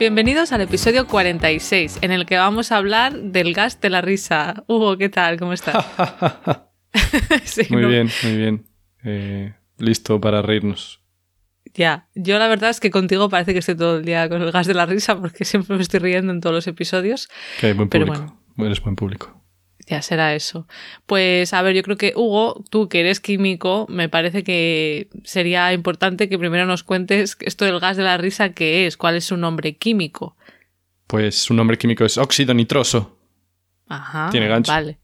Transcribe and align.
Bienvenidos 0.00 0.50
al 0.52 0.62
episodio 0.62 1.06
46, 1.06 1.98
en 2.00 2.10
el 2.10 2.24
que 2.24 2.38
vamos 2.38 2.72
a 2.72 2.78
hablar 2.78 3.12
del 3.20 3.52
gas 3.52 3.82
de 3.82 3.90
la 3.90 4.00
risa. 4.00 4.64
Hugo, 4.66 4.96
¿qué 4.96 5.10
tal? 5.10 5.38
¿Cómo 5.38 5.52
estás? 5.52 5.84
muy 7.68 7.84
bien, 7.84 8.08
muy 8.22 8.34
bien. 8.34 8.64
Eh, 9.04 9.52
listo 9.76 10.18
para 10.18 10.40
reírnos. 10.40 11.02
Ya, 11.74 12.08
yo 12.14 12.38
la 12.38 12.48
verdad 12.48 12.70
es 12.70 12.80
que 12.80 12.90
contigo 12.90 13.28
parece 13.28 13.52
que 13.52 13.58
estoy 13.58 13.76
todo 13.76 13.98
el 13.98 14.06
día 14.06 14.26
con 14.30 14.40
el 14.40 14.50
gas 14.50 14.66
de 14.66 14.72
la 14.72 14.86
risa 14.86 15.20
porque 15.20 15.44
siempre 15.44 15.76
me 15.76 15.82
estoy 15.82 16.00
riendo 16.00 16.32
en 16.32 16.40
todos 16.40 16.56
los 16.56 16.66
episodios. 16.66 17.28
Que 17.60 17.66
hay 17.66 17.72
buen 17.74 17.90
público. 17.90 18.40
Eres 18.56 18.80
buen 18.80 18.96
público 18.96 19.39
ya 19.86 20.02
será 20.02 20.34
eso. 20.34 20.66
Pues 21.06 21.52
a 21.52 21.62
ver, 21.62 21.74
yo 21.74 21.82
creo 21.82 21.96
que 21.96 22.12
Hugo, 22.16 22.64
tú 22.70 22.88
que 22.88 23.00
eres 23.00 23.20
químico, 23.20 23.86
me 23.88 24.08
parece 24.08 24.44
que 24.44 25.08
sería 25.24 25.72
importante 25.72 26.28
que 26.28 26.38
primero 26.38 26.66
nos 26.66 26.82
cuentes 26.82 27.36
esto 27.40 27.64
del 27.64 27.80
gas 27.80 27.96
de 27.96 28.04
la 28.04 28.16
risa, 28.16 28.52
¿qué 28.52 28.86
es? 28.86 28.96
¿Cuál 28.96 29.16
es 29.16 29.24
su 29.24 29.36
nombre 29.36 29.76
químico? 29.76 30.36
Pues 31.06 31.36
su 31.36 31.54
nombre 31.54 31.78
químico 31.78 32.04
es 32.04 32.18
óxido 32.18 32.54
nitroso. 32.54 33.18
Ajá. 33.88 34.28
Tiene 34.30 34.48
gancho. 34.48 34.70
Vale. 34.70 34.98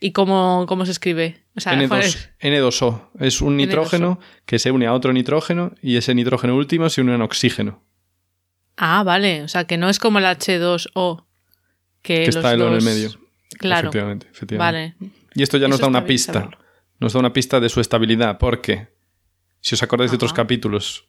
¿Y 0.00 0.10
cómo, 0.10 0.66
cómo 0.66 0.84
se 0.84 0.90
escribe? 0.90 1.44
N2, 1.54 2.82
o 2.82 3.10
Es 3.20 3.40
un 3.40 3.56
nitrógeno 3.56 4.18
que 4.46 4.58
se 4.58 4.70
une 4.72 4.86
a 4.86 4.94
otro 4.94 5.12
nitrógeno 5.12 5.72
y 5.80 5.96
ese 5.96 6.14
nitrógeno 6.14 6.56
último 6.56 6.88
se 6.88 7.02
une 7.02 7.12
a 7.12 7.16
un 7.16 7.22
oxígeno. 7.22 7.82
Ah, 8.76 9.04
vale. 9.04 9.42
O 9.42 9.48
sea, 9.48 9.64
que 9.64 9.76
no 9.76 9.88
es 9.88 10.00
como 10.00 10.18
el 10.18 10.24
H2O. 10.24 11.24
Que, 12.02 12.24
está 12.24 12.52
el 12.52 12.62
O 12.62 12.68
en 12.68 12.74
el 12.74 12.82
medio. 12.82 13.10
Claro. 13.62 13.88
Efectivamente, 13.88 14.26
efectivamente. 14.30 14.96
Vale. 14.98 15.12
Y 15.34 15.42
esto 15.42 15.56
ya 15.58 15.68
nos 15.68 15.80
da 15.80 15.86
una 15.86 16.04
pista. 16.04 16.50
Nos 17.00 17.12
da 17.14 17.20
una 17.20 17.32
pista 17.32 17.58
de 17.60 17.68
su 17.68 17.80
estabilidad, 17.80 18.38
porque 18.38 18.88
si 19.60 19.74
os 19.74 19.82
acordáis 19.82 20.10
de 20.10 20.16
otros 20.16 20.32
capítulos, 20.32 21.08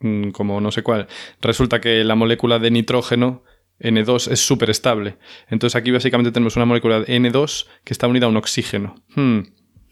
mm, 0.00 0.30
como 0.30 0.60
no 0.60 0.70
sé 0.70 0.82
cuál, 0.82 1.06
resulta 1.40 1.80
que 1.80 2.04
la 2.04 2.14
molécula 2.14 2.58
de 2.58 2.70
nitrógeno 2.70 3.42
N2 3.78 4.30
es 4.30 4.46
súper 4.46 4.70
estable. 4.70 5.18
Entonces 5.48 5.76
aquí 5.76 5.90
básicamente 5.90 6.30
tenemos 6.32 6.56
una 6.56 6.64
molécula 6.64 7.00
de 7.00 7.06
N2 7.06 7.66
que 7.84 7.92
está 7.92 8.06
unida 8.06 8.26
a 8.26 8.28
un 8.28 8.36
oxígeno. 8.36 8.96
Hmm. 9.14 9.40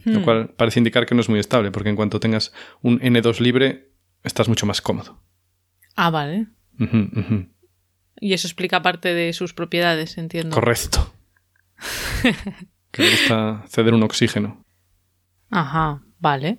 Lo 0.04 0.20
hmm. 0.20 0.24
cual 0.24 0.48
parece 0.56 0.80
indicar 0.80 1.06
que 1.06 1.14
no 1.14 1.20
es 1.20 1.28
muy 1.28 1.38
estable, 1.38 1.70
porque 1.70 1.88
en 1.88 1.96
cuanto 1.96 2.20
tengas 2.20 2.52
un 2.80 3.00
N2 3.00 3.40
libre, 3.40 3.92
estás 4.24 4.48
mucho 4.48 4.66
más 4.66 4.80
cómodo. 4.80 5.22
Ah, 5.94 6.10
vale. 6.10 6.46
Y 8.20 8.32
eso 8.32 8.46
explica 8.48 8.82
parte 8.82 9.14
de 9.14 9.32
sus 9.32 9.54
propiedades, 9.54 10.18
entiendo. 10.18 10.54
Correcto 10.54 11.12
que 12.90 13.02
le 13.02 13.10
gusta 13.10 13.64
ceder 13.68 13.94
un 13.94 14.02
oxígeno. 14.02 14.64
Ajá, 15.50 16.02
vale. 16.18 16.58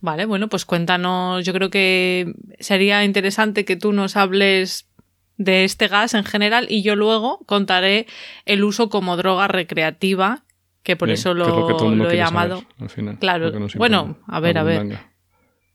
Vale, 0.00 0.26
bueno, 0.26 0.48
pues 0.48 0.64
cuéntanos, 0.64 1.44
yo 1.44 1.52
creo 1.52 1.70
que 1.70 2.34
sería 2.58 3.04
interesante 3.04 3.64
que 3.64 3.76
tú 3.76 3.92
nos 3.92 4.16
hables 4.16 4.90
de 5.36 5.62
este 5.62 5.86
gas 5.86 6.14
en 6.14 6.24
general 6.24 6.66
y 6.68 6.82
yo 6.82 6.96
luego 6.96 7.38
contaré 7.46 8.06
el 8.44 8.64
uso 8.64 8.88
como 8.88 9.16
droga 9.16 9.46
recreativa, 9.46 10.44
que 10.82 10.96
por 10.96 11.10
eso 11.10 11.34
lo, 11.34 12.10
he 12.10 12.16
llamado. 12.16 12.64
al 12.80 12.90
final, 12.90 13.18
claro, 13.20 13.52
bueno, 13.76 14.18
a 14.26 14.40
ver, 14.40 14.58
a 14.58 14.64
ver. 14.64 14.98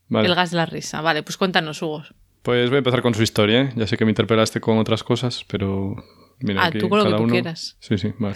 El 0.10 0.36
gas 0.36 0.52
de 0.52 0.58
la 0.58 0.66
risa. 0.66 1.02
Vale, 1.02 1.24
pues 1.24 1.38
cuéntanos, 1.38 1.82
Hugo. 1.82 2.04
Pues 2.42 2.70
voy 2.70 2.76
a 2.76 2.80
empezar 2.80 3.02
con 3.02 3.14
su 3.14 3.24
historia. 3.24 3.62
¿eh? 3.62 3.74
Ya 3.76 3.88
sé 3.88 3.98
que 3.98 4.06
me 4.06 4.12
interpelaste 4.12 4.62
con 4.62 4.78
otras 4.78 5.04
cosas, 5.04 5.46
pero 5.50 5.96
Mira, 6.40 6.66
ah, 6.66 6.72
tú 6.72 6.88
con 6.90 7.00
lo 7.00 7.06
que 7.06 7.24
tú 7.24 7.28
quieras. 7.28 7.78
Sí, 7.80 7.98
sí, 7.98 8.14
vale. 8.20 8.36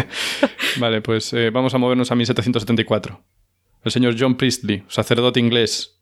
vale, 0.80 1.02
pues 1.02 1.32
eh, 1.34 1.50
vamos 1.50 1.74
a 1.74 1.78
movernos 1.78 2.10
a 2.10 2.14
1774. 2.14 3.22
El 3.84 3.92
señor 3.92 4.16
John 4.18 4.36
Priestley, 4.36 4.84
sacerdote 4.88 5.38
inglés, 5.38 6.00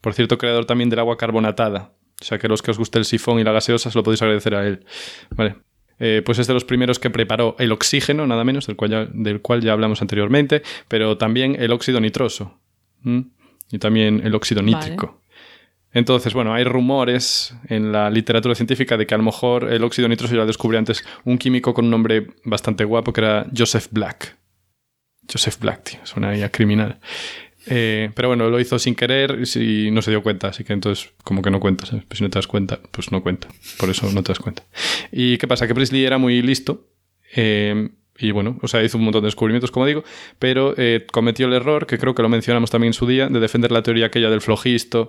por 0.00 0.14
cierto, 0.14 0.38
creador 0.38 0.66
también 0.66 0.90
del 0.90 0.98
agua 0.98 1.16
carbonatada. 1.16 1.92
O 2.20 2.24
sea 2.24 2.38
que 2.38 2.48
los 2.48 2.62
que 2.62 2.70
os 2.70 2.78
guste 2.78 2.98
el 2.98 3.04
sifón 3.04 3.38
y 3.38 3.44
la 3.44 3.52
gaseosa 3.52 3.90
se 3.90 3.98
lo 3.98 4.02
podéis 4.02 4.22
agradecer 4.22 4.54
a 4.54 4.66
él. 4.66 4.84
Vale. 5.30 5.56
Eh, 6.00 6.22
pues 6.24 6.38
es 6.38 6.46
de 6.46 6.54
los 6.54 6.64
primeros 6.64 6.98
que 6.98 7.10
preparó 7.10 7.56
el 7.58 7.72
oxígeno, 7.72 8.26
nada 8.26 8.44
menos, 8.44 8.66
del 8.66 8.76
cual 8.76 8.90
ya, 8.90 9.08
del 9.12 9.40
cual 9.40 9.62
ya 9.62 9.72
hablamos 9.72 10.00
anteriormente, 10.00 10.62
pero 10.86 11.18
también 11.18 11.56
el 11.58 11.72
óxido 11.72 12.00
nitroso. 12.00 12.60
Y 13.70 13.78
también 13.78 14.20
el 14.24 14.34
óxido 14.34 14.62
nítrico. 14.62 15.17
Entonces, 15.98 16.32
bueno, 16.32 16.54
hay 16.54 16.62
rumores 16.62 17.52
en 17.68 17.90
la 17.90 18.08
literatura 18.08 18.54
científica 18.54 18.96
de 18.96 19.04
que 19.04 19.14
a 19.16 19.18
lo 19.18 19.24
mejor 19.24 19.72
el 19.72 19.82
óxido 19.82 20.08
nitroso 20.08 20.32
ya 20.32 20.40
lo 20.40 20.46
descubrió 20.46 20.78
antes 20.78 21.04
un 21.24 21.38
químico 21.38 21.74
con 21.74 21.86
un 21.86 21.90
nombre 21.90 22.28
bastante 22.44 22.84
guapo 22.84 23.12
que 23.12 23.20
era 23.20 23.46
Joseph 23.56 23.88
Black. 23.90 24.38
Joseph 25.30 25.58
Black, 25.58 25.82
tío, 25.82 25.98
suena 26.04 26.28
ahí 26.28 26.42
a 26.42 26.50
criminal. 26.50 27.00
Eh, 27.66 28.10
pero 28.14 28.28
bueno, 28.28 28.48
lo 28.48 28.60
hizo 28.60 28.78
sin 28.78 28.94
querer 28.94 29.42
y 29.56 29.90
no 29.90 30.00
se 30.00 30.12
dio 30.12 30.22
cuenta, 30.22 30.46
así 30.48 30.62
que 30.62 30.72
entonces 30.72 31.10
como 31.24 31.42
que 31.42 31.50
no 31.50 31.58
cuenta, 31.58 31.84
¿sabes? 31.84 32.04
Pues 32.06 32.18
si 32.18 32.24
no 32.24 32.30
te 32.30 32.38
das 32.38 32.46
cuenta, 32.46 32.78
pues 32.92 33.10
no 33.10 33.20
cuenta. 33.20 33.48
Por 33.78 33.90
eso 33.90 34.08
no 34.12 34.22
te 34.22 34.28
das 34.28 34.38
cuenta. 34.38 34.62
¿Y 35.10 35.36
qué 35.36 35.48
pasa? 35.48 35.66
Que 35.66 35.74
Priestley 35.74 36.04
era 36.04 36.16
muy 36.16 36.40
listo. 36.42 36.86
Eh, 37.34 37.88
y 38.18 38.32
bueno, 38.32 38.58
o 38.62 38.68
sea, 38.68 38.82
hizo 38.82 38.98
un 38.98 39.04
montón 39.04 39.22
de 39.22 39.26
descubrimientos, 39.26 39.70
como 39.70 39.86
digo, 39.86 40.02
pero 40.38 40.74
eh, 40.76 41.06
cometió 41.10 41.46
el 41.46 41.52
error, 41.52 41.86
que 41.86 41.98
creo 41.98 42.14
que 42.14 42.22
lo 42.22 42.28
mencionamos 42.28 42.70
también 42.70 42.88
en 42.90 42.94
su 42.94 43.06
día, 43.06 43.28
de 43.28 43.38
defender 43.38 43.70
la 43.70 43.82
teoría 43.82 44.06
aquella 44.06 44.28
del 44.28 44.40
flojisto, 44.40 45.08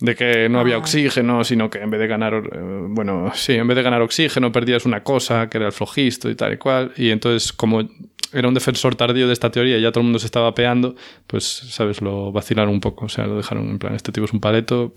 de 0.00 0.14
que 0.14 0.48
no 0.50 0.60
había 0.60 0.74
ah. 0.74 0.78
oxígeno, 0.78 1.42
sino 1.44 1.70
que 1.70 1.78
en 1.78 1.90
vez 1.90 2.00
de 2.00 2.06
ganar, 2.06 2.34
eh, 2.34 2.58
bueno, 2.88 3.32
sí, 3.34 3.54
en 3.54 3.66
vez 3.66 3.76
de 3.76 3.82
ganar 3.82 4.02
oxígeno 4.02 4.52
perdías 4.52 4.84
una 4.84 5.02
cosa, 5.02 5.48
que 5.48 5.56
era 5.56 5.66
el 5.66 5.72
flojisto 5.72 6.28
y 6.28 6.34
tal 6.34 6.52
y 6.52 6.56
cual. 6.58 6.92
Y 6.96 7.10
entonces, 7.10 7.52
como 7.52 7.88
era 8.32 8.48
un 8.48 8.54
defensor 8.54 8.94
tardío 8.96 9.26
de 9.26 9.32
esta 9.32 9.50
teoría 9.50 9.78
y 9.78 9.82
ya 9.82 9.92
todo 9.92 10.00
el 10.00 10.06
mundo 10.06 10.18
se 10.18 10.26
estaba 10.26 10.54
peando, 10.54 10.96
pues, 11.26 11.44
¿sabes? 11.44 12.02
Lo 12.02 12.32
vacilaron 12.32 12.74
un 12.74 12.80
poco. 12.80 13.06
O 13.06 13.08
sea, 13.08 13.26
lo 13.26 13.36
dejaron 13.36 13.70
en 13.70 13.78
plan, 13.78 13.94
este 13.94 14.12
tipo 14.12 14.26
es 14.26 14.32
un 14.32 14.40
paleto. 14.40 14.92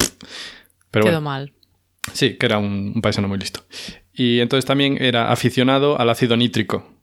Pero 0.92 1.06
Quedó 1.06 1.22
mal. 1.22 1.54
Sí, 2.12 2.36
que 2.36 2.46
era 2.46 2.58
un, 2.58 2.94
un 2.96 3.02
paisano 3.02 3.28
muy 3.28 3.38
listo. 3.38 3.62
Y 4.14 4.40
entonces 4.40 4.66
también 4.66 4.98
era 5.00 5.32
aficionado 5.32 6.00
al 6.00 6.10
ácido 6.10 6.36
nítrico. 6.36 6.97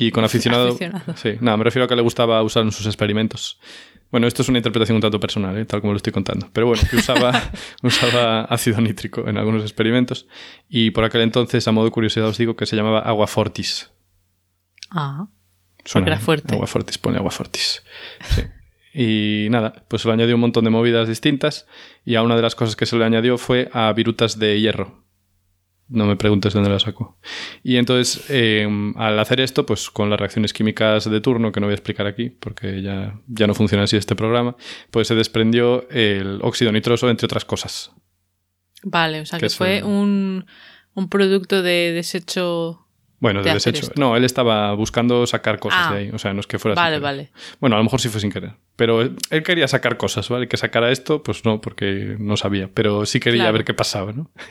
Y 0.00 0.12
con 0.12 0.24
aficionado, 0.24 0.68
aficionado. 0.68 1.14
Sí, 1.14 1.32
nada, 1.42 1.58
me 1.58 1.64
refiero 1.64 1.84
a 1.84 1.88
que 1.88 1.94
le 1.94 2.00
gustaba 2.00 2.42
usar 2.42 2.62
en 2.62 2.72
sus 2.72 2.86
experimentos. 2.86 3.60
Bueno, 4.10 4.26
esto 4.26 4.40
es 4.40 4.48
una 4.48 4.56
interpretación 4.56 4.96
un 4.96 5.02
tanto 5.02 5.20
personal, 5.20 5.58
¿eh? 5.58 5.66
tal 5.66 5.82
como 5.82 5.92
lo 5.92 5.98
estoy 5.98 6.10
contando. 6.10 6.48
Pero 6.54 6.68
bueno, 6.68 6.82
que 6.88 6.96
usaba, 6.96 7.50
usaba 7.82 8.44
ácido 8.44 8.80
nítrico 8.80 9.28
en 9.28 9.36
algunos 9.36 9.60
experimentos. 9.60 10.26
Y 10.70 10.92
por 10.92 11.04
aquel 11.04 11.20
entonces, 11.20 11.68
a 11.68 11.72
modo 11.72 11.84
de 11.84 11.90
curiosidad, 11.90 12.28
os 12.28 12.38
digo 12.38 12.56
que 12.56 12.64
se 12.64 12.76
llamaba 12.76 13.00
agua 13.00 13.26
fortis. 13.26 13.90
Ah. 14.90 15.28
Suena, 15.84 16.06
era 16.06 16.18
fuerte. 16.18 16.54
Agua 16.54 16.66
fortis, 16.66 16.96
pone 16.96 17.18
agua 17.18 17.30
fortis. 17.30 17.82
Sí. 18.30 18.42
Y 18.94 19.48
nada, 19.50 19.84
pues 19.86 20.00
se 20.00 20.08
le 20.08 20.14
añadió 20.14 20.34
un 20.34 20.40
montón 20.40 20.64
de 20.64 20.70
movidas 20.70 21.08
distintas. 21.08 21.66
Y 22.06 22.14
a 22.14 22.22
una 22.22 22.36
de 22.36 22.42
las 22.42 22.54
cosas 22.54 22.74
que 22.74 22.86
se 22.86 22.96
le 22.96 23.04
añadió 23.04 23.36
fue 23.36 23.68
a 23.74 23.92
virutas 23.92 24.38
de 24.38 24.58
hierro. 24.62 25.04
No 25.90 26.06
me 26.06 26.16
preguntes 26.16 26.54
dónde 26.54 26.70
la 26.70 26.78
sacó. 26.78 27.18
Y 27.62 27.76
entonces, 27.76 28.30
em, 28.30 28.96
al 28.96 29.18
hacer 29.18 29.40
esto, 29.40 29.66
pues 29.66 29.90
con 29.90 30.08
las 30.08 30.18
reacciones 30.18 30.52
químicas 30.52 31.10
de 31.10 31.20
turno, 31.20 31.50
que 31.50 31.60
no 31.60 31.66
voy 31.66 31.72
a 31.72 31.74
explicar 31.74 32.06
aquí, 32.06 32.30
porque 32.30 32.80
ya, 32.80 33.20
ya 33.26 33.46
no 33.46 33.54
funciona 33.54 33.84
así 33.84 33.96
este 33.96 34.14
programa, 34.14 34.56
pues 34.90 35.08
se 35.08 35.14
desprendió 35.16 35.88
el 35.90 36.38
óxido 36.42 36.70
nitroso, 36.70 37.10
entre 37.10 37.26
otras 37.26 37.44
cosas. 37.44 37.92
Vale, 38.82 39.20
o 39.20 39.26
sea 39.26 39.38
que, 39.38 39.50
fue 39.50 39.82
un, 39.82 40.46
un 40.94 41.08
producto 41.08 41.62
de 41.62 41.92
desecho 41.92 42.86
bueno, 43.20 43.42
de, 43.42 43.52
desecho. 43.52 43.86
No, 43.96 44.16
él 44.16 44.24
estaba 44.24 44.72
buscando 44.72 45.26
sacar 45.26 45.58
cosas 45.58 45.90
de 45.90 45.96
ah. 45.96 45.98
ahí. 45.98 46.10
O 46.12 46.18
sea, 46.18 46.32
no 46.32 46.40
es 46.40 46.46
que 46.46 46.58
fuera 46.58 46.74
Vale, 46.74 46.98
vale. 46.98 47.30
Bueno, 47.60 47.76
a 47.76 47.78
lo 47.78 47.84
mejor 47.84 48.00
sí 48.00 48.08
fue 48.08 48.18
sin 48.20 48.32
querer. 48.32 48.54
Pero 48.76 49.02
él 49.02 49.42
quería 49.44 49.68
sacar 49.68 49.98
cosas, 49.98 50.28
¿vale? 50.30 50.48
Que 50.48 50.56
sacara 50.56 50.90
esto, 50.90 51.22
pues 51.22 51.44
no, 51.44 51.60
porque 51.60 52.16
no 52.18 52.38
sabía. 52.38 52.70
Pero 52.72 53.04
sí 53.04 53.20
quería 53.20 53.50
ver 53.50 53.64
qué 53.64 53.74
pasaba, 53.74 54.12
¿no? 54.12 54.30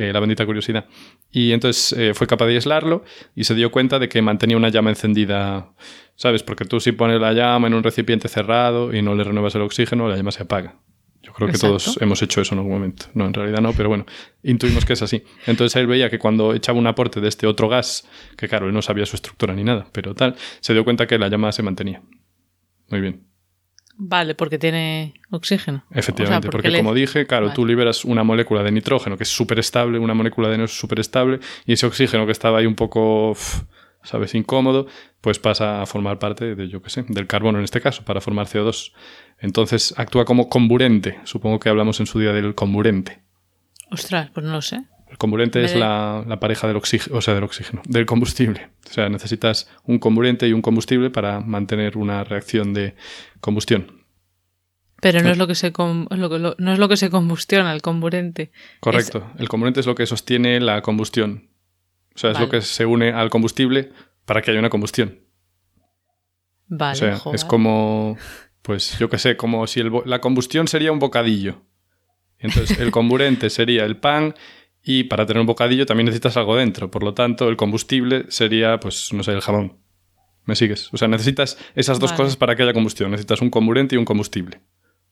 Eh, 0.00 0.12
la 0.12 0.20
bendita 0.20 0.46
curiosidad. 0.46 0.86
Y 1.30 1.52
entonces 1.52 1.92
eh, 1.98 2.14
fue 2.14 2.26
capaz 2.26 2.46
de 2.46 2.54
aislarlo 2.54 3.04
y 3.34 3.44
se 3.44 3.54
dio 3.54 3.70
cuenta 3.70 3.98
de 3.98 4.08
que 4.08 4.22
mantenía 4.22 4.56
una 4.56 4.70
llama 4.70 4.90
encendida. 4.90 5.72
¿Sabes? 6.16 6.42
Porque 6.42 6.64
tú 6.64 6.80
si 6.80 6.92
pones 6.92 7.20
la 7.20 7.32
llama 7.32 7.66
en 7.66 7.74
un 7.74 7.82
recipiente 7.82 8.28
cerrado 8.28 8.94
y 8.94 9.02
no 9.02 9.14
le 9.14 9.24
renuevas 9.24 9.54
el 9.54 9.62
oxígeno, 9.62 10.08
la 10.08 10.16
llama 10.16 10.32
se 10.32 10.42
apaga. 10.42 10.76
Yo 11.22 11.32
creo 11.34 11.48
que 11.48 11.58
todos 11.58 11.98
hemos 12.00 12.22
hecho 12.22 12.40
eso 12.40 12.54
en 12.54 12.60
algún 12.60 12.72
momento. 12.72 13.06
No, 13.14 13.26
en 13.26 13.34
realidad 13.34 13.60
no, 13.60 13.72
pero 13.74 13.88
bueno, 13.90 14.06
intuimos 14.42 14.84
que 14.86 14.94
es 14.94 15.02
así. 15.02 15.22
Entonces 15.46 15.76
él 15.76 15.86
veía 15.86 16.08
que 16.08 16.18
cuando 16.18 16.54
echaba 16.54 16.78
un 16.78 16.86
aporte 16.86 17.20
de 17.20 17.28
este 17.28 17.46
otro 17.46 17.68
gas, 17.68 18.08
que 18.38 18.48
claro, 18.48 18.66
él 18.68 18.72
no 18.72 18.80
sabía 18.80 19.04
su 19.04 19.16
estructura 19.16 19.54
ni 19.54 19.62
nada, 19.62 19.86
pero 19.92 20.14
tal, 20.14 20.34
se 20.60 20.72
dio 20.72 20.82
cuenta 20.82 21.06
que 21.06 21.18
la 21.18 21.28
llama 21.28 21.52
se 21.52 21.62
mantenía. 21.62 22.02
Muy 22.88 23.00
bien. 23.00 23.26
Vale, 24.02 24.34
porque 24.34 24.58
tiene 24.58 25.12
oxígeno. 25.30 25.84
Efectivamente, 25.90 26.48
O 26.48 26.50
sea, 26.50 26.52
porque, 26.52 26.70
le- 26.70 26.78
como 26.78 26.94
dije, 26.94 27.26
claro, 27.26 27.46
Vale. 27.48 27.54
tú 27.54 27.66
liberas 27.66 28.06
una 28.06 28.24
molécula 28.24 28.62
de 28.62 28.72
nitrógeno 28.72 29.18
que 29.18 29.24
es 29.24 29.28
súper 29.28 29.58
estable, 29.58 29.98
una 29.98 30.14
molécula 30.14 30.48
de 30.48 30.56
NO2 30.56 30.68
súper 30.68 31.00
estable, 31.00 31.38
y 31.66 31.74
ese 31.74 31.84
oxígeno 31.84 32.24
que 32.24 32.32
estaba 32.32 32.58
ahí 32.60 32.66
un 32.66 32.76
poco, 32.76 33.36
¿sabes?, 34.02 34.34
incómodo, 34.34 34.86
pues 35.20 35.38
pasa 35.38 35.82
a 35.82 35.86
formar 35.86 36.18
parte 36.18 36.54
de, 36.54 36.68
yo 36.68 36.82
qué 36.82 36.90
sé, 36.90 37.04
del 37.08 37.26
carbono 37.26 37.58
en 37.58 37.64
este 37.64 37.80
caso, 37.80 38.04
para 38.04 38.20
formar 38.20 38.46
CO2. 38.46 38.92
Entonces 39.40 39.94
actúa 39.96 40.24
como 40.24 40.48
comburente. 40.48 41.18
Supongo 41.24 41.58
que 41.60 41.68
hablamos 41.68 42.00
en 42.00 42.06
su 42.06 42.18
día 42.20 42.32
del 42.32 42.54
comburente. 42.54 43.20
Ostras, 43.90 44.30
pues 44.32 44.44
no 44.46 44.52
lo 44.52 44.62
sé. 44.62 44.82
El 45.10 45.18
comburente 45.18 45.64
es 45.64 45.74
la, 45.74 46.24
la 46.26 46.38
pareja 46.38 46.68
del 46.68 46.76
oxígeno, 46.76 47.16
o 47.18 47.20
sea, 47.20 47.34
del 47.34 47.42
oxígeno, 47.42 47.82
del 47.84 48.06
combustible. 48.06 48.68
O 48.88 48.92
sea, 48.92 49.08
necesitas 49.08 49.68
un 49.84 49.98
comburente 49.98 50.46
y 50.46 50.52
un 50.52 50.62
combustible 50.62 51.10
para 51.10 51.40
mantener 51.40 51.96
una 51.98 52.22
reacción 52.22 52.72
de 52.74 52.94
combustión. 53.40 54.04
Pero 55.02 55.20
no 55.22 55.30
es 55.30 55.38
lo 55.38 55.46
que 55.48 55.54
se 55.56 55.72
lo 55.76 56.38
lo- 56.38 56.54
no 56.58 56.72
es 56.72 56.78
lo 56.78 56.88
que 56.88 56.96
se 56.96 57.10
combustiona, 57.10 57.72
el 57.72 57.82
comburente. 57.82 58.52
Correcto. 58.80 59.26
El 59.38 59.48
comburente 59.48 59.80
es 59.80 59.86
lo 59.86 59.94
que 59.96 60.06
sostiene 60.06 60.60
la 60.60 60.80
combustión. 60.82 61.49
O 62.14 62.18
sea, 62.18 62.32
es 62.32 62.40
lo 62.40 62.48
que 62.48 62.60
se 62.60 62.86
une 62.86 63.12
al 63.12 63.30
combustible 63.30 63.92
para 64.24 64.42
que 64.42 64.50
haya 64.50 64.60
una 64.60 64.70
combustión. 64.70 65.20
Vale, 66.66 66.92
o 66.92 66.94
sea, 66.96 67.16
joder. 67.16 67.36
es 67.36 67.44
como, 67.44 68.16
pues 68.62 68.98
yo 68.98 69.08
qué 69.08 69.18
sé, 69.18 69.36
como 69.36 69.66
si 69.66 69.80
el 69.80 69.90
la 70.04 70.20
combustión 70.20 70.68
sería 70.68 70.92
un 70.92 70.98
bocadillo. 70.98 71.62
Entonces, 72.38 72.78
el 72.78 72.90
comburente 72.90 73.50
sería 73.50 73.84
el 73.84 73.96
pan 73.96 74.34
y 74.82 75.04
para 75.04 75.26
tener 75.26 75.40
un 75.40 75.46
bocadillo 75.46 75.86
también 75.86 76.06
necesitas 76.06 76.36
algo 76.36 76.56
dentro. 76.56 76.90
Por 76.90 77.02
lo 77.02 77.14
tanto, 77.14 77.48
el 77.48 77.56
combustible 77.56 78.26
sería, 78.28 78.80
pues, 78.80 79.12
no 79.12 79.22
sé, 79.22 79.32
el 79.32 79.40
jamón. 79.40 79.78
¿Me 80.44 80.56
sigues? 80.56 80.92
O 80.92 80.96
sea, 80.96 81.06
necesitas 81.06 81.58
esas 81.74 82.00
dos 82.00 82.10
Vale. 82.10 82.22
cosas 82.22 82.36
para 82.36 82.56
que 82.56 82.62
haya 82.62 82.72
combustión. 82.72 83.10
Necesitas 83.10 83.42
un 83.42 83.50
comburente 83.50 83.94
y 83.94 83.98
un 83.98 84.04
combustible. 84.04 84.62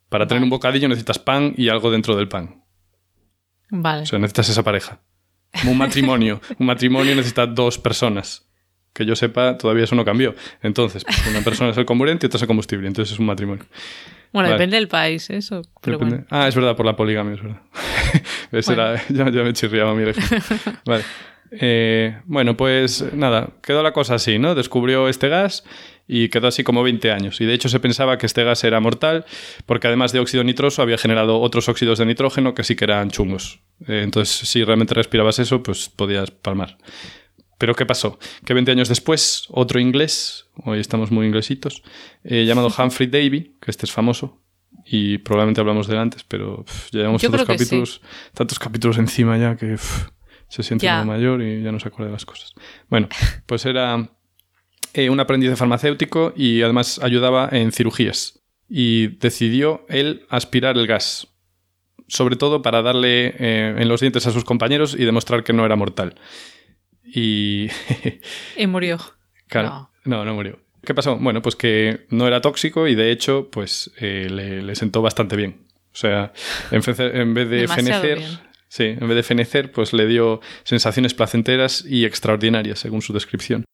Para 0.08 0.26
tener 0.26 0.42
un 0.42 0.50
bocadillo 0.50 0.88
necesitas 0.88 1.18
pan 1.18 1.54
y 1.56 1.68
algo 1.68 1.90
dentro 1.90 2.16
del 2.16 2.28
pan. 2.28 2.64
Vale. 3.70 4.02
O 4.02 4.06
sea, 4.06 4.18
necesitas 4.18 4.48
esa 4.48 4.62
pareja. 4.62 5.02
Como 5.60 5.72
un 5.72 5.78
matrimonio. 5.78 6.40
un 6.58 6.66
matrimonio 6.66 7.14
necesita 7.14 7.46
dos 7.46 7.78
personas. 7.78 8.44
Que 8.92 9.04
yo 9.06 9.14
sepa, 9.14 9.56
todavía 9.58 9.84
eso 9.84 9.94
no 9.94 10.04
cambió. 10.04 10.34
Entonces, 10.62 11.04
pues, 11.04 11.26
una 11.28 11.40
persona 11.42 11.70
es 11.70 11.76
el 11.78 11.84
comburente 11.84 12.26
y 12.26 12.28
otra 12.28 12.36
es 12.38 12.42
el 12.42 12.48
combustible. 12.48 12.88
Entonces 12.88 13.12
es 13.14 13.18
un 13.20 13.26
matrimonio. 13.26 13.64
bueno, 14.32 14.48
vale. 14.48 14.52
depende 14.54 14.76
del 14.76 14.88
país, 14.88 15.30
eso. 15.30 15.62
Pero 15.80 15.98
Depende- 15.98 16.16
bueno. 16.16 16.26
Ah, 16.30 16.48
es 16.48 16.54
verdad, 16.54 16.74
por 16.76 16.84
la 16.86 16.96
poligamia, 16.96 17.34
es 17.34 17.42
verdad. 17.42 17.60
Ese 18.52 18.74
Bueno. 18.74 18.90
era- 18.90 19.02
ya, 19.08 19.30
ya 19.30 19.42
me 19.44 19.52
chirriaba 19.52 19.94
mi. 19.94 20.04
Vale. 20.84 21.04
Eh, 21.50 22.18
bueno, 22.26 22.56
pues 22.56 23.04
nada, 23.14 23.50
quedó 23.62 23.82
la 23.82 23.92
cosa 23.92 24.16
así, 24.16 24.38
¿no? 24.38 24.54
Descubrió 24.54 25.08
este 25.08 25.28
gas 25.28 25.64
y 26.08 26.30
quedó 26.30 26.48
así 26.48 26.64
como 26.64 26.82
20 26.82 27.12
años. 27.12 27.40
Y 27.40 27.44
de 27.44 27.52
hecho 27.52 27.68
se 27.68 27.78
pensaba 27.78 28.16
que 28.16 28.26
este 28.26 28.42
gas 28.42 28.64
era 28.64 28.80
mortal 28.80 29.26
porque 29.66 29.86
además 29.86 30.12
de 30.12 30.20
óxido 30.20 30.42
nitroso 30.42 30.80
había 30.82 30.96
generado 30.96 31.38
otros 31.40 31.68
óxidos 31.68 31.98
de 31.98 32.06
nitrógeno 32.06 32.54
que 32.54 32.64
sí 32.64 32.74
que 32.74 32.86
eran 32.86 33.10
chungos. 33.10 33.60
Eh, 33.86 34.00
entonces, 34.02 34.48
si 34.48 34.64
realmente 34.64 34.94
respirabas 34.94 35.38
eso, 35.38 35.62
pues 35.62 35.90
podías 35.90 36.30
palmar. 36.30 36.78
Pero 37.58 37.74
¿qué 37.74 37.84
pasó? 37.84 38.18
Que 38.44 38.54
20 38.54 38.70
años 38.72 38.88
después, 38.88 39.44
otro 39.50 39.80
inglés, 39.80 40.46
hoy 40.64 40.80
estamos 40.80 41.10
muy 41.10 41.26
inglesitos, 41.26 41.82
eh, 42.24 42.44
llamado 42.46 42.68
Humphrey 42.78 43.08
Davy, 43.08 43.56
que 43.60 43.70
este 43.70 43.84
es 43.84 43.92
famoso, 43.92 44.40
y 44.84 45.18
probablemente 45.18 45.60
hablamos 45.60 45.88
de 45.88 45.94
él 45.94 45.98
antes, 46.00 46.24
pero 46.24 46.64
pff, 46.64 46.90
ya 46.92 47.00
llevamos 47.00 47.20
tantos 47.20 47.40
sí. 47.40 47.46
capítulos, 47.46 48.00
tantos 48.32 48.58
capítulos 48.58 48.98
encima 48.98 49.36
ya 49.36 49.56
que 49.56 49.72
pff, 49.72 50.08
se 50.48 50.62
siente 50.62 50.86
Ya. 50.86 51.04
mayor 51.04 51.42
y 51.42 51.62
ya 51.62 51.72
no 51.72 51.80
se 51.80 51.88
acuerda 51.88 52.06
de 52.06 52.12
las 52.12 52.24
cosas. 52.24 52.54
Bueno, 52.88 53.08
pues 53.46 53.66
era 53.66 54.08
eh, 54.94 55.10
un 55.10 55.20
aprendiz 55.20 55.50
de 55.50 55.56
farmacéutico 55.56 56.32
y 56.36 56.62
además 56.62 57.00
ayudaba 57.02 57.48
en 57.52 57.72
cirugías. 57.72 58.40
Y 58.68 59.08
decidió 59.18 59.86
él 59.88 60.26
aspirar 60.28 60.76
el 60.76 60.86
gas, 60.86 61.28
sobre 62.06 62.36
todo 62.36 62.62
para 62.62 62.82
darle 62.82 63.34
eh, 63.38 63.74
en 63.78 63.88
los 63.88 64.00
dientes 64.00 64.26
a 64.26 64.32
sus 64.32 64.44
compañeros 64.44 64.94
y 64.98 65.04
demostrar 65.04 65.44
que 65.44 65.52
no 65.52 65.64
era 65.64 65.76
mortal. 65.76 66.16
Y 67.04 67.68
Y 68.56 68.66
murió. 68.66 68.98
Claro. 69.46 69.90
No. 70.04 70.24
no, 70.24 70.34
murió. 70.34 70.58
¿Qué 70.84 70.94
pasó? 70.94 71.16
Bueno, 71.16 71.42
pues 71.42 71.56
que 71.56 72.06
no 72.10 72.26
era 72.26 72.40
tóxico 72.40 72.86
y 72.86 72.94
de 72.94 73.10
hecho, 73.10 73.48
pues 73.50 73.90
eh, 73.98 74.28
le, 74.30 74.62
le 74.62 74.74
sentó 74.74 75.02
bastante 75.02 75.36
bien. 75.36 75.68
O 75.92 75.96
sea, 75.96 76.32
en, 76.70 77.34
vez 77.34 77.48
de 77.48 77.66
fenecer, 77.66 78.18
bien. 78.18 78.38
sí, 78.68 78.84
en 78.84 79.08
vez 79.08 79.16
de 79.16 79.22
fenecer, 79.22 79.72
pues 79.72 79.92
le 79.92 80.06
dio 80.06 80.40
sensaciones 80.62 81.14
placenteras 81.14 81.84
y 81.84 82.04
extraordinarias, 82.04 82.78
según 82.78 83.02
su 83.02 83.12
descripción. 83.12 83.64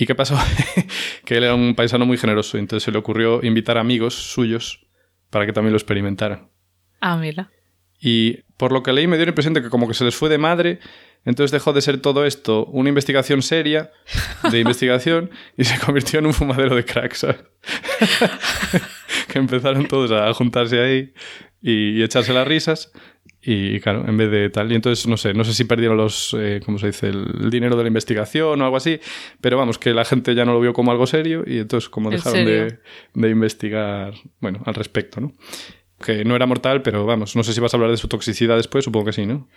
¿Y 0.00 0.06
qué 0.06 0.14
pasó? 0.14 0.34
que 1.26 1.36
él 1.36 1.44
era 1.44 1.54
un 1.54 1.74
paisano 1.74 2.06
muy 2.06 2.16
generoso, 2.16 2.56
entonces 2.56 2.82
se 2.82 2.90
le 2.90 2.96
ocurrió 2.96 3.44
invitar 3.44 3.76
amigos 3.76 4.14
suyos 4.14 4.86
para 5.28 5.44
que 5.44 5.52
también 5.52 5.72
lo 5.72 5.76
experimentaran. 5.76 6.48
Ah, 7.02 7.18
mira. 7.18 7.50
Y 8.00 8.38
por 8.56 8.72
lo 8.72 8.82
que 8.82 8.94
leí 8.94 9.06
me 9.06 9.16
dio 9.16 9.26
la 9.26 9.32
impresión 9.32 9.52
de 9.52 9.60
que 9.60 9.68
como 9.68 9.86
que 9.86 9.92
se 9.92 10.04
les 10.04 10.14
fue 10.14 10.30
de 10.30 10.38
madre, 10.38 10.78
entonces 11.26 11.50
dejó 11.50 11.74
de 11.74 11.82
ser 11.82 12.00
todo 12.00 12.24
esto 12.24 12.64
una 12.64 12.88
investigación 12.88 13.42
seria 13.42 13.90
de 14.50 14.58
investigación 14.60 15.32
y 15.58 15.64
se 15.64 15.78
convirtió 15.78 16.18
en 16.18 16.26
un 16.26 16.32
fumadero 16.32 16.76
de 16.76 16.84
crack, 16.86 17.12
¿sabes? 17.12 17.44
que 19.32 19.38
empezaron 19.38 19.86
todos 19.86 20.10
a 20.12 20.32
juntarse 20.34 20.80
ahí 20.80 21.12
y, 21.62 21.98
y 21.98 22.02
echarse 22.02 22.32
las 22.32 22.46
risas 22.46 22.92
y 23.42 23.80
claro, 23.80 24.06
en 24.06 24.16
vez 24.16 24.30
de 24.30 24.50
tal. 24.50 24.70
Y 24.70 24.74
entonces, 24.74 25.06
no 25.06 25.16
sé, 25.16 25.32
no 25.32 25.44
sé 25.44 25.54
si 25.54 25.64
perdieron 25.64 25.96
los, 25.96 26.36
eh, 26.38 26.60
¿cómo 26.64 26.78
se 26.78 26.88
dice?, 26.88 27.08
el, 27.08 27.50
dinero 27.50 27.76
de 27.76 27.84
la 27.84 27.88
investigación 27.88 28.60
o 28.60 28.64
algo 28.64 28.76
así, 28.76 29.00
pero 29.40 29.56
vamos, 29.56 29.78
que 29.78 29.94
la 29.94 30.04
gente 30.04 30.34
ya 30.34 30.44
no 30.44 30.52
lo 30.52 30.60
vio 30.60 30.72
como 30.72 30.90
algo 30.92 31.06
serio 31.06 31.42
y 31.46 31.58
entonces 31.58 31.88
como 31.88 32.10
¿En 32.10 32.16
dejaron 32.16 32.44
de, 32.44 32.78
de 33.14 33.28
investigar, 33.30 34.14
bueno, 34.40 34.62
al 34.66 34.74
respecto, 34.74 35.20
¿no? 35.20 35.32
Que 36.04 36.24
no 36.24 36.36
era 36.36 36.46
mortal, 36.46 36.82
pero 36.82 37.06
vamos, 37.06 37.36
no 37.36 37.42
sé 37.42 37.52
si 37.52 37.60
vas 37.60 37.72
a 37.72 37.76
hablar 37.76 37.90
de 37.90 37.96
su 37.96 38.08
toxicidad 38.08 38.56
después, 38.56 38.84
supongo 38.84 39.06
que 39.06 39.12
sí, 39.12 39.26
¿no? 39.26 39.48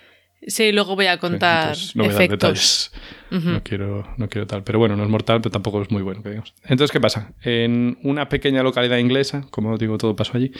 Sí, 0.46 0.72
luego 0.72 0.94
voy 0.94 1.06
a 1.06 1.18
contar 1.18 1.68
entonces 1.68 1.96
no 1.96 2.04
voy 2.04 2.10
a 2.10 2.14
dar 2.14 2.22
efectos. 2.22 2.90
detalles. 3.30 3.52
No 3.52 3.62
quiero, 3.64 4.06
no 4.18 4.28
quiero 4.28 4.46
tal. 4.46 4.62
Pero 4.62 4.78
bueno, 4.78 4.94
no 4.96 5.02
es 5.02 5.08
mortal, 5.08 5.40
pero 5.40 5.50
tampoco 5.50 5.82
es 5.82 5.90
muy 5.90 6.02
bueno, 6.02 6.22
que 6.22 6.28
digamos. 6.28 6.54
Entonces, 6.64 6.92
¿qué 6.92 7.00
pasa? 7.00 7.32
En 7.42 7.98
una 8.02 8.28
pequeña 8.28 8.62
localidad 8.62 8.98
inglesa, 8.98 9.46
como 9.50 9.76
digo, 9.78 9.96
todo 9.98 10.14
pasó 10.14 10.36
allí. 10.36 10.52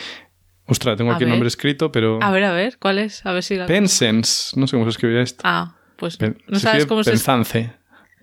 Ostras, 0.67 0.97
tengo 0.97 1.13
A 1.13 1.15
aquí 1.17 1.25
el 1.25 1.27
ver. 1.29 1.35
nombre 1.35 1.49
escrito, 1.49 1.93
pero. 1.93 2.19
A 2.23 2.31
ver, 2.31 2.45
a 2.45 2.53
ver, 2.53 2.79
¿cuál 2.79 2.99
es? 2.99 3.25
A 3.27 3.33
ver 3.33 3.43
si 3.43 3.57
la... 3.57 3.67
Penzance. 3.67 4.59
No 4.59 4.67
sé 4.67 4.77
cómo 4.77 4.87
se 4.87 4.91
escribía 4.91 5.21
esto. 5.21 5.43
Ah, 5.45 5.77
pues 5.97 6.17
Pen- 6.17 6.39
no 6.49 6.59
sabes 6.59 6.87
cómo 6.87 7.05
se... 7.05 7.11
Penzance. 7.11 7.73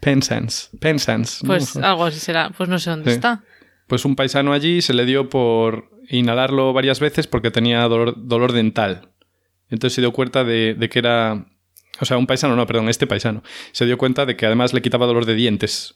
Penzance. 0.01 0.75
Penzance. 0.79 1.45
¿no? 1.45 1.47
Pues 1.47 1.77
algo 1.77 2.05
así 2.05 2.19
será. 2.19 2.49
Pues 2.49 2.67
no 2.67 2.79
sé 2.79 2.89
dónde 2.89 3.11
Sí. 3.11 3.15
está. 3.15 3.43
Pues 3.87 4.03
un 4.05 4.15
paisano 4.15 4.53
allí 4.53 4.81
se 4.81 4.93
le 4.95 5.05
dio 5.05 5.29
por 5.29 5.91
inhalarlo 6.09 6.73
varias 6.73 6.99
veces 6.99 7.27
porque 7.27 7.51
tenía 7.51 7.81
dolor, 7.83 8.15
dolor 8.17 8.51
dental. 8.53 9.09
Entonces 9.71 9.95
se 9.95 10.01
dio 10.01 10.11
cuenta 10.13 10.43
de, 10.43 10.75
de 10.77 10.89
que 10.89 10.99
era... 10.99 11.45
O 11.99 12.05
sea, 12.05 12.17
un 12.17 12.27
paisano, 12.27 12.55
no, 12.55 12.65
perdón, 12.67 12.89
este 12.89 13.07
paisano. 13.07 13.41
Se 13.71 13.85
dio 13.85 13.97
cuenta 13.97 14.25
de 14.25 14.35
que 14.35 14.45
además 14.45 14.73
le 14.73 14.81
quitaba 14.81 15.05
dolor 15.07 15.25
de 15.25 15.33
dientes. 15.35 15.95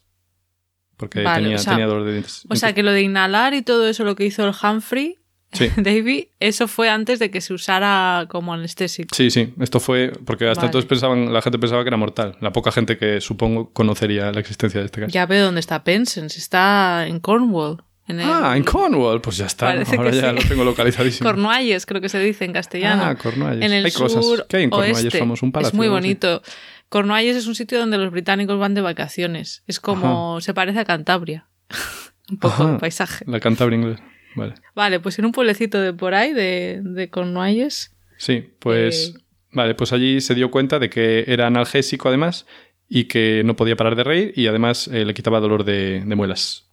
Porque 0.97 1.21
Vale, 1.23 1.43
tenía, 1.43 1.55
o 1.57 1.59
sea- 1.59 1.73
tenía 1.73 1.87
dolor 1.87 2.05
de 2.05 2.11
dientes. 2.13 2.43
O 2.49 2.55
sea, 2.55 2.73
que 2.73 2.81
lo 2.83 2.91
de 2.91 3.01
inhalar 3.01 3.53
y 3.53 3.61
todo 3.61 3.87
eso, 3.87 4.03
lo 4.03 4.15
que 4.15 4.25
hizo 4.25 4.43
el 4.47 4.53
Humphrey, 4.63 5.19
Sí. 5.53 5.69
Davy, 5.77 6.31
eso 6.41 6.67
fue 6.67 6.89
antes 6.89 7.17
de 7.19 7.31
que 7.31 7.39
se 7.39 7.53
usara 7.53 8.25
como 8.29 8.53
anestésico. 8.53 9.15
Sí, 9.15 9.29
sí, 9.31 9.53
esto 9.61 9.79
fue 9.79 10.11
porque 10.25 10.49
hasta 10.49 10.61
Vale. 10.61 10.67
entonces 10.67 10.89
pensaban, 10.89 11.31
la 11.31 11.41
gente 11.41 11.57
pensaba 11.59 11.81
que 11.83 11.87
era 11.87 11.95
mortal. 11.97 12.35
La 12.41 12.51
poca 12.51 12.71
gente 12.73 12.97
que 12.97 13.21
supongo 13.21 13.71
conocería 13.71 14.31
la 14.33 14.39
existencia 14.41 14.81
de 14.81 14.87
este 14.87 15.01
gas. 15.01 15.13
Ya 15.13 15.25
veo 15.25 15.45
dónde 15.45 15.61
está 15.61 15.83
Penzance, 15.85 16.37
está 16.39 17.05
en 17.07 17.19
Cornwall. 17.21 17.83
En 18.07 18.19
el- 18.19 18.27
Ah, 18.29 18.55
en 18.55 18.63
Cornwall, 18.63 19.19
pues 19.21 19.37
ya 19.37 19.45
está. 19.47 19.67
Parece 19.67 19.95
Ahora 19.95 20.11
ya 20.11 20.29
sí. 20.29 20.35
lo 20.35 20.41
tengo 20.47 20.63
localizadísimo. 20.63 21.27
Cornualles, 21.29 21.85
creo 21.85 22.01
que 22.01 22.09
se 22.09 22.19
dice 22.19 22.45
en 22.45 22.53
castellano. 22.53 23.03
Ah, 23.03 23.15
Cornualles. 23.15 23.63
En 23.65 23.73
el 23.73 23.85
Hay 23.85 23.91
sur 23.91 24.11
cosas. 24.13 24.45
¿Qué 24.47 24.57
hay 24.57 24.63
en 24.63 24.69
Cornualles? 24.69 25.03
oeste. 25.03 25.19
Somos 25.19 25.41
un 25.41 25.51
palacio. 25.51 25.69
Es 25.69 25.73
muy 25.75 25.87
así. 25.87 25.93
bonito. 25.93 26.41
Cornualles 26.89 27.35
es 27.35 27.47
un 27.47 27.55
sitio 27.55 27.79
donde 27.79 27.97
los 27.97 28.11
británicos 28.11 28.59
van 28.59 28.73
de 28.75 28.81
vacaciones. 28.81 29.63
Es 29.65 29.79
como, 29.79 30.39
se 30.41 30.53
parece 30.53 30.79
a 30.79 30.85
Cantabria. 30.85 31.47
un 32.29 32.37
poco 32.37 32.63
Ajá. 32.63 32.71
el 32.73 32.77
paisaje. 32.79 33.25
La 33.27 33.39
Cantabria 33.39 33.77
inglés. 33.77 33.99
Vale. 34.35 34.53
Vale, 34.75 34.99
pues 34.99 35.17
en 35.17 35.25
un 35.25 35.31
pueblecito 35.31 35.79
de 35.79 35.93
por 35.93 36.13
ahí, 36.13 36.33
de, 36.33 36.81
de 36.83 37.09
Cornualles. 37.09 37.95
Sí, 38.17 38.53
pues. 38.59 39.13
Eh. 39.15 39.19
Vale, 39.51 39.73
pues 39.73 39.93
allí 39.93 40.19
se 40.21 40.35
dio 40.35 40.51
cuenta 40.51 40.79
de 40.79 40.89
que 40.89 41.23
era 41.27 41.47
analgésico 41.47 42.09
además 42.09 42.45
y 42.89 43.05
que 43.05 43.41
no 43.45 43.55
podía 43.55 43.77
parar 43.77 43.95
de 43.95 44.03
reír 44.03 44.33
y 44.35 44.47
además 44.47 44.89
eh, 44.89 45.05
le 45.05 45.13
quitaba 45.13 45.39
dolor 45.39 45.63
de, 45.63 46.03
de 46.05 46.15
muelas. 46.15 46.64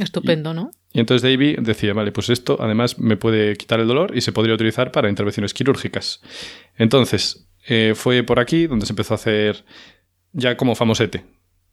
Estupendo, 0.00 0.54
¿no? 0.54 0.70
Y 0.92 1.00
entonces 1.00 1.22
Davy 1.22 1.56
decía, 1.58 1.92
vale, 1.94 2.12
pues 2.12 2.30
esto 2.30 2.58
además 2.60 2.98
me 2.98 3.16
puede 3.16 3.56
quitar 3.56 3.80
el 3.80 3.88
dolor 3.88 4.16
y 4.16 4.20
se 4.20 4.32
podría 4.32 4.54
utilizar 4.54 4.92
para 4.92 5.08
intervenciones 5.08 5.54
quirúrgicas. 5.54 6.20
Entonces, 6.76 7.48
eh, 7.66 7.92
fue 7.94 8.22
por 8.22 8.38
aquí 8.38 8.66
donde 8.66 8.86
se 8.86 8.92
empezó 8.92 9.14
a 9.14 9.16
hacer 9.16 9.64
ya 10.32 10.56
como 10.56 10.74
famosete, 10.74 11.24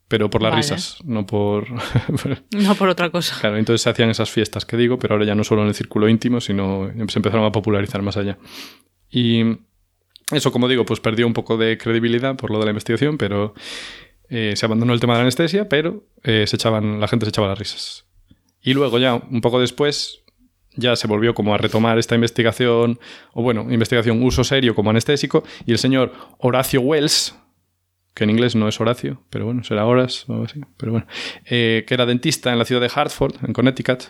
pero 0.08 0.30
por 0.30 0.42
las 0.42 0.52
Vale. 0.52 0.62
risas, 0.62 0.98
no 1.04 1.26
por... 1.26 1.68
No 2.52 2.76
por 2.76 2.90
otra 2.90 3.10
cosa. 3.10 3.38
claro, 3.40 3.58
entonces 3.58 3.82
se 3.82 3.90
hacían 3.90 4.10
esas 4.10 4.30
fiestas 4.30 4.66
que 4.66 4.78
digo, 4.78 4.98
pero 5.00 5.16
ahora 5.16 5.26
ya 5.26 5.36
no 5.36 5.44
solo 5.44 5.62
en 5.62 5.68
el 5.70 5.74
círculo 5.74 6.08
íntimo, 6.10 6.42
sino 6.42 6.92
se 7.08 7.20
empezaron 7.20 7.46
a 7.46 7.52
popularizar 7.52 8.02
más 8.02 8.18
allá. 8.18 8.38
Y 9.10 9.44
eso, 10.32 10.52
como 10.52 10.68
digo, 10.68 10.86
pues 10.86 11.00
perdió 11.00 11.28
un 11.28 11.34
poco 11.34 11.58
de 11.58 11.78
credibilidad 11.78 12.36
por 12.36 12.52
lo 12.52 12.60
de 12.60 12.66
la 12.66 12.72
investigación, 12.72 13.18
pero 13.18 13.54
eh, 14.30 14.54
se 14.56 14.66
abandonó 14.66 14.94
el 14.94 15.00
tema 15.00 15.14
de 15.14 15.20
la 15.20 15.24
anestesia, 15.24 15.70
pero 15.70 16.06
eh, 16.24 16.46
se 16.48 16.56
echaban, 16.56 17.00
la 17.00 17.08
gente 17.08 17.26
se 17.26 17.30
echaba 17.30 17.48
las 17.48 17.60
risas. 17.60 18.06
Y 18.64 18.74
luego 18.74 18.98
ya, 18.98 19.16
un 19.16 19.42
poco 19.42 19.60
después, 19.60 20.24
ya 20.76 20.96
se 20.96 21.08
volvió 21.08 21.34
como 21.34 21.54
a 21.54 21.58
retomar 21.58 22.00
esta 22.00 22.16
investigación, 22.16 23.00
o 23.34 23.44
bueno, 23.44 23.72
investigación 23.72 24.24
uso 24.24 24.44
serio 24.44 24.74
como 24.74 24.90
anestésico, 24.90 25.44
y 25.66 25.72
el 25.72 25.78
señor 25.78 26.14
Horacio 26.40 26.82
Wells, 26.82 27.36
que 28.14 28.24
en 28.24 28.30
inglés 28.30 28.56
no 28.56 28.68
es 28.68 28.80
Horacio, 28.80 29.24
pero 29.30 29.46
bueno, 29.46 29.64
será 29.64 29.86
Horas 29.86 30.26
o 30.28 30.34
algo 30.34 30.46
así, 30.46 30.62
pero 30.78 30.92
bueno, 30.92 31.08
eh, 31.46 31.84
que 31.88 31.94
era 31.94 32.06
dentista 32.06 32.52
en 32.52 32.60
la 32.60 32.66
ciudad 32.66 32.82
de 32.82 32.92
Hartford, 32.94 33.36
en 33.44 33.54
Connecticut, 33.54 34.04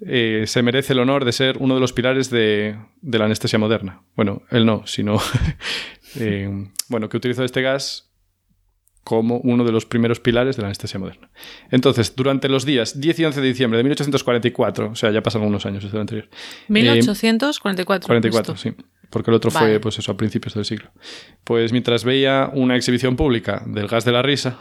eh, 0.00 0.44
se 0.46 0.62
merece 0.62 0.92
el 0.92 0.98
honor 0.98 1.24
de 1.24 1.32
ser 1.32 1.56
uno 1.58 1.74
de 1.74 1.80
los 1.80 1.92
pilares 1.92 2.28
de, 2.28 2.76
de 3.00 3.18
la 3.18 3.24
anestesia 3.24 3.58
moderna. 3.58 4.02
Bueno, 4.14 4.42
él 4.50 4.66
no, 4.66 4.86
sino, 4.86 5.18
eh, 6.16 6.68
bueno, 6.88 7.08
que 7.08 7.16
utilizó 7.16 7.44
este 7.44 7.62
gas 7.62 8.05
como 9.06 9.38
uno 9.44 9.62
de 9.62 9.70
los 9.70 9.86
primeros 9.86 10.18
pilares 10.18 10.56
de 10.56 10.62
la 10.62 10.66
anestesia 10.66 10.98
moderna. 10.98 11.30
Entonces, 11.70 12.16
durante 12.16 12.48
los 12.48 12.66
días 12.66 13.00
10 13.00 13.20
y 13.20 13.24
11 13.26 13.40
de 13.40 13.46
diciembre 13.46 13.76
de 13.76 13.84
1844, 13.84 14.90
o 14.90 14.94
sea, 14.96 15.12
ya 15.12 15.22
pasan 15.22 15.42
unos 15.42 15.64
años 15.64 15.84
desde 15.84 15.96
el 15.96 16.00
anterior. 16.00 16.28
1844. 16.66 18.08
44, 18.08 18.56
sí. 18.56 18.72
Porque 19.08 19.30
el 19.30 19.36
otro 19.36 19.52
Vale. 19.52 19.74
fue, 19.74 19.80
pues 19.80 20.00
eso, 20.00 20.10
a 20.10 20.16
principios 20.16 20.54
del 20.54 20.64
siglo. 20.64 20.90
Pues 21.44 21.70
mientras 21.70 22.02
veía 22.02 22.50
una 22.52 22.74
exhibición 22.74 23.14
pública 23.14 23.62
del 23.64 23.86
gas 23.86 24.04
de 24.04 24.10
la 24.10 24.22
risa, 24.22 24.58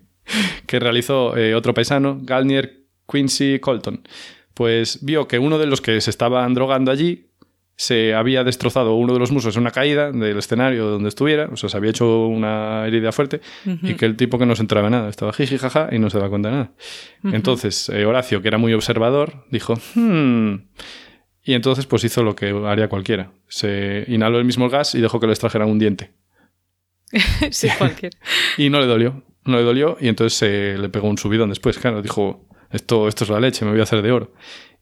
que 0.66 0.80
realizó 0.80 1.36
eh, 1.36 1.54
otro 1.54 1.74
paisano, 1.74 2.18
Galnier 2.22 2.86
Quincy 3.06 3.58
Colton, 3.58 4.08
pues 4.54 5.04
vio 5.04 5.28
que 5.28 5.38
uno 5.38 5.58
de 5.58 5.66
los 5.66 5.82
que 5.82 6.00
se 6.00 6.08
estaban 6.08 6.54
drogando 6.54 6.90
allí 6.90 7.25
se 7.78 8.14
había 8.14 8.42
destrozado 8.42 8.94
uno 8.94 9.12
de 9.12 9.18
los 9.18 9.30
musos 9.32 9.54
en 9.56 9.60
una 9.60 9.70
caída 9.70 10.10
del 10.10 10.38
escenario 10.38 10.86
donde 10.86 11.10
estuviera, 11.10 11.48
o 11.52 11.56
sea, 11.56 11.68
se 11.68 11.76
había 11.76 11.90
hecho 11.90 12.26
una 12.26 12.86
herida 12.86 13.12
fuerte 13.12 13.40
y 13.82 13.94
que 13.94 14.06
el 14.06 14.16
tipo 14.16 14.38
que 14.38 14.46
no 14.46 14.56
se 14.56 14.62
enteraba 14.62 14.86
de 14.88 14.92
nada, 14.96 15.08
estaba 15.10 15.32
jiji 15.32 15.58
jaja 15.58 15.90
y 15.92 15.98
no 15.98 16.08
se 16.08 16.16
daba 16.16 16.30
cuenta 16.30 16.48
de 16.48 16.54
nada. 16.54 16.72
Entonces, 17.24 17.88
eh, 17.90 18.06
Horacio, 18.06 18.40
que 18.40 18.48
era 18.48 18.56
muy 18.58 18.72
observador, 18.72 19.44
dijo, 19.50 19.74
"Hmm". 19.94 20.54
y 21.44 21.52
entonces 21.52 21.86
pues 21.86 22.02
hizo 22.04 22.22
lo 22.22 22.34
que 22.34 22.48
haría 22.66 22.88
cualquiera. 22.88 23.30
Se 23.48 24.04
inhaló 24.08 24.38
el 24.38 24.44
mismo 24.46 24.68
gas 24.70 24.94
y 24.94 25.00
dejó 25.00 25.20
que 25.20 25.26
le 25.26 25.32
extrajeran 25.34 25.68
un 25.68 25.78
diente. 25.78 26.12
sí, 27.50 27.68
cualquier. 27.78 28.12
Y 28.56 28.70
no 28.70 28.80
le 28.80 28.86
dolió, 28.86 29.22
no 29.44 29.58
le 29.58 29.62
dolió 29.64 29.96
y 30.00 30.08
entonces 30.08 30.38
se 30.38 30.78
le 30.78 30.88
pegó 30.88 31.08
un 31.08 31.18
subidón 31.18 31.50
después, 31.50 31.78
claro, 31.78 32.00
dijo, 32.02 32.46
esto, 32.70 33.06
esto 33.06 33.24
es 33.24 33.30
la 33.30 33.38
leche, 33.38 33.64
me 33.64 33.70
voy 33.72 33.80
a 33.80 33.84
hacer 33.84 34.00
de 34.02 34.12
oro. 34.12 34.32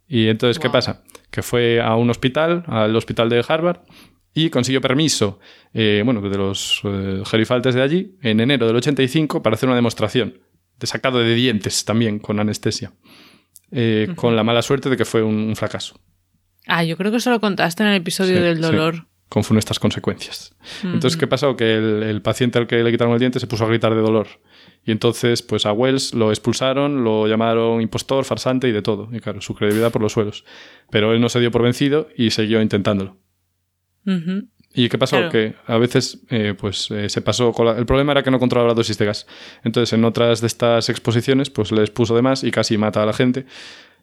Y 0.07 0.29
entonces, 0.29 0.59
¿qué 0.59 0.71
pasa? 0.71 1.03
Que 1.35 1.43
fue 1.43 1.81
a 1.81 1.97
un 1.97 2.11
hospital, 2.11 2.63
al 2.69 2.95
hospital 2.95 3.29
de 3.29 3.45
Harvard, 3.47 3.81
y 4.33 4.51
consiguió 4.51 4.81
permiso, 4.81 5.41
eh, 5.73 6.03
bueno, 6.05 6.21
de 6.21 6.37
los 6.39 6.81
eh, 6.85 7.23
gerifaltes 7.27 7.75
de 7.75 7.83
allí, 7.83 8.17
en 8.23 8.39
enero 8.41 8.67
del 8.69 8.77
85, 8.77 9.43
para 9.43 9.55
hacer 9.55 9.69
una 9.69 9.77
demostración 9.77 10.39
de 10.79 10.87
sacado 10.87 11.19
de 11.19 11.35
dientes 11.35 11.85
también 11.85 12.19
con 12.19 12.39
anestesia. 12.41 12.93
Eh, 13.73 14.09
Con 14.15 14.37
la 14.37 14.45
mala 14.45 14.63
suerte 14.63 14.89
de 14.91 14.97
que 14.97 15.05
fue 15.05 15.23
un, 15.25 15.35
un 15.35 15.57
fracaso. 15.57 15.99
Ah, 16.67 16.85
yo 16.85 16.97
creo 16.97 17.11
que 17.11 17.17
eso 17.17 17.31
lo 17.31 17.41
contaste 17.41 17.83
en 17.83 17.89
el 17.89 17.97
episodio 17.97 18.37
Sí, 18.37 18.43
del 18.43 18.57
sí. 18.57 18.63
dolor. 18.63 19.07
con 19.29 19.43
funestas 19.43 19.81
consecuencias. 19.81 20.55
Entonces, 20.85 21.17
¿qué 21.17 21.27
pasó? 21.27 21.57
Que 21.57 21.75
el, 21.77 22.03
el 22.05 22.23
paciente 22.23 22.59
al 22.61 22.67
que 22.69 22.77
le 22.85 22.93
quitaron 22.93 23.13
el 23.15 23.19
diente 23.19 23.41
se 23.41 23.49
puso 23.49 23.65
a 23.65 23.69
gritar 23.69 23.93
de 23.95 24.01
dolor. 24.01 24.29
Y 24.87 24.93
entonces, 24.93 25.43
pues 25.43 25.65
a 25.67 25.73
Wells 25.73 26.13
lo 26.15 26.31
expulsaron, 26.31 27.05
lo 27.05 27.27
llamaron 27.27 27.81
impostor, 27.81 28.25
farsante 28.25 28.69
y 28.69 28.73
de 28.73 28.83
todo. 28.83 29.09
Y 29.13 29.21
claro, 29.21 29.41
su 29.41 29.55
credibilidad 29.55 29.91
por 29.91 30.03
los 30.03 30.13
suelos. 30.13 30.45
Pero 30.91 31.13
él 31.15 31.21
no 31.21 31.29
se 31.31 31.41
dio 31.41 31.51
por 31.51 31.63
vencido 31.63 32.09
y 32.17 32.31
siguió 32.31 32.61
intentándolo. 32.61 33.17
¿Y 34.75 34.89
qué 34.89 34.99
pasó? 34.99 35.17
Claro. 35.17 35.31
Que 35.33 35.55
a 35.67 35.79
veces 35.79 36.21
eh, 36.29 36.55
pues 36.59 36.91
eh, 36.91 37.09
se 37.09 37.23
pasó 37.23 37.53
con 37.53 37.65
la- 37.67 37.79
El 37.79 37.87
problema 37.87 38.13
era 38.13 38.23
que 38.23 38.31
no 38.31 38.39
controlaba 38.39 38.69
la 38.69 38.75
dosis 38.75 38.99
de 38.99 39.07
gas. 39.07 39.27
Entonces, 39.63 39.93
en 39.95 40.05
otras 40.05 40.41
de 40.43 40.49
estas 40.49 40.89
exposiciones, 40.91 41.49
pues 41.49 41.73
les 41.73 41.91
puso 41.91 42.15
de 42.17 42.23
más 42.23 42.45
y 42.45 42.51
casi 42.51 42.77
mata 42.77 43.03
a 43.03 43.07
la 43.07 43.13
gente. 43.13 43.47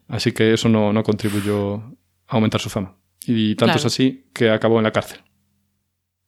Así 0.08 0.32
que 0.32 0.52
eso 0.54 0.68
no, 0.68 0.92
no 0.92 1.02
contribuyó 1.04 1.74
a 1.74 1.92
aumentar 2.28 2.60
su 2.60 2.70
fama. 2.70 2.96
Y 3.26 3.54
tanto 3.54 3.74
es 3.76 3.84
así 3.86 4.24
que 4.34 4.50
acabó 4.50 4.78
en 4.78 4.84
la 4.84 4.90
cárcel. 4.92 5.20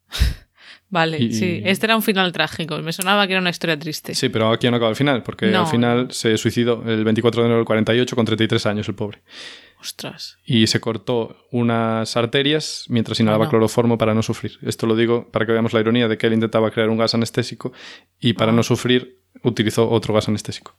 Vale, 0.94 1.18
Y- 1.18 1.32
sí. 1.34 1.60
Este 1.64 1.86
era 1.86 1.96
un 1.96 2.02
final 2.02 2.30
trágico. 2.32 2.78
Me 2.78 2.92
sonaba 2.92 3.26
que 3.26 3.32
era 3.32 3.40
una 3.40 3.50
historia 3.50 3.76
triste. 3.76 4.14
Sí, 4.14 4.28
pero 4.28 4.50
aquí 4.52 4.70
no 4.70 4.76
acaba 4.76 4.90
el 4.90 4.96
final, 4.96 5.24
porque 5.24 5.46
No. 5.48 5.62
al 5.62 5.66
final 5.66 6.08
se 6.12 6.38
suicidó 6.38 6.84
el 6.86 7.02
24 7.04 7.42
de 7.42 7.46
enero 7.46 7.56
del 7.58 7.66
48 7.66 8.14
con 8.14 8.24
33 8.24 8.64
años 8.66 8.88
el 8.88 8.94
pobre. 8.94 9.22
Ostras. 9.80 10.38
Y 10.44 10.68
se 10.68 10.80
cortó 10.80 11.36
unas 11.50 12.16
arterias 12.16 12.84
mientras 12.88 13.18
inhalaba 13.18 13.44
no. 13.46 13.50
cloroformo 13.50 13.98
para 13.98 14.14
no 14.14 14.22
sufrir. 14.22 14.52
Esto 14.62 14.86
lo 14.86 14.94
digo 14.94 15.28
para 15.32 15.44
que 15.46 15.52
veamos 15.52 15.72
la 15.72 15.80
ironía 15.80 16.06
de 16.06 16.16
que 16.16 16.28
él 16.28 16.32
intentaba 16.34 16.70
crear 16.70 16.88
un 16.88 16.96
gas 16.96 17.12
anestésico 17.14 17.72
y 18.20 18.34
para 18.34 18.52
Ah. 18.52 18.54
no 18.54 18.62
sufrir 18.62 19.18
utilizó 19.42 19.90
otro 19.90 20.14
gas 20.14 20.28
anestésico. 20.28 20.76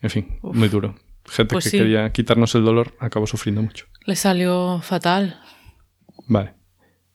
En 0.00 0.10
fin, 0.10 0.38
Uf. 0.40 0.56
muy 0.56 0.68
duro. 0.68 0.94
Gente 1.28 1.52
Pues 1.52 1.64
que 1.64 1.70
sí. 1.72 1.78
quería 1.78 2.10
quitarnos 2.12 2.54
el 2.54 2.64
dolor 2.64 2.94
acabó 3.00 3.26
sufriendo 3.26 3.60
mucho. 3.60 3.86
Le 4.06 4.14
salió 4.14 4.80
fatal. 4.82 5.40
Vale. 6.28 6.54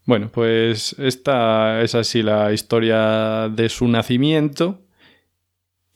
Bueno, 0.05 0.29
pues 0.31 0.95
esta 0.99 1.81
es 1.81 1.95
así 1.95 2.21
la 2.23 2.51
historia 2.51 3.49
de 3.49 3.69
su 3.69 3.87
nacimiento. 3.87 4.79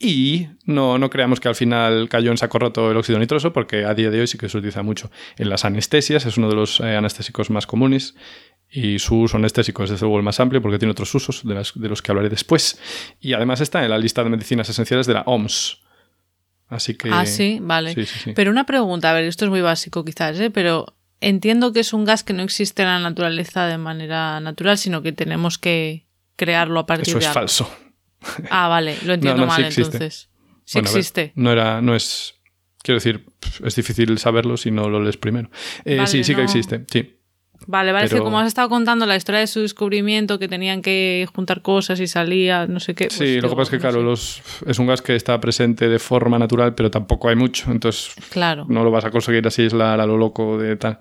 Y 0.00 0.46
no, 0.64 0.96
no 0.96 1.10
creamos 1.10 1.40
que 1.40 1.48
al 1.48 1.56
final 1.56 2.08
cayó 2.08 2.30
en 2.30 2.36
saco 2.38 2.58
roto 2.60 2.90
el 2.90 2.96
óxido 2.96 3.18
nitroso, 3.18 3.52
porque 3.52 3.84
a 3.84 3.94
día 3.94 4.10
de 4.10 4.20
hoy 4.20 4.26
sí 4.28 4.38
que 4.38 4.48
se 4.48 4.56
utiliza 4.56 4.82
mucho 4.82 5.10
en 5.36 5.48
las 5.48 5.64
anestesias, 5.64 6.24
es 6.24 6.36
uno 6.38 6.48
de 6.48 6.54
los 6.54 6.78
eh, 6.80 6.94
anestésicos 6.96 7.50
más 7.50 7.66
comunes. 7.66 8.14
Y 8.70 8.98
su 8.98 9.18
uso 9.22 9.38
anestésico 9.38 9.82
es 9.82 9.90
desde 9.90 10.04
luego 10.04 10.18
el 10.18 10.22
más 10.22 10.38
amplio 10.40 10.60
porque 10.62 10.78
tiene 10.78 10.92
otros 10.92 11.12
usos 11.14 11.42
de, 11.44 11.54
las- 11.54 11.72
de 11.74 11.88
los 11.88 12.00
que 12.02 12.12
hablaré 12.12 12.28
después. 12.28 12.78
Y 13.18 13.32
además 13.32 13.60
está 13.60 13.82
en 13.82 13.90
la 13.90 13.98
lista 13.98 14.22
de 14.22 14.30
medicinas 14.30 14.68
esenciales 14.68 15.06
de 15.06 15.14
la 15.14 15.22
OMS. 15.22 15.78
Así 16.68 16.94
que. 16.94 17.10
Ah, 17.10 17.24
sí, 17.26 17.58
vale. 17.62 17.94
Sí, 17.94 18.04
sí, 18.04 18.18
sí. 18.24 18.32
Pero 18.36 18.50
una 18.50 18.66
pregunta, 18.66 19.10
a 19.10 19.14
ver, 19.14 19.24
esto 19.24 19.46
es 19.46 19.50
muy 19.50 19.62
básico 19.62 20.04
quizás, 20.04 20.38
¿eh? 20.38 20.50
pero 20.50 20.94
entiendo 21.20 21.72
que 21.72 21.80
es 21.80 21.92
un 21.92 22.04
gas 22.04 22.24
que 22.24 22.32
no 22.32 22.42
existe 22.42 22.82
en 22.82 22.88
la 22.88 23.00
naturaleza 23.00 23.66
de 23.66 23.78
manera 23.78 24.40
natural, 24.40 24.78
sino 24.78 25.02
que 25.02 25.12
tenemos 25.12 25.58
que 25.58 26.06
crearlo 26.36 26.80
a 26.80 26.86
partir 26.86 27.08
Eso 27.08 27.18
de 27.18 27.24
es 27.24 27.26
algo. 27.28 27.34
falso. 27.40 27.70
Ah, 28.50 28.68
vale, 28.68 28.96
lo 29.04 29.14
entiendo 29.14 29.46
no, 29.46 29.52
sí 29.52 29.60
mal 29.60 29.64
existe. 29.68 29.96
entonces. 29.96 30.30
Sí 30.64 30.78
Bueno, 30.78 30.88
a 30.88 30.92
ver, 30.92 30.98
existe. 30.98 31.32
no 31.34 31.52
era, 31.52 31.80
no 31.80 31.94
es. 31.94 32.34
Quiero 32.82 32.96
decir, 32.98 33.26
es 33.64 33.74
difícil 33.74 34.18
saberlo 34.18 34.56
si 34.56 34.70
no 34.70 34.88
lo 34.88 35.00
lees 35.02 35.16
primero. 35.16 35.50
Eh, 35.84 35.96
Vale, 35.96 36.06
sí, 36.06 36.22
sí 36.24 36.32
que 36.32 36.38
no. 36.38 36.44
existe, 36.44 36.84
sí. 36.90 37.17
Vale, 37.66 37.92
vale, 37.92 38.04
es 38.06 38.10
que 38.10 38.14
pero- 38.16 38.24
como 38.24 38.38
has 38.38 38.46
estado 38.46 38.68
contando 38.68 39.04
la 39.04 39.16
historia 39.16 39.40
de 39.40 39.46
su 39.46 39.60
descubrimiento, 39.60 40.38
que 40.38 40.48
tenían 40.48 40.80
que 40.80 41.26
juntar 41.34 41.60
cosas 41.60 42.00
y 42.00 42.06
salía, 42.06 42.66
no 42.66 42.80
sé 42.80 42.94
qué. 42.94 43.06
pues 43.08 43.18
sí, 43.18 43.40
lo 43.40 43.50
que 43.50 43.56
pasa 43.56 43.62
es 43.64 43.70
que, 43.70 43.76
no 43.76 43.80
claro, 43.82 44.02
los, 44.02 44.40
es 44.66 44.78
un 44.78 44.86
gas 44.86 45.02
que 45.02 45.14
está 45.16 45.38
presente 45.40 45.88
de 45.88 45.98
forma 45.98 46.38
natural, 46.38 46.74
pero 46.74 46.90
tampoco 46.90 47.28
hay 47.28 47.36
mucho. 47.36 47.70
Entonces, 47.70 48.14
Claro, 48.30 48.64
no 48.68 48.84
lo 48.84 48.90
vas 48.90 49.04
a 49.04 49.10
conseguir 49.10 49.46
así 49.46 49.62
aislar 49.62 50.00
a 50.00 50.06
lo 50.06 50.16
loco 50.16 50.56
de 50.58 50.76
tal. 50.76 50.98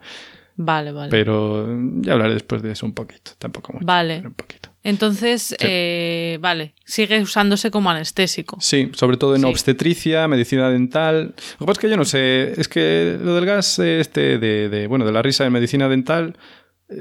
vale, 0.58 0.92
vale. 0.92 1.10
Pero 1.12 1.68
ya 2.02 2.14
hablaré 2.14 2.34
después 2.34 2.62
de 2.62 2.72
eso 2.72 2.86
un 2.86 2.94
poquito. 2.94 3.32
Tampoco 3.38 3.74
mucho. 3.74 3.86
Vale. 3.86 4.18
pero 4.18 4.30
un 4.30 4.36
poquito. 4.36 4.67
Entonces, 4.88 5.54
eh, 5.60 6.38
vale, 6.40 6.74
sigue 6.86 7.22
usándose 7.22 7.70
como 7.72 7.90
anestésico. 7.92 8.58
Sí, 8.62 8.90
sobre 8.94 9.18
todo 9.18 9.36
en 9.36 9.42
Sí. 9.42 9.48
obstetricia, 9.48 10.28
medicina 10.30 10.70
dental. 10.70 11.36
Lo 11.60 11.60
que 11.60 11.66
pasa 11.66 11.72
es 11.74 11.80
que 11.80 11.90
yo 11.90 11.98
no 11.98 12.06
sé, 12.06 12.54
es 12.60 12.70
que 12.70 13.18
lo 13.22 13.36
del 13.36 13.46
gas 13.46 13.80
este 13.80 14.38
de, 14.38 14.70
de, 14.70 14.88
bueno, 14.88 15.06
de 15.06 15.12
la 15.12 15.22
risa 15.22 15.46
en 15.46 15.52
medicina 15.52 15.90
dental, 15.90 16.38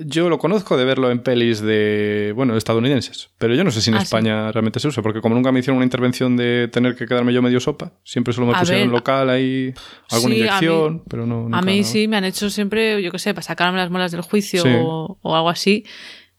yo 0.04 0.28
lo 0.28 0.40
conozco 0.40 0.76
de 0.76 0.84
verlo 0.84 1.12
en 1.12 1.20
pelis 1.20 1.60
de, 1.60 2.32
bueno, 2.34 2.56
estadounidenses, 2.56 3.30
pero 3.38 3.54
yo 3.54 3.62
no 3.62 3.70
sé 3.70 3.80
si 3.80 3.90
en 3.90 3.98
Ah, 3.98 4.00
sí. 4.00 4.06
España 4.06 4.50
realmente 4.50 4.80
se 4.80 4.88
usa, 4.88 5.00
porque 5.00 5.20
como 5.20 5.36
nunca 5.36 5.52
me 5.52 5.60
hicieron 5.60 5.76
una 5.76 5.84
intervención 5.84 6.36
de 6.36 6.66
tener 6.72 6.96
que 6.96 7.06
quedarme 7.06 7.32
yo 7.32 7.40
medio 7.40 7.60
sopa, 7.60 7.92
siempre 8.02 8.34
solo 8.34 8.48
me 8.48 8.54
A 8.56 8.58
pusieron 8.58 8.88
ver, 8.88 8.90
local 8.90 9.30
ahí 9.30 9.72
alguna 10.10 10.34
sí, 10.34 10.40
inyección, 10.40 10.94
mí- 10.94 11.02
pero 11.08 11.24
no 11.24 11.56
A 11.56 11.62
mí 11.62 11.84
sí, 11.84 12.08
me 12.08 12.16
han 12.16 12.24
hecho 12.24 12.50
siempre, 12.50 13.00
yo 13.00 13.12
qué 13.12 13.20
sé, 13.20 13.32
para 13.32 13.42
sacarme 13.44 13.78
las 13.78 13.88
muelas 13.90 14.10
del 14.10 14.22
juicio 14.22 14.64
Sí. 14.64 14.70
o, 14.76 15.18
o 15.22 15.36
algo 15.36 15.50
así, 15.50 15.84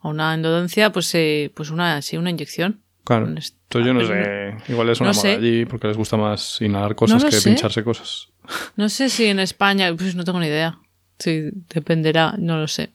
o 0.01 0.09
una 0.09 0.33
endodoncia, 0.33 0.91
pues, 0.91 1.13
eh, 1.15 1.51
pues 1.55 1.69
una, 1.69 2.01
sí, 2.01 2.17
una 2.17 2.29
inyección. 2.29 2.81
Claro. 3.03 3.25
Un 3.25 3.37
est- 3.37 3.55
Entonces 3.63 3.87
yo 3.87 3.93
no 3.93 4.05
sé, 4.05 4.57
igual 4.71 4.89
es 4.89 4.99
una 4.99 5.09
no 5.11 5.15
moda 5.15 5.21
sé. 5.21 5.35
allí 5.35 5.65
porque 5.65 5.87
les 5.87 5.97
gusta 5.97 6.17
más 6.17 6.61
inhalar 6.61 6.95
cosas 6.95 7.23
que 7.23 7.31
sé. 7.31 7.49
pincharse 7.49 7.83
cosas. 7.83 8.29
No 8.75 8.89
sé 8.89 9.09
si 9.09 9.25
en 9.25 9.39
España, 9.39 9.93
pues 9.95 10.15
no 10.15 10.23
tengo 10.23 10.39
ni 10.39 10.47
idea. 10.47 10.79
Sí, 11.19 11.49
dependerá, 11.73 12.35
no 12.37 12.57
lo 12.57 12.67
sé. 12.67 12.91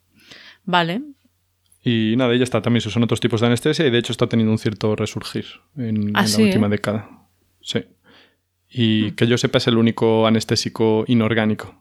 Vale, 0.64 1.02
Y 1.84 2.14
nada, 2.16 2.36
ya 2.36 2.44
está. 2.44 2.62
También 2.62 2.80
se 2.80 2.88
usan 2.88 3.02
otros 3.02 3.18
tipos 3.20 3.40
de 3.40 3.48
anestesia 3.48 3.84
y 3.86 3.90
de 3.90 3.98
hecho 3.98 4.12
está 4.12 4.28
teniendo 4.28 4.52
un 4.52 4.58
cierto 4.58 4.94
resurgir 4.94 5.46
en, 5.76 6.12
Ah, 6.14 6.20
en 6.22 6.28
sí, 6.28 6.40
la 6.42 6.46
última 6.46 6.66
¿eh? 6.68 6.70
década. 6.70 7.10
Sí. 7.60 7.84
Y 8.70 9.08
Mm. 9.10 9.14
que 9.16 9.26
yo 9.26 9.36
sepa 9.36 9.58
es 9.58 9.66
el 9.66 9.76
único 9.76 10.26
anestésico 10.26 11.04
inorgánico. 11.08 11.74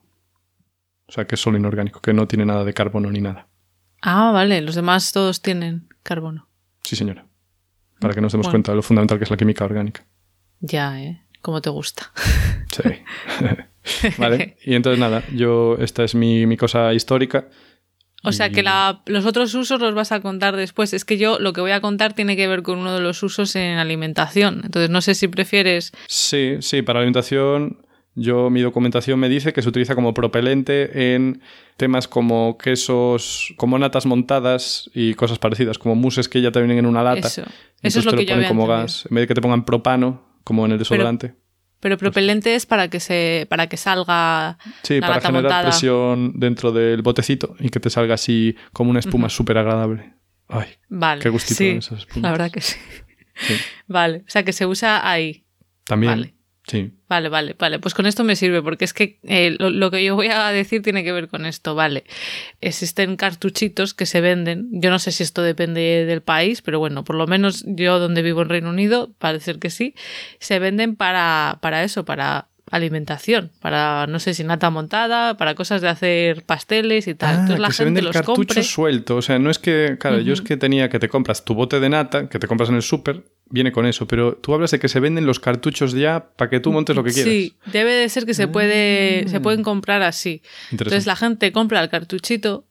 O 1.08 1.12
sea, 1.12 1.28
que 1.28 1.36
es 1.36 1.42
solo 1.42 1.58
inorgánico, 1.58 2.02
que 2.02 2.14
no 2.14 2.28
tiene 2.28 2.46
nada 2.46 2.64
de 2.66 2.74
carbono 2.74 3.12
ni 3.12 3.22
nada. 3.22 3.48
Ah, 4.02 4.32
vale, 4.32 4.62
los 4.62 4.76
demás 4.76 5.12
todos 5.12 5.42
tienen 5.42 5.88
carbono. 6.04 6.48
Sí, 6.84 6.96
señora. 6.96 7.26
Para 8.00 8.14
que 8.14 8.22
nos 8.22 8.32
demos 8.32 8.46
Bueno. 8.46 8.54
cuenta 8.54 8.72
de 8.72 8.76
lo 8.78 8.82
fundamental 8.82 9.18
que 9.20 9.26
es 9.26 9.30
la 9.32 9.38
química 9.38 9.64
orgánica. 9.66 10.06
Ya, 10.60 11.00
¿eh? 11.02 11.22
Como 11.42 11.62
te 11.62 11.70
gusta. 11.70 12.12
Sí. 12.72 12.84
vale. 14.18 14.58
Y 14.64 14.76
entonces 14.76 15.00
nada, 15.00 15.24
yo, 15.34 15.76
esta 15.80 16.04
es 16.04 16.16
mi, 16.16 16.46
mi 16.46 16.58
cosa 16.58 16.94
histórica. 16.94 17.48
O 18.24 18.32
sea 18.32 18.52
que 18.52 18.62
la- 18.62 19.02
los 19.08 19.26
otros 19.26 19.54
usos 19.56 19.82
los 19.82 19.96
vas 19.96 20.12
a 20.12 20.20
contar 20.22 20.56
después. 20.56 20.94
Es 20.94 21.06
que 21.06 21.18
yo 21.18 21.40
lo 21.40 21.54
que 21.54 21.62
voy 21.62 21.72
a 21.72 21.82
contar 21.82 22.14
tiene 22.14 22.36
que 22.36 22.48
ver 22.48 22.62
con 22.62 22.78
uno 22.78 22.94
de 22.94 23.02
los 23.02 23.24
usos 23.24 23.56
en 23.56 23.78
alimentación. 23.80 24.62
Entonces 24.64 24.92
no 24.92 25.02
sé 25.02 25.16
si 25.16 25.28
prefieres... 25.28 25.92
Sí, 26.08 26.58
sí, 26.60 26.84
para 26.84 27.00
alimentación. 27.00 27.84
Yo, 28.14 28.50
mi 28.50 28.62
documentación 28.62 29.20
me 29.20 29.30
dice 29.30 29.54
que 29.54 29.62
se 29.62 29.70
utiliza 29.70 29.96
como 29.96 30.14
propelente 30.14 31.16
en 31.16 31.42
temas 31.78 32.08
como 32.10 32.58
quesos, 32.58 33.54
como 33.56 33.80
natas 33.80 34.06
montadas 34.06 34.90
y 34.94 35.14
cosas 35.14 35.40
parecidas, 35.40 35.78
como 35.78 35.96
muses 35.96 36.28
que 36.28 36.42
ya 36.42 36.52
te 36.52 36.60
vienen 36.60 36.80
en 36.80 36.86
una 36.86 37.04
lata. 37.04 37.28
Eso, 37.28 37.44
eso 37.82 38.00
es 38.00 38.06
lo 38.06 38.12
que 38.12 38.26
yo 38.26 38.36
había 38.36 38.50
como 38.50 38.64
entendido. 38.64 38.84
gas, 38.84 39.06
en 39.10 39.16
vez 39.16 39.24
de 39.24 39.28
que 39.28 39.34
te 39.36 39.42
pongan 39.42 39.64
propano, 39.64 40.24
como 40.44 40.66
en 40.66 40.74
el 40.74 40.78
desodorante. 40.78 41.36
Pero 41.80 41.98
propelente 41.98 42.54
es 42.54 42.66
para 42.66 42.90
que 42.90 43.00
se 43.00 43.48
para 43.50 43.68
que 43.68 43.76
salga 43.78 44.60
sí, 44.84 44.96
la 44.96 45.02
para 45.02 45.16
lata 45.16 45.28
generar 45.28 45.44
montada. 45.44 45.64
presión 45.64 46.34
dentro 46.36 46.72
del 46.72 47.02
botecito 47.02 47.56
y 47.60 47.70
que 47.70 47.80
te 47.80 47.90
salga 47.90 48.14
así 48.16 48.56
como 48.72 48.92
una 48.92 49.00
espuma 49.00 49.30
súper 49.30 49.58
agradable. 49.58 50.14
Ay, 50.48 50.68
Vale. 50.90 51.22
qué 51.22 51.30
gustito 51.30 51.58
sí, 51.58 51.70
esas 51.70 52.00
espumas. 52.00 52.24
La 52.24 52.32
verdad 52.32 52.52
que 52.52 52.62
sí. 52.62 52.78
Sí. 53.36 53.56
Vale, 53.88 54.18
o 54.28 54.30
sea 54.30 54.44
que 54.44 54.54
se 54.54 54.68
usa 54.68 55.10
ahí. 55.10 55.46
También. 55.86 56.12
Vale. 56.12 56.36
Vale, 57.08 57.30
vale, 57.30 57.56
vale. 57.60 57.80
Pues 57.80 57.94
con 57.94 58.06
esto 58.06 58.24
me 58.24 58.36
sirve, 58.36 58.62
porque 58.62 58.86
es 58.86 58.94
que 58.94 59.20
eh, 59.24 59.56
lo, 59.60 59.70
lo 59.70 59.92
que 59.92 60.04
yo 60.04 60.16
voy 60.16 60.28
a 60.28 60.48
decir 60.50 60.82
tiene 60.82 61.04
que 61.04 61.12
ver 61.12 61.28
con 61.28 61.46
esto, 61.46 61.76
vale. 61.76 62.06
Existen 62.62 63.18
cartuchitos 63.18 63.94
que 63.94 64.06
se 64.06 64.22
venden. 64.22 64.70
Yo 64.72 64.90
no 64.90 65.00
sé 65.00 65.12
si 65.12 65.24
esto 65.24 65.42
depende 65.42 66.06
del 66.06 66.22
país, 66.22 66.62
pero 66.62 66.80
bueno, 66.80 67.04
por 67.04 67.16
lo 67.16 67.28
menos 67.28 67.66
yo 67.68 68.00
donde 68.00 68.22
vivo 68.22 68.42
en 68.42 68.50
Reino 68.50 68.70
Unido, 68.70 69.14
parece 69.18 69.60
que 69.60 69.70
sí, 69.70 69.96
se 70.40 70.60
venden 70.60 70.96
para, 70.96 71.60
para 71.62 71.84
eso, 71.84 72.06
para 72.06 72.48
alimentación, 72.72 73.52
para 73.62 74.08
no 74.08 74.20
sé 74.20 74.34
si 74.34 74.44
nata 74.44 74.70
montada, 74.70 75.38
para 75.38 75.54
cosas 75.56 75.82
de 75.82 75.90
hacer 75.90 76.44
pasteles 76.44 77.08
y 77.08 77.14
tal. 77.16 77.30
Ah, 77.30 77.34
Entonces 77.42 77.60
la 77.60 77.68
que 77.68 77.74
se 77.74 77.84
vende 77.84 78.00
gente 78.00 78.00
el 78.00 78.06
los 78.08 78.14
cartucho 78.16 78.36
compre. 78.36 78.64
suelto. 78.64 79.16
O 79.18 79.22
sea, 79.22 79.38
no 79.40 79.50
es 79.52 79.60
que. 79.60 79.98
Claro, 80.00 80.20
yo 80.22 80.34
es 80.34 80.42
que 80.42 80.58
tenía 80.58 80.90
que 80.90 80.98
te 81.00 81.10
compras 81.10 81.46
tu 81.46 81.54
bote 81.54 81.80
de 81.80 81.90
nata, 81.90 82.28
que 82.30 82.40
te 82.40 82.48
compras 82.48 82.70
en 82.70 82.76
el 82.76 82.82
súper, 82.82 83.24
viene 83.50 83.72
con 83.72 83.86
eso. 83.86 84.08
Pero 84.08 84.36
tú 84.36 84.54
hablas 84.54 84.72
de 84.72 84.80
que 84.80 84.88
se 84.88 85.00
venden 85.00 85.26
los 85.26 85.40
cartuchos 85.40 85.94
ya 85.94 86.30
para 86.36 86.50
que 86.50 86.60
tú 86.60 86.72
montes 86.72 86.96
lo 86.96 87.04
que 87.04 87.12
quieras. 87.12 87.32
Sí, 87.32 87.54
debe 87.68 87.92
de 87.94 88.10
ser 88.10 88.26
que 88.26 88.34
se 88.34 88.48
puede, 88.48 89.26
Ah. 89.26 89.30
se 89.30 89.40
pueden 89.42 89.62
comprar 89.64 90.02
así. 90.02 90.42
Entonces 90.72 91.06
la 91.06 91.16
gente 91.16 91.52
compra 91.52 91.82
el 91.84 91.90
cartuchito. 91.90 92.66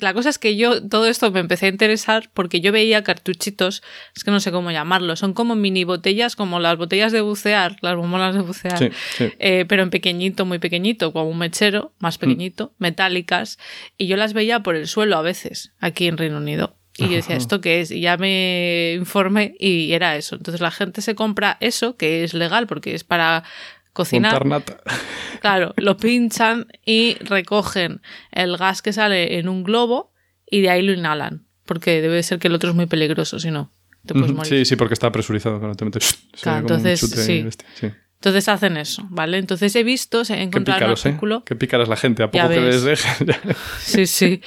La 0.00 0.14
cosa 0.14 0.28
es 0.30 0.38
que 0.38 0.56
yo 0.56 0.86
todo 0.88 1.06
esto 1.06 1.30
me 1.30 1.40
empecé 1.40 1.66
a 1.66 1.68
interesar 1.68 2.30
porque 2.32 2.60
yo 2.60 2.72
veía 2.72 3.04
cartuchitos, 3.04 3.82
es 4.16 4.24
que 4.24 4.30
no 4.30 4.40
sé 4.40 4.50
cómo 4.52 4.70
llamarlo, 4.70 5.16
son 5.16 5.32
como 5.34 5.54
mini 5.54 5.84
botellas, 5.84 6.36
como 6.36 6.60
las 6.60 6.76
botellas 6.78 7.12
de 7.12 7.20
bucear, 7.20 7.76
las 7.82 7.96
bombonas 7.96 8.34
de 8.34 8.40
bucear, 8.40 8.78
Sí, 8.78 8.88
sí. 9.16 9.32
eh, 9.38 9.64
pero 9.68 9.82
en 9.82 9.90
pequeñito, 9.90 10.44
muy 10.46 10.58
pequeñito, 10.58 11.12
como 11.12 11.28
un 11.28 11.38
mechero, 11.38 11.92
Mm. 11.98 12.02
más 12.02 12.18
pequeñito, 12.18 12.72
metálicas, 12.78 13.58
y 13.98 14.06
yo 14.06 14.16
las 14.16 14.32
veía 14.32 14.60
por 14.60 14.76
el 14.76 14.86
suelo 14.86 15.16
a 15.16 15.22
veces, 15.22 15.72
aquí 15.80 16.06
en 16.06 16.16
Reino 16.16 16.38
Unido. 16.38 16.76
Y 16.98 17.08
yo 17.08 17.16
decía. 17.16 17.36
¿esto 17.36 17.60
qué 17.60 17.82
es? 17.82 17.90
Y 17.90 18.00
ya 18.00 18.16
me 18.16 18.94
informé 18.94 19.54
y 19.60 19.92
era 19.92 20.16
eso. 20.16 20.34
Entonces 20.36 20.62
la 20.62 20.70
gente 20.70 21.02
se 21.02 21.14
compra 21.14 21.58
eso, 21.60 21.94
que 21.98 22.24
es 22.24 22.32
legal 22.32 22.66
porque 22.66 22.94
es 22.94 23.04
para 23.04 23.44
cocinar. 23.96 24.46
Nata. 24.46 24.78
Claro, 25.40 25.74
lo 25.76 25.96
pinchan 25.96 26.66
y 26.84 27.16
recogen 27.20 28.00
el 28.32 28.56
gas 28.56 28.82
que 28.82 28.92
sale 28.92 29.38
en 29.38 29.48
un 29.48 29.62
globo 29.62 30.12
y 30.50 30.60
de 30.60 30.70
ahí 30.70 30.82
lo 30.82 30.92
inhalan. 30.92 31.46
Porque 31.66 32.00
debe 32.00 32.22
ser 32.22 32.38
que 32.38 32.48
el 32.48 32.54
otro 32.54 32.70
es 32.70 32.74
muy 32.74 32.86
peligroso, 32.86 33.38
si 33.38 33.50
no, 33.50 33.70
te 34.06 34.14
puedes 34.14 34.32
morir. 34.32 34.48
Sí, 34.48 34.64
sí, 34.64 34.76
porque 34.76 34.94
está 34.94 35.12
presurizado. 35.12 35.58
Claro, 35.60 35.74
te 35.74 35.84
metes. 35.84 36.18
Claro, 36.40 36.58
un 36.58 36.62
entonces, 36.64 37.00
sí. 37.00 37.44
Entonces 38.16 38.48
hacen 38.48 38.76
eso, 38.76 39.06
¿vale? 39.10 39.38
Entonces 39.38 39.76
he 39.76 39.84
visto, 39.84 40.22
he 40.28 40.42
encontrado 40.42 40.78
un 40.78 40.80
pícaros, 40.80 41.06
¿eh? 41.06 41.08
artículo. 41.10 41.44
Qué 41.44 41.54
pícaras 41.54 41.88
la 41.88 41.96
gente. 41.96 42.22
A 42.22 42.30
poco 42.30 42.48
que 42.48 42.60
les 42.60 42.82
dejan. 42.82 43.28
Sí, 43.80 44.06
sí. 44.06 44.40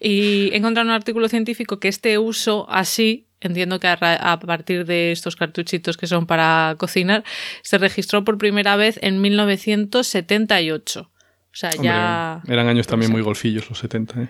Y 0.00 0.50
he 0.52 0.56
encontrado 0.56 0.88
un 0.88 0.94
artículo 0.94 1.28
científico 1.28 1.78
que 1.80 1.88
este 1.88 2.18
uso 2.18 2.66
así, 2.70 3.25
entiendo 3.40 3.78
que 3.80 3.86
a, 3.88 3.94
a 4.32 4.40
partir 4.40 4.84
de 4.86 5.12
estos 5.12 5.36
cartuchitos 5.36 5.96
que 5.96 6.06
son 6.06 6.26
para 6.26 6.74
cocinar, 6.78 7.24
se 7.62 7.78
registró 7.78 8.24
por 8.24 8.38
primera 8.38 8.76
vez 8.76 8.98
en 9.02 9.20
1978. 9.20 11.00
O 11.00 11.58
sea, 11.58 11.70
ya... 11.80 12.42
Eran 12.48 12.68
años 12.68 12.86
también 12.86 13.10
muy 13.12 13.22
golfillos 13.22 13.68
los 13.68 13.78
70. 13.78 14.22
¿eh? 14.22 14.28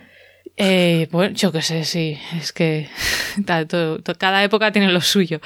Eh, 0.57 1.09
bueno, 1.11 1.35
yo 1.35 1.51
qué 1.53 1.61
sé, 1.63 1.85
sí, 1.85 2.17
es 2.39 2.53
que 2.53 2.89
todo- 3.69 4.01
cada 4.19 4.43
época 4.45 4.71
tiene 4.73 4.93
lo 4.93 5.01
suyo. 5.01 5.41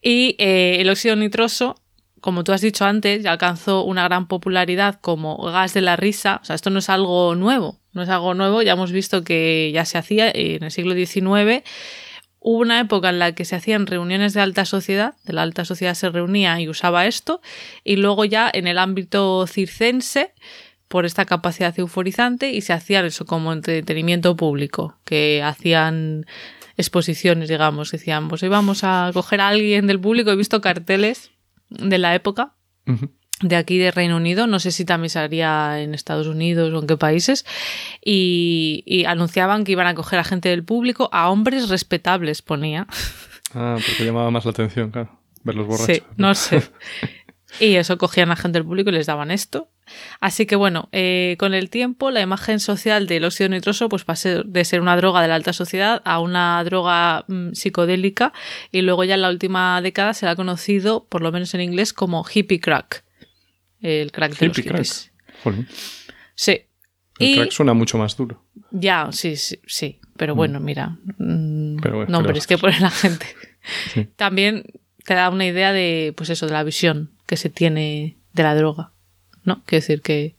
Y 0.00 0.36
eh, 0.38 0.76
el 0.80 0.88
óxido 0.90 1.14
nitroso, 1.16 1.76
como 2.20 2.44
tú 2.44 2.52
has 2.52 2.60
dicho 2.62 2.84
antes, 2.86 3.22
ya 3.22 3.32
alcanzó 3.32 3.84
una 3.84 4.04
gran 4.04 4.26
popularidad 4.26 4.98
como 5.00 5.36
gas 5.50 5.74
de 5.74 5.82
la 5.82 5.96
risa. 5.96 6.40
O 6.42 6.44
sea, 6.44 6.56
esto 6.56 6.70
no 6.70 6.78
es 6.78 6.88
algo 6.88 7.34
nuevo, 7.34 7.78
no 7.92 8.02
es 8.02 8.08
algo 8.08 8.32
nuevo, 8.34 8.62
ya 8.62 8.72
hemos 8.72 8.90
visto 8.90 9.22
que 9.22 9.70
ya 9.74 9.84
se 9.84 9.98
hacía 9.98 10.30
en 10.34 10.64
el 10.64 10.70
siglo 10.70 10.94
XIX. 10.94 11.62
Hubo 12.44 12.58
una 12.58 12.80
época 12.80 13.10
en 13.10 13.20
la 13.20 13.32
que 13.32 13.44
se 13.44 13.54
hacían 13.54 13.86
reuniones 13.86 14.34
de 14.34 14.40
alta 14.40 14.64
sociedad, 14.64 15.14
de 15.24 15.32
la 15.32 15.42
alta 15.42 15.64
sociedad 15.64 15.94
se 15.94 16.10
reunía 16.10 16.60
y 16.60 16.68
usaba 16.68 17.06
esto, 17.06 17.40
y 17.84 17.96
luego 17.96 18.24
ya 18.24 18.50
en 18.52 18.66
el 18.66 18.78
ámbito 18.78 19.46
circense, 19.46 20.34
por 20.88 21.06
esta 21.06 21.24
capacidad 21.24 21.78
euforizante, 21.78 22.50
y 22.50 22.60
se 22.60 22.72
hacían 22.72 23.04
eso 23.04 23.24
como 23.26 23.52
entretenimiento 23.52 24.36
público, 24.36 24.98
que 25.04 25.40
hacían 25.42 26.26
exposiciones, 26.76 27.48
digamos, 27.48 27.92
decían, 27.92 28.28
pues 28.28 28.42
hoy 28.42 28.48
vamos 28.48 28.82
a 28.82 29.10
coger 29.14 29.40
a 29.40 29.48
alguien 29.48 29.86
del 29.86 30.00
público, 30.00 30.32
he 30.32 30.36
visto 30.36 30.60
carteles 30.60 31.30
de 31.70 31.98
la 31.98 32.14
época. 32.14 32.54
De 33.42 33.56
aquí 33.56 33.78
de 33.78 33.90
Reino 33.90 34.16
Unido, 34.16 34.46
no 34.46 34.58
sé 34.58 34.70
si 34.70 34.84
también 34.84 35.10
se 35.10 35.18
haría 35.18 35.80
en 35.80 35.94
Estados 35.94 36.26
Unidos 36.26 36.72
o 36.72 36.78
en 36.80 36.86
qué 36.86 36.96
países, 36.96 37.44
y, 38.04 38.82
y 38.86 39.04
anunciaban 39.04 39.64
que 39.64 39.72
iban 39.72 39.86
a 39.86 39.94
coger 39.94 40.18
a 40.18 40.24
gente 40.24 40.48
del 40.48 40.64
público, 40.64 41.08
a 41.12 41.30
hombres 41.30 41.68
respetables, 41.68 42.42
ponía. 42.42 42.86
Ah, 43.54 43.76
porque 43.76 44.04
llamaba 44.04 44.30
más 44.30 44.44
la 44.44 44.52
atención, 44.52 44.90
claro. 44.90 45.18
Verlos 45.44 45.66
borrachos. 45.66 45.96
Sí, 45.96 46.02
no 46.16 46.34
sé. 46.34 46.62
Y 47.60 47.74
eso 47.74 47.98
cogían 47.98 48.30
a 48.30 48.36
gente 48.36 48.58
del 48.58 48.66
público 48.66 48.90
y 48.90 48.94
les 48.94 49.06
daban 49.06 49.30
esto. 49.30 49.68
Así 50.20 50.46
que 50.46 50.56
bueno, 50.56 50.88
eh, 50.92 51.36
con 51.38 51.54
el 51.54 51.68
tiempo 51.68 52.10
la 52.10 52.20
imagen 52.20 52.60
social 52.60 53.06
del 53.06 53.24
óxido 53.24 53.50
nitroso 53.50 53.88
pues 53.88 54.04
pasó 54.04 54.42
de 54.42 54.64
ser 54.64 54.80
una 54.80 54.96
droga 54.96 55.20
de 55.20 55.28
la 55.28 55.34
alta 55.34 55.52
sociedad 55.52 56.00
a 56.04 56.20
una 56.20 56.62
droga 56.64 57.24
mm, 57.28 57.52
psicodélica 57.52 58.32
y 58.70 58.82
luego 58.82 59.04
ya 59.04 59.16
en 59.16 59.22
la 59.22 59.28
última 59.28 59.82
década 59.82 60.14
se 60.14 60.24
la 60.24 60.32
ha 60.32 60.36
conocido, 60.36 61.04
por 61.04 61.20
lo 61.20 61.32
menos 61.32 61.52
en 61.54 61.60
inglés, 61.60 61.92
como 61.92 62.24
hippie 62.24 62.60
crack. 62.60 63.04
El 63.82 64.10
crack 64.12 64.36
de 64.38 64.46
los 64.48 64.56
Hippie 64.58 64.70
crack. 64.70 64.80
hippies. 64.84 65.12
Jolín. 65.44 65.68
Sí. 66.34 66.62
El 67.18 67.28
Y 67.28 67.36
crack 67.36 67.50
suena 67.50 67.74
mucho 67.74 67.98
más 67.98 68.16
duro. 68.16 68.42
ya, 68.70 69.08
sí, 69.12 69.36
sí, 69.36 69.58
sí. 69.66 69.98
Pero 70.16 70.34
bueno, 70.34 70.60
mira. 70.60 70.98
mm, 71.18 71.76
Pero 71.80 71.96
bueno, 71.96 72.06
¿qué 72.06 72.12
le 72.12 72.18
nombres 72.18 72.44
a 72.44 72.46
que 72.48 72.58
pone 72.58 72.78
la 72.80 72.90
gente. 72.90 73.26
Sí. 73.92 74.08
También 74.16 74.64
te 75.04 75.14
da 75.14 75.30
una 75.30 75.46
idea 75.46 75.72
de, 75.72 76.12
pues 76.16 76.30
eso, 76.30 76.46
de 76.46 76.52
la 76.52 76.62
visión 76.64 77.10
que 77.26 77.36
se 77.36 77.48
tiene 77.50 78.16
de 78.32 78.42
la 78.42 78.54
droga. 78.54 78.92
¿No? 79.44 79.62
Quiero 79.66 79.80
decir 79.82 80.02
que, 80.02 80.36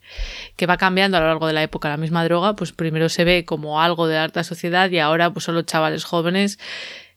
que 0.56 0.66
va 0.66 0.78
cambiando 0.78 1.18
a 1.18 1.20
lo 1.20 1.28
largo 1.28 1.48
de 1.48 1.54
la 1.54 1.64
época. 1.64 1.90
La 1.90 1.98
misma 1.98 2.24
droga, 2.24 2.56
pues 2.56 2.72
primero 2.72 3.10
se 3.10 3.26
ve 3.26 3.44
como 3.44 3.82
algo 3.82 4.08
de 4.08 4.16
la 4.16 4.24
alta 4.24 4.44
sociedad 4.46 4.90
y 4.92 5.00
ahora 5.00 5.34
pues 5.34 5.44
solo 5.44 5.64
chavales 5.64 6.06
jóvenes 6.06 6.58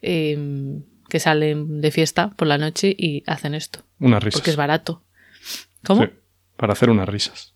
eh, 0.03 0.81
que 1.09 1.21
salen 1.21 1.81
de 1.81 1.91
fiesta 1.93 2.31
por 2.31 2.49
la 2.49 2.59
noche 2.59 2.95
y 2.99 3.23
hacen 3.29 3.55
esto. 3.55 3.85
Unas 4.01 4.23
risas. 4.23 4.41
Porque 4.41 4.51
es 4.51 4.57
barato. 4.57 5.03
¿Cómo? 5.87 6.03
Sí, 6.05 6.11
para 6.57 6.73
hacer 6.73 6.91
unas 6.91 7.09
risas. 7.09 7.55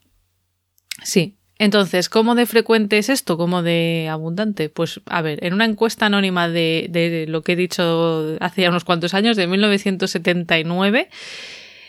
Sí. 1.02 1.36
Entonces, 1.58 2.08
¿cómo 2.08 2.34
de 2.34 2.46
frecuente 2.46 2.96
es 2.96 3.10
esto? 3.10 3.36
¿Cómo 3.36 3.62
de 3.62 4.08
abundante? 4.10 4.70
Pues, 4.70 5.02
a 5.04 5.20
ver, 5.20 5.44
en 5.44 5.52
una 5.52 5.66
encuesta 5.66 6.06
anónima 6.06 6.48
de, 6.48 6.86
de 6.88 7.26
lo 7.28 7.42
que 7.42 7.52
he 7.52 7.56
dicho 7.56 8.34
hace 8.40 8.62
ya 8.62 8.70
unos 8.70 8.84
cuantos 8.84 9.12
años, 9.12 9.36
de 9.36 9.46
1979, 9.46 11.10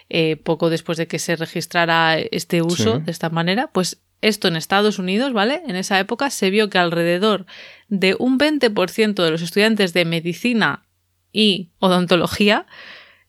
eh, 0.09 0.35
poco 0.35 0.69
después 0.69 0.97
de 0.97 1.07
que 1.07 1.19
se 1.19 1.37
registrara 1.37 2.19
este 2.19 2.61
uso 2.61 2.97
Sí. 2.97 3.03
de 3.05 3.11
esta 3.11 3.29
manera, 3.29 3.67
pues 3.71 4.01
esto 4.19 4.49
en 4.49 4.57
Estados 4.57 4.99
Unidos, 4.99 5.31
¿vale? 5.31 5.61
En 5.65 5.77
esa 5.77 5.99
época 5.99 6.29
se 6.31 6.49
vio 6.49 6.69
que 6.69 6.77
alrededor 6.77 7.45
de 7.87 8.17
un 8.19 8.37
20% 8.37 9.23
de 9.23 9.31
los 9.31 9.41
estudiantes 9.41 9.93
de 9.93 10.03
medicina 10.03 10.83
y 11.31 11.69
odontología 11.79 12.65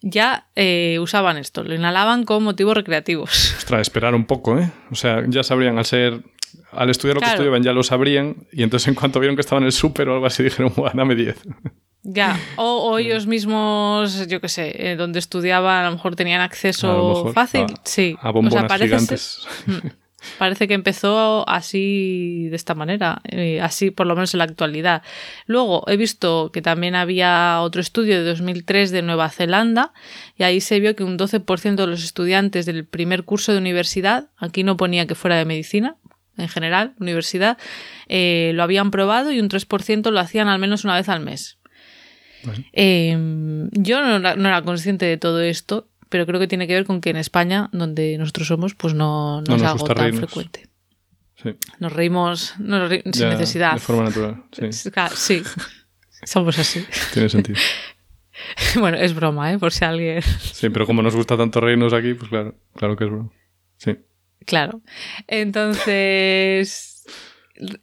ya 0.03 0.47
eh, 0.57 0.99
usaban 1.01 1.37
esto, 1.39 1.63
lo 1.65 1.75
inhalaban 1.75 2.25
con 2.25 2.43
motivos 2.43 2.75
recreativos. 2.77 3.55
Ostras, 3.59 3.81
esperar 3.83 4.15
un 4.15 4.25
poco, 4.27 4.59
¿eh? 4.59 4.71
O 4.91 4.95
sea, 4.95 5.23
ya 5.29 5.43
sabrían 5.43 5.79
al 5.79 5.85
ser. 5.87 6.21
Al 6.73 6.89
estudiar 6.91 7.15
lo 7.17 7.21
Claro. 7.21 7.33
que 7.33 7.35
estudiaban 7.37 7.63
ya 7.63 7.73
lo 7.73 7.83
sabrían 7.83 8.47
y 8.51 8.63
entonces 8.63 8.89
en 8.89 8.95
cuanto 8.95 9.21
vieron 9.21 9.37
que 9.37 9.41
estaba 9.43 9.59
en 9.61 9.67
el 9.67 9.73
súper 9.73 10.09
o 10.09 10.15
algo 10.15 10.27
así 10.27 10.43
dijeron, 10.45 10.73
"Buah, 10.77 10.93
dame 10.95 11.15
10. 11.15 11.37
Ya, 12.05 12.37
o, 12.57 12.91
o 12.91 12.99
ellos 12.99 13.27
mismos, 13.29 14.27
yo 14.27 14.41
qué 14.41 14.49
sé, 14.49 14.91
eh, 14.93 14.97
donde 14.97 15.19
estudiaban, 15.21 15.85
a 15.85 15.89
lo 15.91 15.95
mejor 15.97 16.17
tenían 16.17 16.41
acceso 16.41 17.09
mejor 17.15 17.33
fácil. 17.35 17.61
a- 17.63 17.81
sí, 17.85 18.17
A 18.21 18.31
bombonas 18.33 18.65
parece, 18.69 18.87
gigantes. 18.89 19.47
ser- 19.67 19.97
parece 20.39 20.69
que 20.69 20.75
empezó 20.75 21.49
así, 21.49 22.49
de 22.51 22.57
esta 22.57 22.75
manera, 22.75 23.21
eh, 23.25 23.61
así 23.61 23.91
por 23.91 24.07
lo 24.07 24.15
menos 24.15 24.35
en 24.35 24.39
la 24.39 24.45
actualidad. 24.45 25.03
Luego 25.47 25.85
he 25.89 25.97
visto 25.97 26.51
que 26.53 26.63
también 26.63 26.95
había 26.95 27.61
otro 27.61 27.81
estudio 27.81 28.19
de 28.19 28.25
2003 28.25 28.91
de 28.91 29.03
Nueva 29.03 29.29
Zelanda 29.31 29.93
y 30.37 30.45
ahí 30.45 30.61
se 30.61 30.81
vio 30.81 30.97
que 30.97 31.05
un 31.05 31.19
12% 31.19 31.75
de 31.75 31.87
los 31.87 32.05
estudiantes 32.05 32.67
del 32.67 32.85
primer 32.85 33.25
curso 33.25 33.53
de 33.53 33.59
universidad, 33.59 34.31
aquí 34.37 34.65
no 34.65 34.77
ponía 34.77 35.07
que 35.07 35.15
fuera 35.15 35.37
de 35.37 35.45
medicina, 35.45 35.97
en 36.37 36.49
general, 36.49 36.95
universidad, 36.99 37.59
eh, 38.09 38.53
lo 38.55 38.63
habían 38.63 38.91
probado 38.91 39.33
y 39.33 39.41
un 39.41 39.49
3% 39.49 40.11
lo 40.11 40.21
hacían 40.21 40.49
al 40.49 40.59
menos 40.59 40.85
una 40.85 40.97
vez 40.97 41.09
al 41.09 41.21
mes. 41.21 41.59
Bueno. 42.45 42.65
Eh, 42.73 43.69
yo 43.73 44.01
no 44.01 44.17
era, 44.17 44.35
no 44.35 44.49
era 44.49 44.63
consciente 44.63 45.07
de 45.07 45.17
todo 45.17 45.41
esto, 45.41 45.89
pero 46.13 46.27
creo 46.27 46.39
que 46.39 46.47
tiene 46.47 46.67
que 46.67 46.75
ver 46.75 46.85
con 46.85 47.01
que 47.01 47.09
en 47.09 47.17
España, 47.17 47.71
donde 47.73 48.19
nosotros 48.19 48.47
somos, 48.47 48.75
pues 48.75 48.93
no, 48.93 49.41
no, 49.41 49.45
No 49.49 49.57
es 49.57 49.63
algo 49.63 49.87
tan 49.87 49.97
reírnos. 49.97 50.21
frecuente. 50.27 50.69
Sí. 51.43 51.55
Nos 51.81 51.91
reímos, 51.91 52.55
nos 52.59 52.91
sin 52.91 53.31
necesidad. 53.31 53.73
De 53.73 53.81
forma 53.81 54.05
natural. 54.05 54.45
Sí, 55.17 55.43
somos 56.27 56.59
así. 56.59 56.85
tiene 57.15 57.31
sentido. 57.31 57.59
bueno, 58.79 58.99
es 58.99 59.15
broma, 59.15 59.51
¿eh? 59.53 59.59
Por 59.59 59.73
si 59.73 59.87
alguien... 59.87 60.21
Sí, 60.53 60.69
pero 60.69 60.85
como 60.85 61.01
nos 61.01 61.17
gusta 61.17 61.35
tanto 61.39 61.61
reírnos 61.63 61.95
aquí, 61.95 62.13
pues 62.13 62.29
claro, 62.29 62.55
claro 62.77 62.95
que 62.95 63.05
es 63.05 63.11
broma. 63.11 63.31
Sí. 63.79 63.97
Claro. 64.45 64.83
Entonces, 65.29 67.05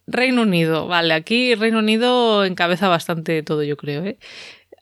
Reino 0.06 0.44
Unido, 0.44 0.88
vale, 0.88 1.16
aquí 1.16 1.56
Reino 1.56 1.80
Unido 1.80 2.46
encabeza 2.46 2.88
bastante 2.90 3.42
todo, 3.42 3.64
yo 3.64 3.76
creo. 3.76 4.06
¿eh? 4.06 4.20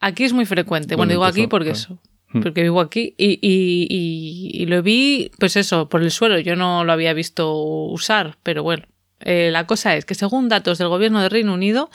Aquí 0.02 0.26
es 0.26 0.34
muy 0.34 0.46
frecuente. 0.46 0.96
Bueno, 0.96 1.04
¿Dónde 1.04 1.14
digo 1.14 1.26
aquí 1.26 1.48
porque 1.48 1.72
Claro. 1.72 1.80
eso. 1.80 2.02
Hmm. 2.30 2.42
Porque 2.42 2.62
vivo 2.64 2.82
aquí 2.82 3.16
y, 3.18 3.40
y- 3.42 3.88
y- 3.90 4.62
y 4.64 4.66
lo 4.66 4.84
vi, 4.84 5.32
pues 5.40 5.56
eso, 5.56 5.88
por 5.90 6.02
el 6.04 6.12
suelo. 6.12 6.40
Yo 6.40 6.56
no 6.56 6.84
lo 6.84 6.92
había 6.92 7.14
visto 7.14 7.54
usar, 7.56 8.38
pero 8.44 8.64
bueno. 8.64 8.86
Eh, 9.20 9.50
la 9.52 9.66
cosa 9.66 9.96
es 9.96 10.06
que 10.06 10.14
según 10.16 10.48
datos 10.50 10.78
del 10.78 10.90
gobierno 10.90 11.22
de 11.22 11.30
Reino 11.30 11.54
Unido, 11.54 11.90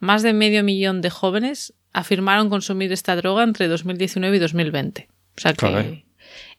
más 0.00 0.22
de 0.22 0.32
medio 0.32 0.64
millón 0.64 1.00
de 1.02 1.10
jóvenes 1.10 1.74
afirmaron 1.92 2.48
consumir 2.50 2.92
esta 2.92 3.14
droga 3.14 3.44
entre 3.44 3.68
2019 3.68 4.36
y 4.36 4.40
2020. 4.40 5.08
O 5.36 5.40
sea 5.40 5.52
que... 5.52 5.58
Caray. 5.58 6.04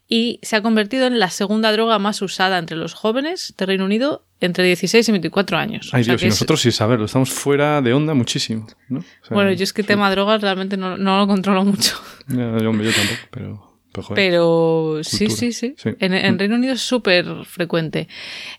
Y 0.08 0.40
se 0.44 0.56
ha 0.56 0.62
convertido 0.62 1.08
en 1.08 1.18
la 1.20 1.30
segunda 1.32 1.72
droga 1.72 1.98
más 2.00 2.22
usada 2.22 2.60
entre 2.60 2.78
los 2.78 2.94
jóvenes 2.94 3.56
de 3.58 3.66
Reino 3.66 3.86
Unido 3.86 4.25
entre 4.46 4.64
16 4.66 5.08
y 5.10 5.12
24 5.12 5.58
años. 5.58 5.90
Ay, 5.94 6.02
O 6.02 6.04
sea 6.06 6.14
Dios, 6.14 6.24
y 6.24 6.26
es- 6.28 6.34
nosotros 6.34 6.62
sí 6.62 6.72
saberlo, 6.72 7.06
estamos 7.06 7.30
fuera 7.32 7.82
de 7.82 7.94
onda 7.94 8.14
muchísimo. 8.14 8.68
¿no? 8.90 9.00
O 9.00 9.02
sea, 9.02 9.36
Bueno, 9.36 9.52
yo 9.52 9.64
es 9.64 9.74
que 9.74 9.82
sí. 9.82 9.88
tema 9.88 10.10
drogas 10.12 10.42
realmente 10.42 10.78
no, 10.78 10.98
no 10.98 11.18
lo 11.20 11.28
controlo 11.28 11.64
mucho. 11.66 11.96
Yo, 12.28 12.38
tampoco, 12.58 13.28
pero. 13.32 13.72
pero, 13.92 14.04
joder. 14.04 14.16
Pero 14.16 15.00
sí, 15.04 15.30
sí, 15.30 15.54
sí. 15.54 15.76
Sí. 15.78 15.90
En, 16.00 16.14
en 16.14 16.36
Mm. 16.36 16.38
Reino 16.40 16.56
Unido 16.56 16.74
es 16.74 16.82
súper 16.82 17.26
frecuente. 17.46 18.08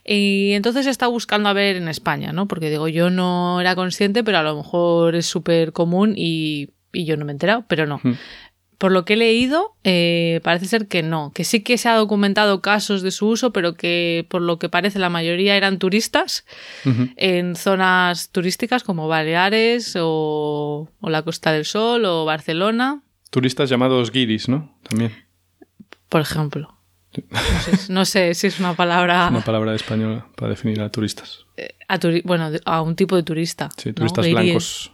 Y 0.04 0.52
entonces 0.52 0.86
he 0.86 0.90
estado 0.90 1.10
buscando 1.12 1.48
a 1.48 1.52
ver 1.52 1.76
en 1.76 1.88
España, 1.88 2.32
¿no? 2.32 2.46
Porque 2.48 2.70
digo, 2.70 2.88
yo 2.88 3.10
no 3.10 3.60
era 3.60 3.74
consciente, 3.74 4.24
pero 4.24 4.38
a 4.38 4.42
lo 4.42 4.56
mejor 4.56 5.14
es 5.14 5.26
súper 5.26 5.72
común 5.72 6.14
y, 6.16 6.70
y 6.92 7.04
yo 7.04 7.16
no 7.16 7.24
me 7.24 7.32
he 7.32 7.34
enterado, 7.34 7.64
pero 7.68 7.86
no. 7.86 8.00
Por 8.78 8.92
lo 8.92 9.06
que 9.06 9.14
he 9.14 9.16
leído, 9.16 9.74
eh, 9.84 10.40
parece 10.44 10.66
ser 10.66 10.86
que 10.86 11.02
no, 11.02 11.32
que 11.34 11.44
sí 11.44 11.62
que 11.62 11.78
se 11.78 11.88
ha 11.88 11.94
documentado 11.96 12.60
casos 12.60 13.00
de 13.02 13.10
su 13.10 13.26
uso, 13.28 13.50
pero 13.50 13.74
que 13.74 14.26
por 14.28 14.42
lo 14.42 14.58
que 14.58 14.68
parece 14.68 14.98
la 14.98 15.08
mayoría 15.08 15.56
eran 15.56 15.78
turistas 15.78 16.44
en 17.16 17.56
zonas 17.56 18.28
turísticas 18.30 18.82
como 18.84 19.08
Baleares 19.08 19.96
o, 19.98 20.90
o 21.00 21.10
la 21.10 21.22
Costa 21.22 21.52
del 21.52 21.64
Sol 21.64 22.04
o 22.04 22.24
Barcelona, 22.26 23.02
Turistas 23.30 23.68
llamados 23.70 24.10
guiris, 24.12 24.48
¿no? 24.48 24.78
También. 24.88 25.12
por 26.08 26.20
ejemplo. 26.20 26.72
No 27.30 27.40
sé, 27.60 27.92
no 27.92 28.04
sé 28.04 28.34
si 28.34 28.46
es 28.48 28.60
una 28.60 28.74
palabra 28.74 29.28
Una 29.30 29.40
palabra 29.42 29.74
española 29.74 30.26
para 30.36 30.50
definir 30.50 30.82
a 30.82 30.90
turistas. 30.90 31.46
a 31.88 31.98
turi- 31.98 32.22
bueno, 32.24 32.50
a 32.66 32.82
un 32.82 32.94
tipo 32.94 33.16
de 33.16 33.22
turista. 33.22 33.70
Sí, 33.78 33.94
turistas 33.94 34.28
blancos, 34.30 34.92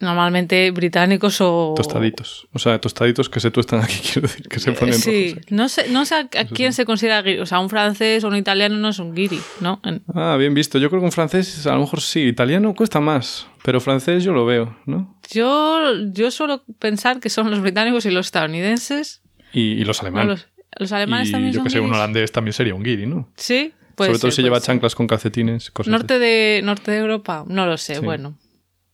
Normalmente 0.00 0.70
británicos 0.70 1.40
o 1.40 1.74
tostaditos. 1.76 2.48
O 2.54 2.58
sea, 2.58 2.80
tostaditos 2.80 3.28
que 3.28 3.38
se 3.38 3.50
tuestan 3.50 3.82
aquí, 3.82 3.98
quiero 4.12 4.22
decir, 4.28 4.48
que 4.48 4.58
se 4.58 4.72
ponen 4.72 4.94
Sí, 4.94 5.34
rojos 5.34 5.50
no 5.52 5.68
sé, 5.68 5.88
no 5.90 6.04
sé 6.06 6.14
a, 6.14 6.20
a 6.40 6.44
quién 6.46 6.72
se 6.72 6.84
considera 6.86 7.20
guiri. 7.22 7.38
O 7.40 7.46
sea, 7.46 7.60
un 7.60 7.68
francés 7.68 8.24
o 8.24 8.28
un 8.28 8.36
italiano 8.36 8.76
no 8.76 8.88
es 8.88 8.98
un 8.98 9.14
guiri, 9.14 9.38
¿no? 9.60 9.80
En- 9.84 10.02
Ah, 10.14 10.36
bien 10.38 10.54
visto. 10.54 10.78
Yo 10.78 10.88
creo 10.88 11.00
que 11.00 11.06
un 11.06 11.12
francés, 11.12 11.66
a 11.66 11.74
lo 11.74 11.80
mejor 11.80 12.00
sí. 12.00 12.20
Italiano 12.22 12.74
cuesta 12.74 12.98
más, 13.00 13.46
pero 13.62 13.80
francés 13.80 14.24
yo 14.24 14.32
lo 14.32 14.46
veo, 14.46 14.74
¿no? 14.86 15.16
Yo, 15.30 15.80
yo 16.12 16.30
suelo 16.30 16.64
pensar 16.78 17.20
que 17.20 17.28
son 17.28 17.50
los 17.50 17.60
británicos 17.60 18.06
y 18.06 18.10
los 18.10 18.26
estadounidenses. 18.26 19.22
Y, 19.52 19.72
y 19.72 19.84
los 19.84 20.00
alemanes. 20.00 20.28
Los, 20.28 20.46
los 20.78 20.92
alemanes 20.92 21.28
y 21.28 21.32
también 21.32 21.52
yo 21.52 21.58
son 21.58 21.64
que 21.64 21.70
sé, 21.70 21.80
un 21.80 21.92
holandés 21.92 22.32
también 22.32 22.52
sería 22.54 22.74
un 22.74 22.82
guiri, 22.82 23.06
¿no? 23.06 23.28
Sí, 23.36 23.72
puede 23.96 24.10
Sobre 24.10 24.18
todo 24.20 24.30
si 24.30 24.42
lleva 24.42 24.60
ser. 24.60 24.66
chanclas 24.68 24.94
con 24.94 25.06
calcetines, 25.06 25.70
cosas 25.70 25.90
Norte 25.90 26.18
de, 26.18 26.62
norte 26.64 26.90
de 26.92 26.98
Europa, 26.98 27.44
no 27.46 27.66
lo 27.66 27.76
sé, 27.76 27.96
Sí. 27.96 28.00
bueno. 28.00 28.38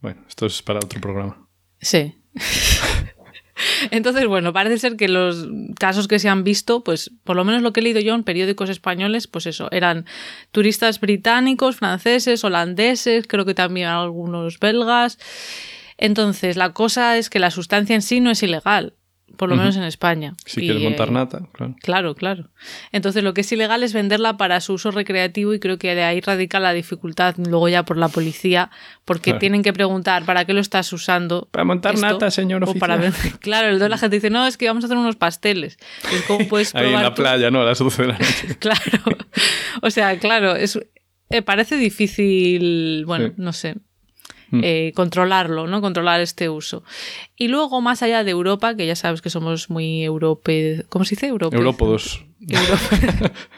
Bueno, 0.07 0.23
esto 0.29 0.47
es 0.47 0.63
para 0.63 0.79
otro 0.79 1.01
programa. 1.01 1.49
Sí. 1.81 2.15
Entonces, 3.91 4.25
bueno, 4.29 4.53
parece 4.53 4.79
ser 4.79 4.97
que 4.97 5.09
los 5.09 5.49
casos 5.81 6.07
que 6.07 6.21
se 6.21 6.29
han 6.29 6.45
visto, 6.45 6.85
pues 6.85 7.11
por 7.25 7.35
lo 7.35 7.45
menos 7.45 7.61
lo 7.61 7.73
que 7.73 7.81
he 7.81 7.83
leído 7.83 7.99
yo 7.99 8.15
en 8.15 8.23
periódicos 8.23 8.71
españoles, 8.71 9.27
pues 9.27 9.47
eso, 9.47 9.69
eran 9.73 10.07
turistas 10.53 11.01
británicos, 11.01 11.75
franceses, 11.75 12.45
holandeses, 12.45 13.27
creo 13.27 13.45
que 13.45 13.55
también 13.55 13.89
algunos 13.89 14.61
belgas. 14.61 15.19
Entonces, 15.99 16.57
la 16.57 16.73
cosa 16.73 17.19
es 17.19 17.29
que 17.29 17.41
la 17.41 17.51
sustancia 17.51 17.97
en 17.97 18.03
sí 18.03 18.21
no 18.21 18.31
es 18.31 18.45
ilegal, 18.45 18.95
por 19.37 19.49
lo 19.49 19.57
menos 19.57 19.77
en 19.77 19.83
España. 19.85 20.35
Si 20.45 20.61
Y, 20.61 20.65
quieres 20.65 20.83
montar 20.83 21.09
eh, 21.09 21.13
nata, 21.13 21.41
claro. 21.53 21.77
Claro, 21.83 22.15
claro. 22.15 22.51
Entonces 22.93 23.23
lo 23.23 23.35
que 23.35 23.43
es 23.43 23.53
ilegal 23.53 23.83
es 23.83 23.93
venderla 23.93 24.37
para 24.37 24.61
su 24.61 24.73
uso 24.75 24.91
recreativo 24.91 25.55
y 25.55 25.61
creo 25.61 25.79
que 25.79 25.95
de 25.95 26.03
ahí 26.05 26.21
radica 26.21 26.59
la 26.61 26.73
dificultad 26.73 27.35
luego 27.39 27.69
ya 27.69 27.85
por 27.85 27.97
la 27.97 28.09
policía, 28.09 28.71
porque 29.05 29.31
Claro. 29.31 29.39
tienen 29.41 29.63
que 29.63 29.73
preguntar 29.73 30.25
¿para 30.25 30.45
qué 30.45 30.53
lo 30.55 30.61
estás 30.61 30.93
usando? 30.93 31.49
Para 31.51 31.65
montar 31.65 31.95
esto? 31.95 32.07
nata, 32.07 32.31
señor 32.31 32.65
O 32.65 32.75
para 32.75 32.97
oficial. 32.97 33.13
vender- 33.13 33.39
Claro, 33.41 33.69
el 33.69 33.79
de 33.79 33.89
la 33.89 33.99
gente 33.99 34.17
dice, 34.17 34.31
no, 34.31 34.47
es 34.47 34.57
que 34.57 34.67
vamos 34.67 34.85
a 34.85 34.87
hacer 34.87 34.97
unos 34.99 35.17
pasteles. 35.17 35.79
Pues 36.03 36.23
¿cómo 36.23 36.47
puedes 36.49 36.75
Ahí 36.75 36.93
en 36.93 37.03
la 37.03 37.15
playa, 37.15 37.51
¿no? 37.51 37.61
A 37.63 37.65
las 37.65 37.79
12 37.79 38.03
de 38.03 38.09
la 38.09 38.15
noche. 38.19 38.57
Claro. 38.59 38.81
O 39.83 39.91
sea, 39.91 40.19
claro, 40.19 40.57
es, 40.57 40.79
eh, 41.31 41.43
parece 41.43 41.77
difícil, 41.77 43.05
bueno, 43.07 43.29
Sí. 43.29 43.33
no 43.37 43.53
sé. 43.53 43.75
Eh, 44.53 44.93
controlarlo, 44.95 45.67
¿no? 45.67 45.81
Controlar 45.81 46.21
este 46.21 46.49
uso. 46.49 46.83
Y 47.37 47.49
luego, 47.49 47.81
más 47.81 48.03
allá 48.03 48.25
de 48.25 48.31
Europa, 48.31 48.75
que 48.77 48.87
ya 48.87 48.97
sabes 48.97 49.23
que 49.23 49.31
somos 49.31 49.71
muy 49.71 50.03
europe... 50.05 50.85
¿Cómo 50.89 51.05
se 51.05 51.15
dice? 51.17 51.27
Europe... 51.27 51.57
Európodos. 51.57 52.25
Euro- 52.49 52.79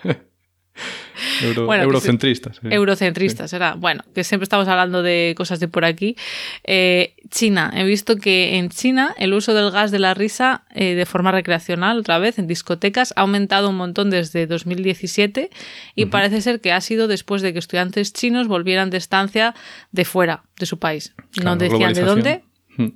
Euro- 1.43 1.67
Bueno, 1.67 1.83
que 1.83 1.87
eurocentristas. 1.87 2.57
sí. 2.61 2.69
Eurocentristas, 2.71 3.53
era. 3.53 3.75
Bueno, 3.75 4.03
que 4.15 4.25
siempre 4.25 4.45
estamos 4.45 4.69
hablando 4.69 5.03
de 5.03 5.35
cosas 5.37 5.61
de 5.61 5.69
por 5.69 5.85
aquí. 5.85 6.17
Eh, 6.65 7.15
China. 7.31 7.71
He 7.75 7.85
visto 7.85 8.17
que 8.17 8.57
en 8.57 8.71
China 8.71 9.15
el 9.19 9.35
uso 9.35 9.53
del 9.55 9.71
gas 9.71 9.91
de 9.91 9.99
la 9.99 10.15
risa 10.15 10.65
eh, 10.75 10.95
de 10.95 11.07
forma 11.07 11.31
recreacional, 11.33 11.99
otra 11.99 12.19
vez, 12.19 12.39
en 12.39 12.47
discotecas, 12.47 13.13
ha 13.17 13.21
aumentado 13.23 13.69
un 13.69 13.77
montón 13.77 14.11
desde 14.11 14.47
2017 14.47 15.51
y 15.95 16.07
parece 16.07 16.41
ser 16.41 16.61
que 16.61 16.73
ha 16.73 16.81
sido 16.81 17.09
después 17.09 17.43
de 17.43 17.53
que 17.53 17.59
estudiantes 17.59 18.13
chinos 18.13 18.49
volvieran 18.49 18.91
de 18.91 18.97
estancia 18.99 19.55
de 19.93 20.05
fuera 20.05 20.43
de 20.59 20.67
su 20.67 20.79
país. 20.79 21.15
Claro, 21.33 21.51
no 21.51 21.57
decían 21.57 21.93
de 21.93 22.03
dónde. 22.03 22.45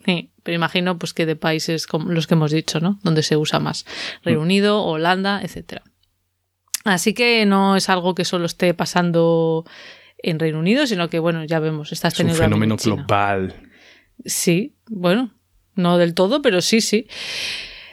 Sí, 0.07 0.31
pero 0.45 0.55
imagino 0.55 0.97
pues 0.97 1.13
que 1.13 1.27
de 1.27 1.35
países 1.35 1.89
como 1.89 2.11
los 2.13 2.29
que 2.29 2.35
hemos 2.35 2.53
dicho, 2.53 2.79
¿no? 2.79 3.01
Donde 3.03 3.23
se 3.25 3.37
usa 3.37 3.59
más. 3.59 3.85
Reino 4.23 4.41
Mm. 4.41 4.45
Unido, 4.45 4.83
Holanda, 4.85 5.41
etcétera. 5.43 5.83
Así 6.85 7.14
que 7.14 7.47
no 7.47 7.77
es 7.77 7.88
algo 7.88 8.14
que 8.14 8.25
solo 8.25 8.47
esté 8.47 8.75
pasando 8.75 9.64
en 10.18 10.38
Reino 10.38 10.59
Unido, 10.59 10.87
sino 10.87 11.09
que, 11.09 11.18
bueno, 11.18 11.45
ya 11.45 11.59
vemos, 11.59 11.92
estás 11.92 12.14
Es 12.14 12.21
un 12.21 12.27
teniendo 12.27 12.42
también 12.42 12.79
fenómeno 12.79 13.05
global. 13.07 13.55
Sí, 14.25 14.75
bueno, 14.88 15.33
no 15.75 15.99
del 15.99 16.14
todo, 16.14 16.42
pero 16.42 16.61
sí, 16.61 16.81
sí. 16.81 17.07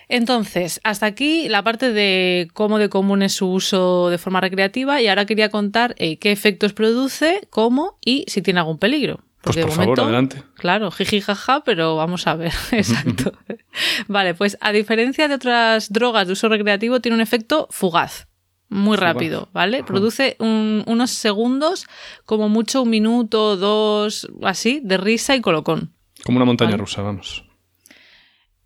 Entonces, 0.08 0.82
hasta 0.84 1.06
aquí 1.06 1.47
la 1.49 1.63
parte 1.63 1.93
de 1.93 2.49
cómo 2.54 2.80
de 2.80 2.89
común 2.89 3.21
es 3.21 3.34
su 3.34 3.52
uso 3.52 4.10
de 4.10 4.17
forma 4.17 4.41
recreativa 4.41 5.02
y 5.02 5.08
ahora 5.08 5.25
quería 5.25 5.49
contar 5.49 5.93
eh, 5.99 6.17
qué 6.17 6.32
efectos 6.32 6.73
produce, 6.73 7.47
cómo 7.52 7.99
y 8.04 8.25
si 8.28 8.41
tiene 8.41 8.60
algún 8.60 8.80
peligro. 8.80 9.23
Pues 9.41 9.56
por 9.56 9.69
de 9.69 9.75
favor, 9.75 9.99
adelante. 10.02 10.43
Claro, 10.56 10.91
jiji 10.91 11.21
jaja, 11.21 11.63
pero 11.63 11.95
vamos 11.95 12.25
a 12.28 12.36
ver, 12.36 12.52
exacto. 12.71 13.34
vale, 14.08 14.34
pues 14.34 14.58
a 14.62 14.71
diferencia 14.71 15.28
de 15.28 15.36
otras 15.36 15.93
drogas 15.93 16.28
de 16.28 16.34
uso 16.34 16.49
recreativo, 16.49 16.99
tiene 16.99 17.15
un 17.15 17.21
efecto 17.21 17.67
fugaz, 17.69 18.28
muy 18.69 18.97
rápido, 18.97 19.49
¿vale? 19.53 19.84
Produce 19.84 20.36
un- 20.39 20.84
unos 20.88 21.12
segundos, 21.12 21.88
como 22.25 22.49
mucho 22.49 22.84
un 22.84 22.89
minuto, 22.89 23.58
dos, 23.58 24.27
así, 24.43 24.79
de 24.84 24.97
risa 24.97 25.36
y 25.36 25.41
colocón. 25.41 25.93
Como 26.23 26.38
una 26.38 26.45
montaña 26.45 26.71
Vale. 26.71 26.82
rusa, 26.82 27.01
vamos. 27.01 27.45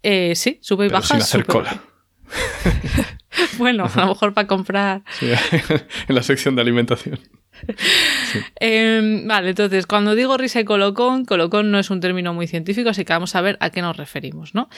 Eh, 0.01 0.33
sí, 0.35 0.59
sube 0.61 0.85
y 0.85 0.89
Pero 0.89 0.99
baja. 0.99 1.07
sin 1.13 1.21
hacer 1.21 1.45
cola. 1.45 1.81
Bueno, 3.57 3.85
a 3.91 4.01
lo 4.01 4.07
mejor 4.07 4.33
para 4.33 4.47
comprar. 4.47 5.03
Sí, 5.19 5.27
en 6.07 6.15
la 6.15 6.21
sección 6.23 6.55
de 6.55 6.61
alimentación. 6.61 7.19
Eh, 8.59 9.23
vale, 9.25 9.49
entonces, 9.49 9.87
cuando 9.87 10.15
digo 10.15 10.37
risa 10.37 10.59
y 10.59 10.65
colocón, 10.65 11.25
colocón 11.25 11.71
no 11.71 11.79
es 11.79 11.89
un 11.89 11.99
término 11.99 12.33
muy 12.33 12.47
científico, 12.47 12.89
así 12.89 13.05
que 13.05 13.13
vamos 13.13 13.35
a 13.35 13.41
ver 13.41 13.57
a 13.59 13.69
qué 13.69 13.81
nos 13.81 13.97
referimos, 13.97 14.53
¿no? 14.53 14.69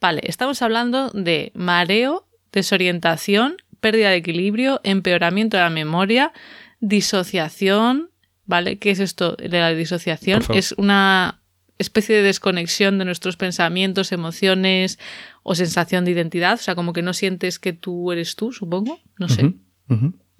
Vale, 0.00 0.20
estamos 0.24 0.60
hablando 0.62 1.10
de 1.10 1.52
mareo, 1.54 2.26
desorientación, 2.52 3.56
pérdida 3.82 4.08
de 4.08 4.16
equilibrio, 4.16 4.80
empeoramiento 4.84 5.58
de 5.58 5.64
la 5.64 5.68
memoria, 5.70 6.32
disociación, 6.80 8.10
¿vale? 8.46 8.78
¿Qué 8.78 8.90
es 8.92 9.00
esto 9.00 9.36
de 9.36 9.48
la 9.60 9.70
disociación? 9.74 10.42
Es 10.54 10.72
una 10.78 11.40
especie 11.78 12.14
de 12.16 12.22
desconexión 12.22 12.98
de 12.98 13.04
nuestros 13.04 13.36
pensamientos, 13.36 14.12
emociones 14.12 14.98
o 15.42 15.54
sensación 15.54 16.04
de 16.04 16.12
identidad, 16.12 16.54
o 16.54 16.62
sea, 16.62 16.74
como 16.76 16.92
que 16.92 17.02
no 17.02 17.12
sientes 17.12 17.58
que 17.58 17.72
tú 17.72 18.12
eres 18.12 18.36
tú, 18.36 18.52
supongo, 18.52 19.00
no 19.18 19.28
sé. 19.28 19.52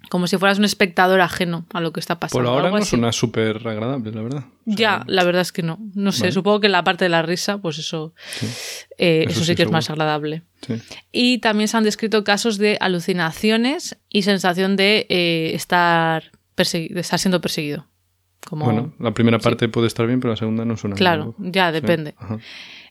Como 0.09 0.27
si 0.27 0.37
fueras 0.37 0.57
un 0.59 0.65
espectador 0.65 1.21
ajeno 1.21 1.65
a 1.73 1.79
lo 1.79 1.93
que 1.93 1.99
está 1.99 2.19
pasando. 2.19 2.43
Por 2.43 2.47
ahora 2.53 2.69
no 2.77 2.83
suena 2.85 3.11
súper 3.11 3.65
agradable, 3.67 4.11
la 4.11 4.21
verdad. 4.21 4.43
O 4.65 4.71
sea, 4.71 4.75
Ya, 4.75 5.03
la 5.07 5.23
verdad 5.23 5.41
es 5.41 5.51
que 5.53 5.63
no. 5.63 5.79
No 5.95 6.11
sé, 6.11 6.23
Vale. 6.23 6.31
supongo 6.33 6.59
que 6.59 6.69
la 6.69 6.83
parte 6.83 7.05
de 7.05 7.09
la 7.09 7.21
risa, 7.21 7.57
pues 7.59 7.77
eso, 7.79 8.13
Sí. 8.39 8.45
eh, 8.97 9.23
Eso 9.27 9.31
eso, 9.39 9.45
sí 9.45 9.55
que 9.55 9.63
es 9.63 9.71
más 9.71 9.89
agradable. 9.89 10.43
Sí. 10.65 10.81
Y 11.11 11.37
también 11.39 11.67
se 11.67 11.77
han 11.77 11.83
descrito 11.83 12.23
casos 12.23 12.57
de 12.57 12.77
alucinaciones 12.79 13.97
y 14.09 14.23
sensación 14.23 14.75
de 14.75 15.05
eh, 15.09 15.51
estar, 15.53 16.31
de 16.55 16.99
estar 16.99 17.19
siendo 17.19 17.41
perseguido. 17.41 17.87
Como... 18.47 18.65
Bueno, 18.65 18.93
la 18.99 19.13
primera 19.13 19.39
parte 19.39 19.69
puede 19.69 19.87
estar 19.87 20.05
bien, 20.05 20.19
pero 20.19 20.31
la 20.31 20.37
segunda 20.37 20.65
no 20.65 20.75
suena 20.75 20.95
Claro, 20.95 21.35
ya 21.39 21.71
depende. 21.71 22.15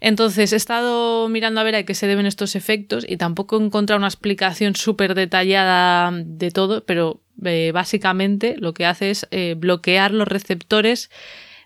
Entonces 0.01 0.53
he 0.53 0.57
estado 0.57 1.29
mirando 1.29 1.61
a 1.61 1.65
ver 1.65 1.77
a 1.77 1.83
qué 1.85 1.95
se 1.95 2.07
deben 2.07 2.27
estos 2.27 2.57
efectos 2.57 3.07
y 3.09 3.19
tampoco 3.19 3.59
he 3.59 3.65
encontrado 3.65 3.99
una 3.99 4.09
explicación 4.09 4.75
súper 4.75 5.15
detallada 5.15 6.11
de 6.13 6.51
todo, 6.51 6.85
pero 6.85 7.21
eh, 7.45 7.71
básicamente 7.73 8.57
lo 8.59 8.75
que 8.75 8.87
hace 8.87 9.11
es 9.11 9.29
eh, 9.31 9.55
bloquear 9.57 10.13
los 10.13 10.27
receptores 10.27 11.11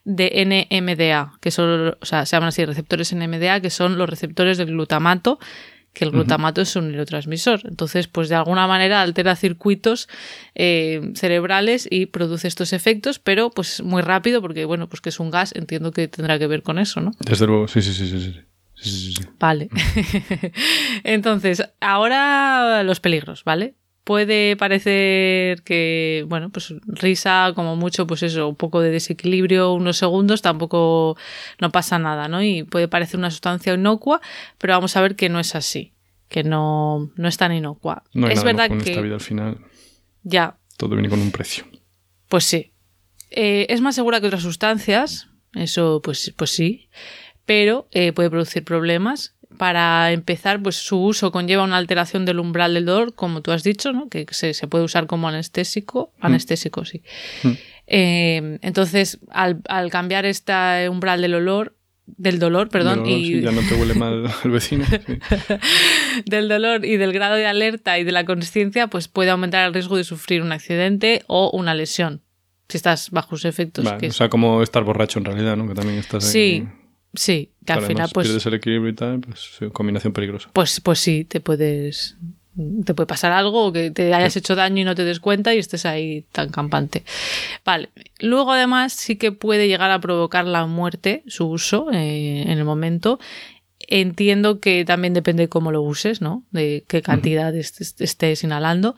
de 0.04 0.66
NMDA, 0.70 1.32
que 1.40 1.50
son, 1.50 1.96
o 2.00 2.04
sea, 2.04 2.26
se 2.26 2.36
llaman 2.36 2.48
así 2.48 2.64
receptores 2.64 3.12
NMDA, 3.14 3.60
que 3.60 3.70
son 3.70 3.98
los 3.98 4.08
receptores 4.08 4.56
del 4.56 4.68
glutamato, 4.68 5.38
que 5.96 6.04
el 6.04 6.10
glutamato 6.10 6.60
es 6.60 6.76
un 6.76 6.88
neurotransmisor. 6.88 7.62
Entonces, 7.64 8.06
pues 8.06 8.28
de 8.28 8.34
alguna 8.34 8.66
manera 8.66 9.00
altera 9.00 9.34
circuitos 9.34 10.10
eh, 10.54 11.12
cerebrales 11.14 11.88
y 11.90 12.04
produce 12.04 12.48
estos 12.48 12.74
efectos, 12.74 13.18
pero 13.18 13.48
pues 13.48 13.82
muy 13.82 14.02
rápido, 14.02 14.42
porque 14.42 14.66
bueno, 14.66 14.90
pues 14.90 15.00
que 15.00 15.08
es 15.08 15.18
un 15.20 15.30
gas, 15.30 15.54
entiendo 15.56 15.92
que 15.92 16.06
tendrá 16.06 16.38
que 16.38 16.46
ver 16.46 16.62
con 16.62 16.78
eso, 16.78 17.00
¿no? 17.00 17.12
Desde 17.20 17.46
luego, 17.46 17.66
sí, 17.66 17.80
sí, 17.80 17.94
sí, 17.94 18.08
sí. 18.08 18.20
sí. 18.20 18.40
Sí, 18.78 18.90
sí, 18.90 19.00
sí, 19.00 19.12
sí. 19.14 19.28
Vale. 19.40 19.70
Entonces, 21.04 21.66
ahora 21.80 22.82
los 22.82 23.00
peligros, 23.00 23.42
¿vale? 23.42 23.74
Puede 24.06 24.54
parecer 24.56 25.62
que, 25.64 26.24
bueno, 26.28 26.50
pues 26.50 26.72
risa, 26.86 27.50
como 27.56 27.74
mucho, 27.74 28.06
pues 28.06 28.22
eso, 28.22 28.48
un 28.48 28.54
poco 28.54 28.80
de 28.80 28.92
desequilibrio, 28.92 29.72
unos 29.72 29.96
segundos, 29.96 30.42
tampoco 30.42 31.16
no 31.60 31.72
pasa 31.72 31.98
nada, 31.98 32.28
¿no? 32.28 32.40
Y 32.40 32.62
puede 32.62 32.86
parecer 32.86 33.18
una 33.18 33.32
sustancia 33.32 33.74
inocua, 33.74 34.20
pero 34.58 34.74
vamos 34.74 34.96
a 34.96 35.00
ver 35.00 35.16
que 35.16 35.28
no 35.28 35.40
es 35.40 35.56
así, 35.56 35.92
que 36.28 36.44
no, 36.44 37.10
no 37.16 37.26
es 37.26 37.36
tan 37.36 37.52
inocua. 37.52 38.04
No 38.14 38.28
hay 38.28 38.34
es 38.34 38.44
nada 38.44 38.52
verdad 38.52 38.66
en 38.70 38.80
que 38.80 38.90
esta 38.90 39.02
vida 39.02 39.14
al 39.14 39.20
final. 39.20 39.58
ya, 40.22 40.56
Todo 40.76 40.90
viene 40.94 41.08
con 41.08 41.20
un 41.20 41.32
precio. 41.32 41.64
pues 42.28 42.44
sí. 42.44 42.70
Eh, 43.32 43.66
es 43.70 43.80
más 43.80 43.96
segura 43.96 44.20
que 44.20 44.28
otras 44.28 44.42
sustancias, 44.42 45.26
eso 45.52 46.00
pues, 46.00 46.32
pues 46.36 46.50
sí, 46.50 46.88
pero 47.44 47.88
eh, 47.90 48.12
puede 48.12 48.30
producir 48.30 48.62
problemas. 48.62 49.34
Para 49.56 50.12
empezar, 50.12 50.62
pues 50.62 50.76
su 50.76 51.00
uso 51.00 51.32
conlleva 51.32 51.62
una 51.62 51.76
alteración 51.76 52.24
del 52.24 52.38
umbral 52.38 52.74
del 52.74 52.84
dolor, 52.86 53.14
como 53.14 53.42
tú 53.42 53.52
has 53.52 53.62
dicho, 53.62 53.92
¿no? 53.92 54.08
que 54.08 54.26
se, 54.30 54.54
se 54.54 54.66
puede 54.66 54.84
usar 54.84 55.06
como 55.06 55.28
anestésico. 55.28 56.12
Anestésico, 56.20 56.84
sí. 56.84 57.02
Mm. 57.42 57.50
Eh, 57.86 58.58
entonces, 58.62 59.20
al, 59.30 59.62
al 59.68 59.90
cambiar 59.90 60.26
este 60.26 60.88
umbral 60.88 61.22
del 61.22 61.34
olor, 61.34 61.76
del 62.06 62.38
dolor, 62.38 62.68
perdón, 62.68 63.04
y 63.06 63.26
sí, 63.26 63.40
ya 63.40 63.50
no 63.50 63.60
te 63.62 63.74
huele 63.74 63.94
mal 63.94 64.30
el 64.44 64.50
vecino. 64.50 64.84
sí. 64.86 65.18
del 66.26 66.48
dolor 66.48 66.84
y 66.84 66.96
del 66.96 67.12
grado 67.12 67.34
de 67.34 67.46
alerta 67.46 67.98
y 67.98 68.04
de 68.04 68.12
la 68.12 68.24
consciencia, 68.24 68.86
pues 68.88 69.08
puede 69.08 69.30
aumentar 69.30 69.66
el 69.66 69.74
riesgo 69.74 69.96
de 69.96 70.04
sufrir 70.04 70.42
un 70.42 70.52
accidente 70.52 71.22
o 71.26 71.50
una 71.52 71.74
lesión. 71.74 72.22
Si 72.68 72.76
estás 72.76 73.10
bajo 73.10 73.36
sus 73.36 73.44
efectos. 73.44 73.84
Vale, 73.84 73.98
que 73.98 74.08
o 74.08 74.12
sea, 74.12 74.28
como 74.28 74.62
estar 74.62 74.82
borracho 74.82 75.18
en 75.20 75.24
realidad, 75.24 75.56
¿no? 75.56 75.68
Que 75.68 75.74
también 75.74 75.98
estás 75.98 76.34
ahí. 76.34 76.66
Sí, 77.16 77.50
que 77.64 77.72
al 77.72 77.82
final 77.82 78.08
pues, 78.12 78.26
pierdes 78.26 78.46
el 78.46 78.54
equilibrio 78.54 78.90
y 78.90 78.94
tal, 78.94 79.20
pues 79.20 79.40
sí, 79.58 79.66
combinación 79.72 80.12
peligrosa. 80.12 80.50
pues, 80.52 80.80
pues 80.80 80.98
sí, 81.00 81.24
te 81.24 81.40
puedes 81.40 82.16
te 82.86 82.94
puede 82.94 83.06
pasar 83.06 83.32
algo 83.32 83.66
o 83.66 83.72
que 83.72 83.90
te 83.90 84.14
hayas 84.14 84.34
hecho 84.34 84.54
daño 84.54 84.80
y 84.80 84.84
no 84.84 84.94
te 84.94 85.04
des 85.04 85.20
cuenta 85.20 85.54
y 85.54 85.58
estés 85.58 85.84
ahí 85.84 86.24
tan 86.32 86.48
campante. 86.48 87.04
Vale. 87.66 87.90
Luego, 88.20 88.52
además, 88.52 88.94
sí 88.94 89.16
que 89.16 89.30
puede 89.30 89.68
llegar 89.68 89.90
a 89.90 90.00
provocar 90.00 90.46
la 90.46 90.64
muerte, 90.64 91.22
su 91.26 91.46
uso 91.48 91.90
eh, 91.92 92.44
en 92.46 92.56
el 92.56 92.64
momento. 92.64 93.18
Entiendo 93.88 94.58
que 94.60 94.84
también 94.86 95.12
depende 95.12 95.42
de 95.44 95.48
cómo 95.50 95.70
lo 95.70 95.82
uses, 95.82 96.22
¿no? 96.22 96.44
De 96.50 96.84
qué 96.88 97.02
cantidad 97.02 97.54
est- 97.54 97.80
est- 97.82 98.00
estés 98.00 98.42
inhalando. 98.42 98.96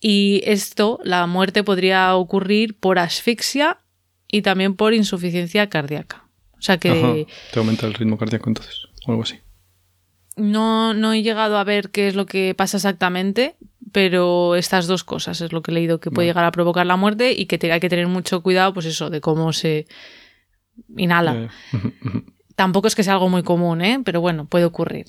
Y 0.00 0.42
esto, 0.44 1.00
la 1.02 1.26
muerte 1.26 1.64
podría 1.64 2.14
ocurrir 2.14 2.76
por 2.78 3.00
asfixia 3.00 3.80
y 4.28 4.42
también 4.42 4.76
por 4.76 4.94
insuficiencia 4.94 5.68
cardíaca. 5.68 6.23
O 6.64 6.66
sea 6.66 6.78
que 6.78 6.90
Ajá, 6.90 7.14
te 7.52 7.58
aumenta 7.58 7.86
el 7.86 7.92
ritmo 7.92 8.16
cardíaco 8.16 8.48
entonces, 8.48 8.86
o 9.06 9.10
algo 9.10 9.22
así. 9.24 9.38
no, 10.36 10.94
no 10.94 11.12
he 11.12 11.22
llegado 11.22 11.58
a 11.58 11.64
ver 11.64 11.90
qué 11.90 12.08
es 12.08 12.14
lo 12.14 12.24
que 12.24 12.54
pasa 12.54 12.78
exactamente, 12.78 13.56
pero 13.92 14.56
estas 14.56 14.86
dos 14.86 15.04
cosas 15.04 15.42
es 15.42 15.52
lo 15.52 15.60
que 15.62 15.70
he 15.70 15.74
leído 15.74 16.00
que 16.00 16.10
puede 16.10 16.28
llegar 16.28 16.44
a 16.46 16.52
provocar 16.52 16.86
la 16.86 16.96
muerte 16.96 17.32
y 17.32 17.44
que 17.46 17.58
te- 17.58 17.70
hay 17.70 17.80
que 17.80 17.90
tener 17.90 18.06
mucho 18.08 18.42
cuidado, 18.42 18.72
pues 18.72 18.86
eso, 18.86 19.10
de 19.10 19.20
cómo 19.20 19.52
se 19.52 19.86
inhala. 20.96 21.34
Eh. 21.34 21.48
Tampoco 22.56 22.86
es 22.88 22.94
que 22.94 23.02
sea 23.02 23.12
algo 23.14 23.28
muy 23.28 23.42
común, 23.42 23.82
¿eh? 23.82 24.00
pero 24.04 24.20
bueno, 24.20 24.46
puede 24.46 24.64
ocurrir. 24.64 25.06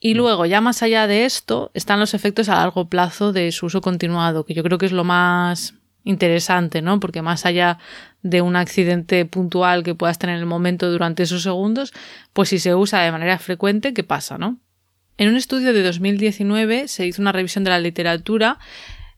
Y 0.00 0.14
luego, 0.14 0.44
ya 0.46 0.60
más 0.60 0.82
allá 0.82 1.06
de 1.06 1.24
esto, 1.24 1.70
están 1.72 2.00
los 2.00 2.12
efectos 2.12 2.48
a 2.48 2.56
largo 2.56 2.88
plazo 2.88 3.32
de 3.32 3.50
su 3.52 3.66
uso 3.66 3.80
continuado, 3.80 4.44
que 4.44 4.52
yo 4.54 4.62
creo 4.62 4.76
que 4.78 4.86
es 4.86 4.92
lo 4.92 5.04
más 5.04 5.74
interesante, 6.04 6.82
¿no? 6.82 6.98
Porque 7.00 7.22
más 7.22 7.46
allá 7.46 7.78
de 8.22 8.42
un 8.42 8.56
accidente 8.56 9.24
puntual 9.24 9.82
que 9.82 9.94
puedas 9.94 10.18
tener 10.18 10.36
en 10.36 10.40
el 10.40 10.46
momento 10.46 10.90
durante 10.90 11.22
esos 11.22 11.42
segundos, 11.42 11.92
pues 12.32 12.48
si 12.48 12.58
se 12.58 12.74
usa 12.74 13.00
de 13.00 13.12
manera 13.12 13.38
frecuente, 13.38 13.94
¿qué 13.94 14.04
pasa, 14.04 14.38
no? 14.38 14.58
En 15.16 15.28
un 15.28 15.36
estudio 15.36 15.72
de 15.72 15.82
2019 15.82 16.88
se 16.88 17.06
hizo 17.06 17.22
una 17.22 17.32
revisión 17.32 17.64
de 17.64 17.70
la 17.70 17.80
literatura 17.80 18.58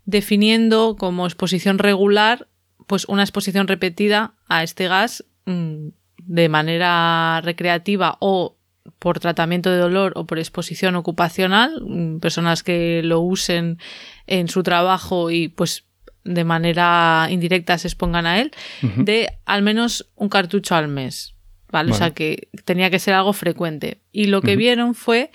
definiendo 0.06 0.96
como 0.98 1.26
exposición 1.26 1.78
regular 1.78 2.48
pues 2.86 3.04
una 3.04 3.22
exposición 3.22 3.68
repetida 3.68 4.34
a 4.48 4.64
este 4.64 4.88
gas 4.88 5.24
mm, 5.44 5.88
de 6.24 6.48
manera 6.48 7.40
recreativa 7.42 8.16
o 8.18 8.56
por 8.98 9.20
tratamiento 9.20 9.70
de 9.70 9.78
dolor 9.78 10.12
o 10.16 10.26
por 10.26 10.38
exposición 10.38 10.96
ocupacional, 10.96 11.82
mm, 11.86 12.18
personas 12.18 12.62
que 12.62 13.02
lo 13.04 13.20
usen 13.20 13.78
en 14.26 14.48
su 14.48 14.62
trabajo 14.62 15.30
y 15.30 15.48
pues 15.48 15.84
de 16.24 16.44
manera 16.44 17.28
indirecta 17.30 17.78
se 17.78 17.88
expongan 17.88 18.26
a 18.26 18.40
él, 18.40 18.52
de 18.96 19.30
al 19.46 19.62
menos 19.62 20.10
un 20.16 20.28
cartucho 20.28 20.74
al 20.74 20.88
mes. 20.88 21.34
¿vale? 21.70 21.92
O 21.92 21.94
sea 21.94 22.12
que 22.12 22.48
tenía 22.64 22.90
que 22.90 22.98
ser 22.98 23.14
algo 23.14 23.32
frecuente. 23.32 24.00
Y 24.12 24.26
lo 24.26 24.42
que 24.42 24.56
vieron 24.56 24.94
fue 24.94 25.30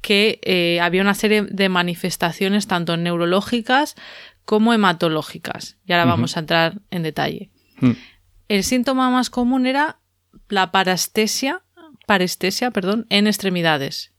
que 0.00 0.40
eh, 0.42 0.80
había 0.80 1.02
una 1.02 1.14
serie 1.14 1.42
de 1.42 1.68
manifestaciones 1.68 2.66
tanto 2.66 2.96
neurológicas 2.96 3.96
como 4.44 4.72
hematológicas. 4.72 5.76
Y 5.84 5.92
ahora 5.92 6.04
vamos 6.06 6.36
a 6.36 6.40
entrar 6.40 6.80
en 6.90 7.02
detalle. 7.02 7.50
El 8.48 8.64
síntoma 8.64 9.10
más 9.10 9.30
común 9.30 9.66
era 9.66 9.98
la 10.48 10.72
parestesia, 10.72 11.62
parestesia 12.06 12.70
perdón, 12.70 13.06
en 13.10 13.26
extremidades, 13.26 14.12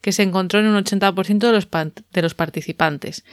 que 0.00 0.12
se 0.12 0.22
encontró 0.22 0.60
en 0.60 0.66
un 0.66 0.82
80% 0.82 1.38
de 1.38 1.52
los, 1.52 1.68
de 1.70 2.22
los 2.22 2.34
participantes. 2.34 3.24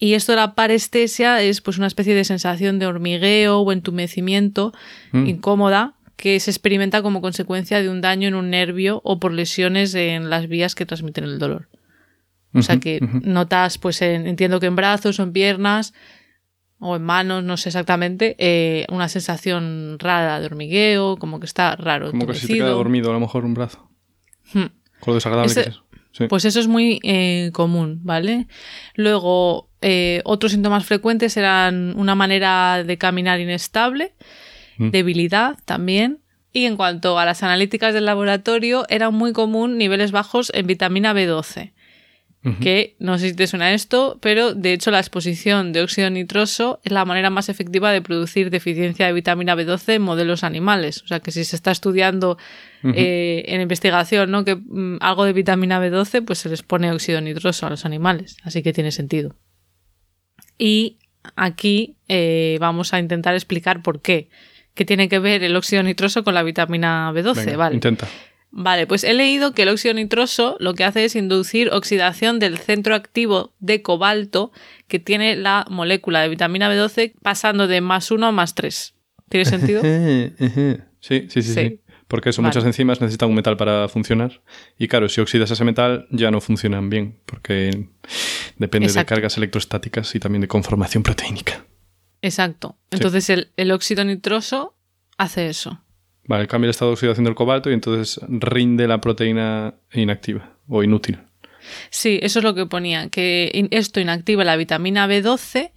Y 0.00 0.14
esto 0.14 0.32
de 0.32 0.36
la 0.36 0.54
parestesia 0.54 1.40
es 1.42 1.60
pues 1.60 1.78
una 1.78 1.86
especie 1.86 2.14
de 2.14 2.24
sensación 2.24 2.78
de 2.80 2.86
hormigueo 2.86 3.60
o 3.60 3.70
entumecimiento 3.72 4.72
Mm. 5.12 5.26
incómoda 5.26 5.94
que 6.16 6.40
se 6.40 6.50
experimenta 6.50 7.02
como 7.02 7.20
consecuencia 7.20 7.80
de 7.80 7.88
un 7.90 8.00
daño 8.00 8.26
en 8.28 8.34
un 8.34 8.50
nervio 8.50 9.00
o 9.04 9.20
por 9.20 9.32
lesiones 9.32 9.94
en 9.94 10.28
las 10.30 10.48
vías 10.48 10.74
que 10.74 10.86
transmiten 10.86 11.24
el 11.24 11.38
dolor. 11.38 11.68
O 12.52 12.62
sea 12.62 12.78
que 12.80 12.98
notas, 13.22 13.78
pues 13.78 14.02
en- 14.02 14.26
entiendo 14.26 14.58
que 14.58 14.66
en 14.66 14.74
brazos 14.74 15.20
o 15.20 15.22
en 15.22 15.32
piernas 15.32 15.94
o 16.80 16.96
en 16.96 17.02
manos, 17.02 17.44
no 17.44 17.56
sé 17.56 17.68
exactamente, 17.68 18.34
eh, 18.38 18.86
una 18.90 19.08
sensación 19.08 19.98
rara 20.00 20.40
de 20.40 20.46
hormigueo, 20.46 21.16
como 21.16 21.38
que 21.40 21.46
está 21.46 21.76
raro. 21.76 22.10
Como 22.10 22.26
que 22.26 22.34
si 22.34 22.46
te 22.48 22.54
queda 22.54 22.70
dormido 22.70 23.10
a 23.10 23.12
lo 23.12 23.20
mejor 23.20 23.44
un 23.44 23.54
brazo. 23.54 23.88
Hmm. 24.52 24.66
Con 24.98 25.12
lo 25.12 25.14
desagradable 25.14 25.52
Ese- 25.52 25.62
que 25.64 25.68
es. 25.70 25.76
Sí. 26.12 26.26
Pues 26.26 26.44
eso 26.44 26.58
es 26.58 26.66
muy 26.66 26.98
eh, 27.04 27.50
común, 27.52 28.00
¿vale? 28.02 28.48
Luego, 28.96 29.69
eh, 29.82 30.20
otros 30.24 30.52
síntomas 30.52 30.84
frecuentes 30.84 31.36
eran 31.36 31.94
una 31.96 32.14
manera 32.14 32.84
de 32.84 32.98
caminar 32.98 33.40
inestable, 33.40 34.12
Mm. 34.78 34.90
debilidad 34.90 35.58
también. 35.66 36.18
Y 36.52 36.64
en 36.64 36.76
cuanto 36.76 37.18
a 37.18 37.24
las 37.24 37.42
analíticas 37.42 37.92
del 37.94 38.06
laboratorio, 38.06 38.84
era 38.88 39.10
muy 39.10 39.32
común 39.32 39.76
niveles 39.78 40.10
bajos 40.10 40.50
en 40.54 40.66
vitamina 40.66 41.12
B12, 41.14 41.72
Ujú. 42.42 42.58
que 42.60 42.96
no 42.98 43.18
sé 43.18 43.28
si 43.30 43.36
te 43.36 43.46
suena 43.46 43.72
esto, 43.74 44.18
pero 44.22 44.54
de 44.54 44.72
hecho 44.72 44.90
la 44.90 44.98
exposición 44.98 45.72
de 45.74 45.82
óxido 45.82 46.08
nitroso 46.08 46.80
es 46.82 46.90
la 46.92 47.04
manera 47.04 47.28
más 47.28 47.48
efectiva 47.50 47.92
de 47.92 48.00
producir 48.00 48.48
deficiencia 48.50 49.06
de 49.06 49.12
vitamina 49.12 49.54
B12 49.54 49.94
en 49.96 50.02
modelos 50.02 50.42
animales. 50.42 51.02
O 51.02 51.06
sea 51.06 51.20
que 51.20 51.30
si 51.30 51.44
se 51.44 51.54
está 51.56 51.70
estudiando 51.70 52.38
eh, 52.82 53.44
en 53.46 53.60
investigación, 53.60 54.30
¿no? 54.30 54.44
Que 54.46 54.56
mm, 54.56 54.96
algo 55.02 55.26
de 55.26 55.34
vitamina 55.34 55.78
B12, 55.78 56.24
pues 56.24 56.38
se 56.38 56.48
les 56.48 56.62
pone 56.62 56.90
óxido 56.90 57.20
nitroso 57.20 57.66
a 57.66 57.70
los 57.70 57.84
animales, 57.84 58.38
así 58.42 58.62
que 58.62 58.72
tiene 58.72 58.90
sentido. 58.92 59.36
Y 60.60 60.98
aquí 61.36 61.96
eh, 62.06 62.58
vamos 62.60 62.92
a 62.92 62.98
intentar 62.98 63.34
explicar 63.34 63.82
por 63.82 64.02
qué. 64.02 64.28
¿Qué 64.74 64.84
tiene 64.84 65.08
que 65.08 65.18
ver 65.18 65.42
el 65.42 65.56
óxido 65.56 65.82
nitroso 65.82 66.22
con 66.22 66.34
la 66.34 66.42
vitamina 66.42 67.10
B12? 67.12 67.46
Venga, 67.46 67.56
vale. 67.56 67.74
Intenta. 67.76 68.06
Vale, 68.50 68.86
pues 68.86 69.04
he 69.04 69.14
leído 69.14 69.52
que 69.54 69.62
el 69.62 69.70
óxido 69.70 69.94
nitroso 69.94 70.56
lo 70.60 70.74
que 70.74 70.84
hace 70.84 71.06
es 71.06 71.16
inducir 71.16 71.70
oxidación 71.70 72.38
del 72.40 72.58
centro 72.58 72.94
activo 72.94 73.54
de 73.58 73.80
cobalto 73.80 74.52
que 74.86 74.98
tiene 74.98 75.34
la 75.34 75.64
molécula 75.70 76.20
de 76.20 76.28
vitamina 76.28 76.70
B12 76.70 77.14
pasando 77.22 77.66
de 77.66 77.80
más 77.80 78.10
1 78.10 78.26
a 78.26 78.32
más 78.32 78.54
3. 78.54 78.94
¿Tiene 79.30 79.44
sentido? 79.46 79.80
sí, 81.00 81.26
sí, 81.28 81.28
sí, 81.30 81.42
sí. 81.42 81.80
Porque 82.10 82.30
eso, 82.30 82.42
muchas 82.42 82.64
enzimas 82.64 83.00
necesitan 83.00 83.28
un 83.28 83.36
metal 83.36 83.56
para 83.56 83.86
funcionar. 83.86 84.42
Y 84.76 84.88
claro, 84.88 85.08
si 85.08 85.20
oxidas 85.20 85.48
ese 85.52 85.64
metal 85.64 86.08
ya 86.10 86.32
no 86.32 86.40
funcionan 86.40 86.90
bien, 86.90 87.20
porque 87.24 87.86
depende 88.56 88.92
de 88.92 89.04
cargas 89.04 89.36
electrostáticas 89.36 90.12
y 90.16 90.18
también 90.18 90.40
de 90.40 90.48
conformación 90.48 91.04
proteínica. 91.04 91.64
Exacto. 92.20 92.76
Entonces 92.90 93.30
el, 93.30 93.52
el 93.56 93.70
óxido 93.70 94.04
nitroso 94.04 94.74
hace 95.18 95.48
eso. 95.48 95.80
Vale, 96.24 96.48
cambia 96.48 96.66
el 96.66 96.70
estado 96.70 96.90
de 96.90 96.94
oxidación 96.94 97.26
del 97.26 97.36
cobalto 97.36 97.70
y 97.70 97.74
entonces 97.74 98.18
rinde 98.28 98.88
la 98.88 99.00
proteína 99.00 99.76
inactiva 99.92 100.56
o 100.66 100.82
inútil. 100.82 101.20
Sí, 101.90 102.18
eso 102.24 102.40
es 102.40 102.44
lo 102.44 102.56
que 102.56 102.66
ponía, 102.66 103.08
que 103.08 103.68
esto 103.70 104.00
inactiva 104.00 104.42
la 104.42 104.56
vitamina 104.56 105.06
B12 105.06 105.70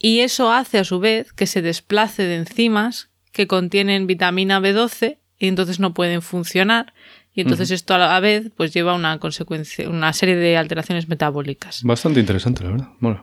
y 0.00 0.20
eso 0.20 0.50
hace 0.50 0.80
a 0.80 0.84
su 0.84 0.98
vez 0.98 1.32
que 1.32 1.46
se 1.46 1.62
desplace 1.62 2.24
de 2.24 2.34
enzimas 2.34 3.10
que 3.30 3.46
contienen 3.46 4.08
vitamina 4.08 4.58
B12 4.60 5.18
y 5.42 5.48
entonces 5.48 5.80
no 5.80 5.92
pueden 5.92 6.22
funcionar 6.22 6.94
y 7.34 7.40
entonces 7.40 7.72
esto 7.72 7.94
a 7.94 7.98
la 7.98 8.20
vez 8.20 8.52
pues 8.56 8.72
lleva 8.72 8.94
una 8.94 9.18
consecuencia, 9.18 9.88
una 9.90 10.12
serie 10.12 10.36
de 10.36 10.56
alteraciones 10.56 11.08
metabólicas. 11.08 11.82
Bastante 11.82 12.20
interesante, 12.20 12.62
la 12.62 12.70
verdad. 12.70 13.22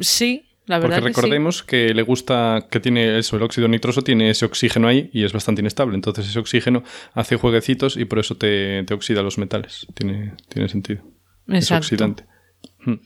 Sí, 0.00 0.48
porque 0.66 1.00
recordemos 1.00 1.62
que 1.62 1.92
le 1.92 2.00
gusta 2.00 2.66
que 2.70 2.80
tiene 2.80 3.18
eso, 3.18 3.36
el 3.36 3.42
óxido 3.42 3.68
nitroso 3.68 4.00
tiene 4.00 4.30
ese 4.30 4.46
oxígeno 4.46 4.88
ahí 4.88 5.10
y 5.12 5.24
es 5.24 5.34
bastante 5.34 5.60
inestable. 5.60 5.96
Entonces 5.96 6.28
ese 6.28 6.38
oxígeno 6.38 6.82
hace 7.12 7.36
jueguecitos 7.36 7.98
y 7.98 8.06
por 8.06 8.20
eso 8.20 8.36
te, 8.36 8.86
oxida 8.90 9.22
los 9.22 9.36
metales. 9.36 9.86
Tiene, 9.94 10.32
tiene 10.48 10.66
sentido. 10.70 11.02
Es 11.46 11.70
oxidante. 11.72 12.24
Hmm. 12.86 13.00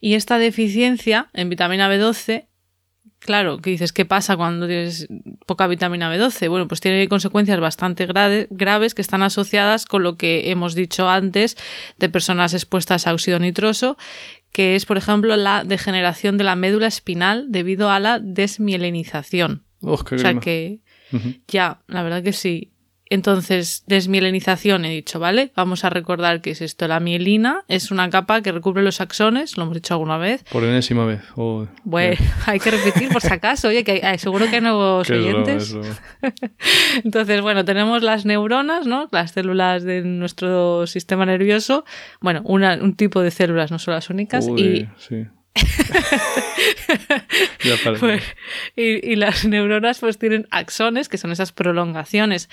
Y 0.00 0.14
esta 0.14 0.38
deficiencia 0.38 1.28
en 1.32 1.48
vitamina 1.48 1.92
B12, 1.92 2.46
claro, 3.26 3.58
que 3.58 3.70
dices, 3.70 3.92
¿qué 3.92 4.04
pasa 4.04 4.36
cuando 4.36 4.66
tienes 4.66 5.06
poca 5.44 5.66
vitamina 5.66 6.14
B12? 6.14 6.48
Bueno, 6.48 6.68
pues 6.68 6.80
tiene 6.80 7.06
consecuencias 7.08 7.60
bastante 7.60 8.06
graves 8.06 8.94
que 8.94 9.02
están 9.02 9.22
asociadas 9.22 9.84
con 9.84 10.02
lo 10.02 10.16
que 10.16 10.50
hemos 10.50 10.74
dicho 10.74 11.08
antes 11.08 11.56
de 11.98 12.08
personas 12.08 12.54
expuestas 12.54 13.06
a 13.06 13.12
óxido 13.12 13.38
nitroso 13.38 13.96
que 14.52 14.74
es, 14.74 14.86
por 14.86 14.96
ejemplo, 14.96 15.36
la 15.36 15.64
degeneración 15.64 16.38
de 16.38 16.44
la 16.44 16.56
médula 16.56 16.86
espinal 16.86 17.44
debido 17.50 17.90
a 17.90 18.00
la 18.00 18.20
desmielinización. 18.20 19.64
o 19.82 19.98
sea 20.16 20.40
que 20.40 20.80
ya, 21.46 21.82
la 21.86 22.02
verdad 22.02 22.22
que 22.22 22.32
sí. 22.32 22.72
Entonces, 23.08 23.84
desmielinización 23.86 24.84
he 24.84 24.90
dicho, 24.90 25.20
¿vale? 25.20 25.52
Vamos 25.54 25.84
a 25.84 25.90
recordar 25.90 26.40
qué 26.40 26.50
es 26.50 26.60
esto. 26.60 26.88
La 26.88 26.98
mielina 26.98 27.64
es 27.68 27.92
una 27.92 28.10
capa 28.10 28.42
que 28.42 28.50
recubre 28.50 28.82
los 28.82 29.00
axones, 29.00 29.56
lo 29.56 29.62
hemos 29.62 29.74
dicho 29.76 29.94
alguna 29.94 30.18
vez. 30.18 30.42
Por 30.50 30.64
enésima 30.64 31.04
vez. 31.04 31.20
bueno, 31.84 32.16
hay 32.46 32.58
que 32.58 32.70
repetir 32.72 33.08
por 33.10 33.22
si 33.22 33.32
acaso. 33.32 33.68
Oye, 33.68 33.84
que 33.84 34.02
seguro 34.18 34.46
que 34.50 34.56
hay 34.56 34.60
nuevos 34.60 35.08
oyentes. 35.08 35.76
Entonces, 37.04 37.40
bueno, 37.42 37.64
tenemos 37.64 38.02
las 38.02 38.26
neuronas, 38.26 38.86
¿no? 38.88 39.08
Las 39.12 39.32
células 39.32 39.84
de 39.84 40.02
nuestro 40.02 40.88
sistema 40.88 41.24
nervioso. 41.26 41.84
Bueno, 42.20 42.42
un 42.44 42.96
tipo 42.96 43.22
de 43.22 43.30
células, 43.30 43.70
no 43.70 43.78
son 43.78 43.94
las 43.94 44.10
únicas. 44.10 44.48
y 44.48 44.88
sí. 44.98 45.26
Pues, 47.98 48.22
y, 48.76 49.12
y, 49.12 49.16
las 49.16 49.44
neuronas 49.44 49.98
pues 49.98 50.18
tienen 50.18 50.46
axones, 50.50 51.08
que 51.08 51.18
son 51.18 51.32
esas 51.32 51.52
prolongaciones 51.52 52.48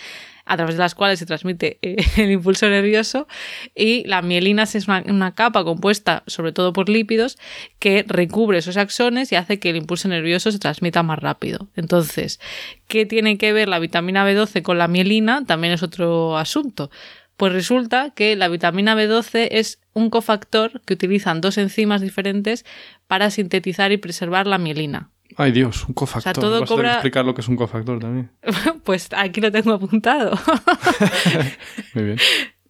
a 0.45 0.57
través 0.57 0.75
de 0.75 0.79
las 0.79 0.95
cuales 0.95 1.19
se 1.19 1.25
transmite 1.25 1.77
eh, 1.81 1.95
el 2.17 2.31
impulso 2.31 2.69
nervioso 2.69 3.27
y 3.75 4.03
la 4.05 4.21
mielina 4.21 4.63
es 4.63 4.87
una, 4.87 5.35
capa 5.35 5.63
compuesta 5.63 6.23
sobre 6.27 6.51
todo 6.51 6.73
por 6.73 6.89
lípidos 6.89 7.37
que 7.79 8.03
recubre 8.07 8.57
esos 8.57 8.77
axones 8.77 9.31
y 9.31 9.35
hace 9.35 9.59
que 9.59 9.69
el 9.69 9.77
impulso 9.77 10.07
nervioso 10.07 10.51
se 10.51 10.59
transmita 10.59 11.03
más 11.03 11.19
rápido. 11.19 11.69
Entonces, 11.75 12.39
¿qué 12.87 13.05
tiene 13.05 13.37
que 13.37 13.53
ver 13.53 13.69
la 13.69 13.79
vitamina 13.79 14.27
B12 14.29 14.61
con 14.61 14.77
la 14.77 14.87
mielina? 14.87 15.45
También 15.45 15.73
es 15.73 15.83
otro 15.83 16.37
asunto. 16.37 16.89
Pues 17.37 17.51
resulta 17.51 18.11
que 18.11 18.35
la 18.35 18.47
vitamina 18.47 18.95
B12 18.95 19.47
es 19.51 19.79
un 19.93 20.09
cofactor 20.09 20.81
que 20.85 20.93
utilizan 20.93 21.41
dos 21.41 21.57
enzimas 21.57 22.01
diferentes 22.01 22.65
para 23.07 23.31
sintetizar 23.31 23.91
y 23.91 23.97
preservar 23.97 24.45
la 24.45 24.57
mielina. 24.57 25.09
Ay 25.37 25.51
Dios, 25.51 25.85
un 25.87 25.93
cofactor. 25.93 26.45
O 26.45 26.59
Vas 26.59 26.71
a 26.71 26.93
explicar 26.93 27.25
lo 27.25 27.33
que 27.33 27.41
es 27.41 27.47
un 27.47 27.55
cofactor 27.55 27.99
también. 27.99 28.31
pues 28.83 29.09
aquí 29.15 29.41
lo 29.41 29.51
tengo 29.51 29.73
apuntado. 29.73 30.37
Muy 31.93 32.03
bien. 32.03 32.17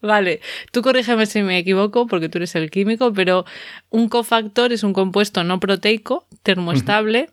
Vale, 0.01 0.41
tú 0.71 0.81
corrígeme 0.81 1.25
si 1.25 1.41
me 1.43 1.57
equivoco 1.57 2.07
porque 2.07 2.27
tú 2.27 2.37
eres 2.37 2.53
el 2.55 2.69
químico, 2.69 3.13
pero 3.13 3.45
un 3.89 4.09
cofactor 4.09 4.73
es 4.73 4.83
un 4.83 4.91
compuesto 4.91 5.45
no 5.45 5.61
proteico, 5.61 6.27
termoestable. 6.43 7.29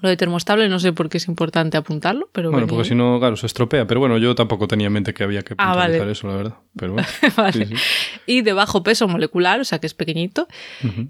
Lo 0.00 0.08
de 0.08 0.16
termoestable 0.16 0.68
no 0.68 0.78
sé 0.78 0.92
por 0.92 1.08
qué 1.08 1.16
es 1.16 1.26
importante 1.28 1.76
apuntarlo, 1.76 2.28
pero 2.32 2.50
bueno. 2.50 2.66
porque 2.66 2.84
si 2.84 2.94
no, 2.94 3.18
claro, 3.18 3.36
se 3.36 3.46
estropea. 3.46 3.86
Pero 3.86 4.00
bueno, 4.00 4.18
yo 4.18 4.34
tampoco 4.34 4.68
tenía 4.68 4.86
en 4.88 4.92
mente 4.92 5.14
que 5.14 5.24
había 5.24 5.42
que 5.42 5.54
ah, 5.56 5.72
puntualizar 5.72 6.08
eso, 6.08 6.28
la 6.28 6.36
verdad. 6.36 6.54
Pero 6.76 6.92
bueno, 6.92 7.08
vale. 7.36 7.68
Y 8.26 8.42
de 8.42 8.52
bajo 8.52 8.82
peso 8.82 9.08
molecular, 9.08 9.60
o 9.60 9.64
sea 9.64 9.80
que 9.80 9.86
es 9.86 9.94
pequeñito, 9.94 10.46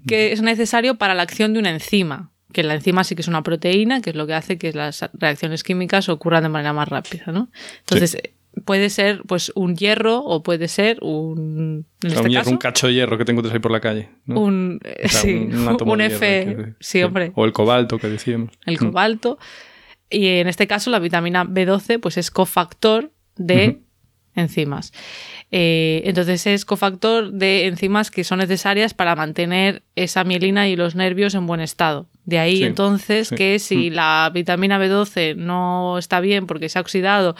que 0.07 0.31
es 0.31 0.41
necesario 0.41 0.95
para 0.95 1.13
la 1.13 1.23
acción 1.23 1.53
de 1.53 1.59
una 1.59 1.71
enzima 1.71 2.31
que 2.55 2.63
la 2.63 2.75
enzima 2.75 3.03
sí 3.03 3.15
que 3.15 3.21
es 3.21 3.27
una 3.27 3.43
proteína, 3.43 3.99
que 3.99 4.11
es 4.11 4.15
lo 4.15 4.25
que 4.25 4.33
hace 4.33 4.57
que 4.57 4.71
las 4.71 5.03
reacciones 5.11 5.61
químicas 5.61 6.07
ocurran 6.07 6.43
de 6.43 6.47
manera 6.47 6.71
más 6.71 6.87
rápida, 6.87 7.25
¿no? 7.33 7.49
Entonces, 7.79 8.17
puede 8.63 8.89
ser 8.89 9.23
pues 9.27 9.51
un 9.55 9.75
hierro 9.75 10.19
o 10.19 10.41
puede 10.41 10.69
ser 10.69 10.99
un... 11.01 11.85
Este 12.01 12.17
un, 12.17 12.29
hierro, 12.29 12.51
un, 12.51 12.57
cacho 12.57 12.87
de 12.87 12.93
hierro 12.93 13.17
que 13.17 13.25
te 13.25 13.33
encuentres 13.33 13.53
ahí 13.53 13.59
por 13.59 13.71
la 13.71 13.81
calle. 13.81 14.07
Un, 14.27 14.79
sí, 15.09 15.49
un, 15.51 15.99
F, 15.99 16.75
sí, 16.79 17.03
hombre. 17.03 17.33
O 17.35 17.43
el 17.43 17.51
cobalto 17.51 17.99
que 17.99 18.07
decíamos. 18.07 18.51
El 18.65 18.75
mm. 18.75 18.77
cobalto. 18.77 19.37
Y 20.09 20.27
en 20.27 20.47
este 20.47 20.65
caso 20.65 20.89
la 20.91 20.99
vitamina 20.99 21.43
B12 21.43 21.99
pues 21.99 22.17
es 22.17 22.31
cofactor 22.31 23.11
de 23.35 23.81
enzimas. 24.33 24.93
Eh, 25.51 26.03
entonces 26.05 26.47
es 26.47 26.63
cofactor 26.63 27.33
de 27.33 27.65
enzimas 27.65 28.11
que 28.11 28.23
son 28.23 28.39
necesarias 28.39 28.93
para 28.93 29.13
mantener 29.17 29.83
esa 29.97 30.23
mielina 30.23 30.69
y 30.69 30.77
los 30.77 30.95
nervios 30.95 31.35
en 31.35 31.47
buen 31.47 31.59
estado. 31.59 32.07
De 32.25 32.39
ahí 32.39 32.63
entonces 32.63 33.29
que 33.29 33.59
si 33.59 33.91
mm. 33.91 33.93
la 33.93 34.31
vitamina 34.33 34.79
B12 34.79 35.35
no 35.35 35.97
está 35.97 36.19
bien 36.19 36.47
porque 36.47 36.69
se 36.69 36.79
ha 36.79 36.81
oxidado 36.81 37.35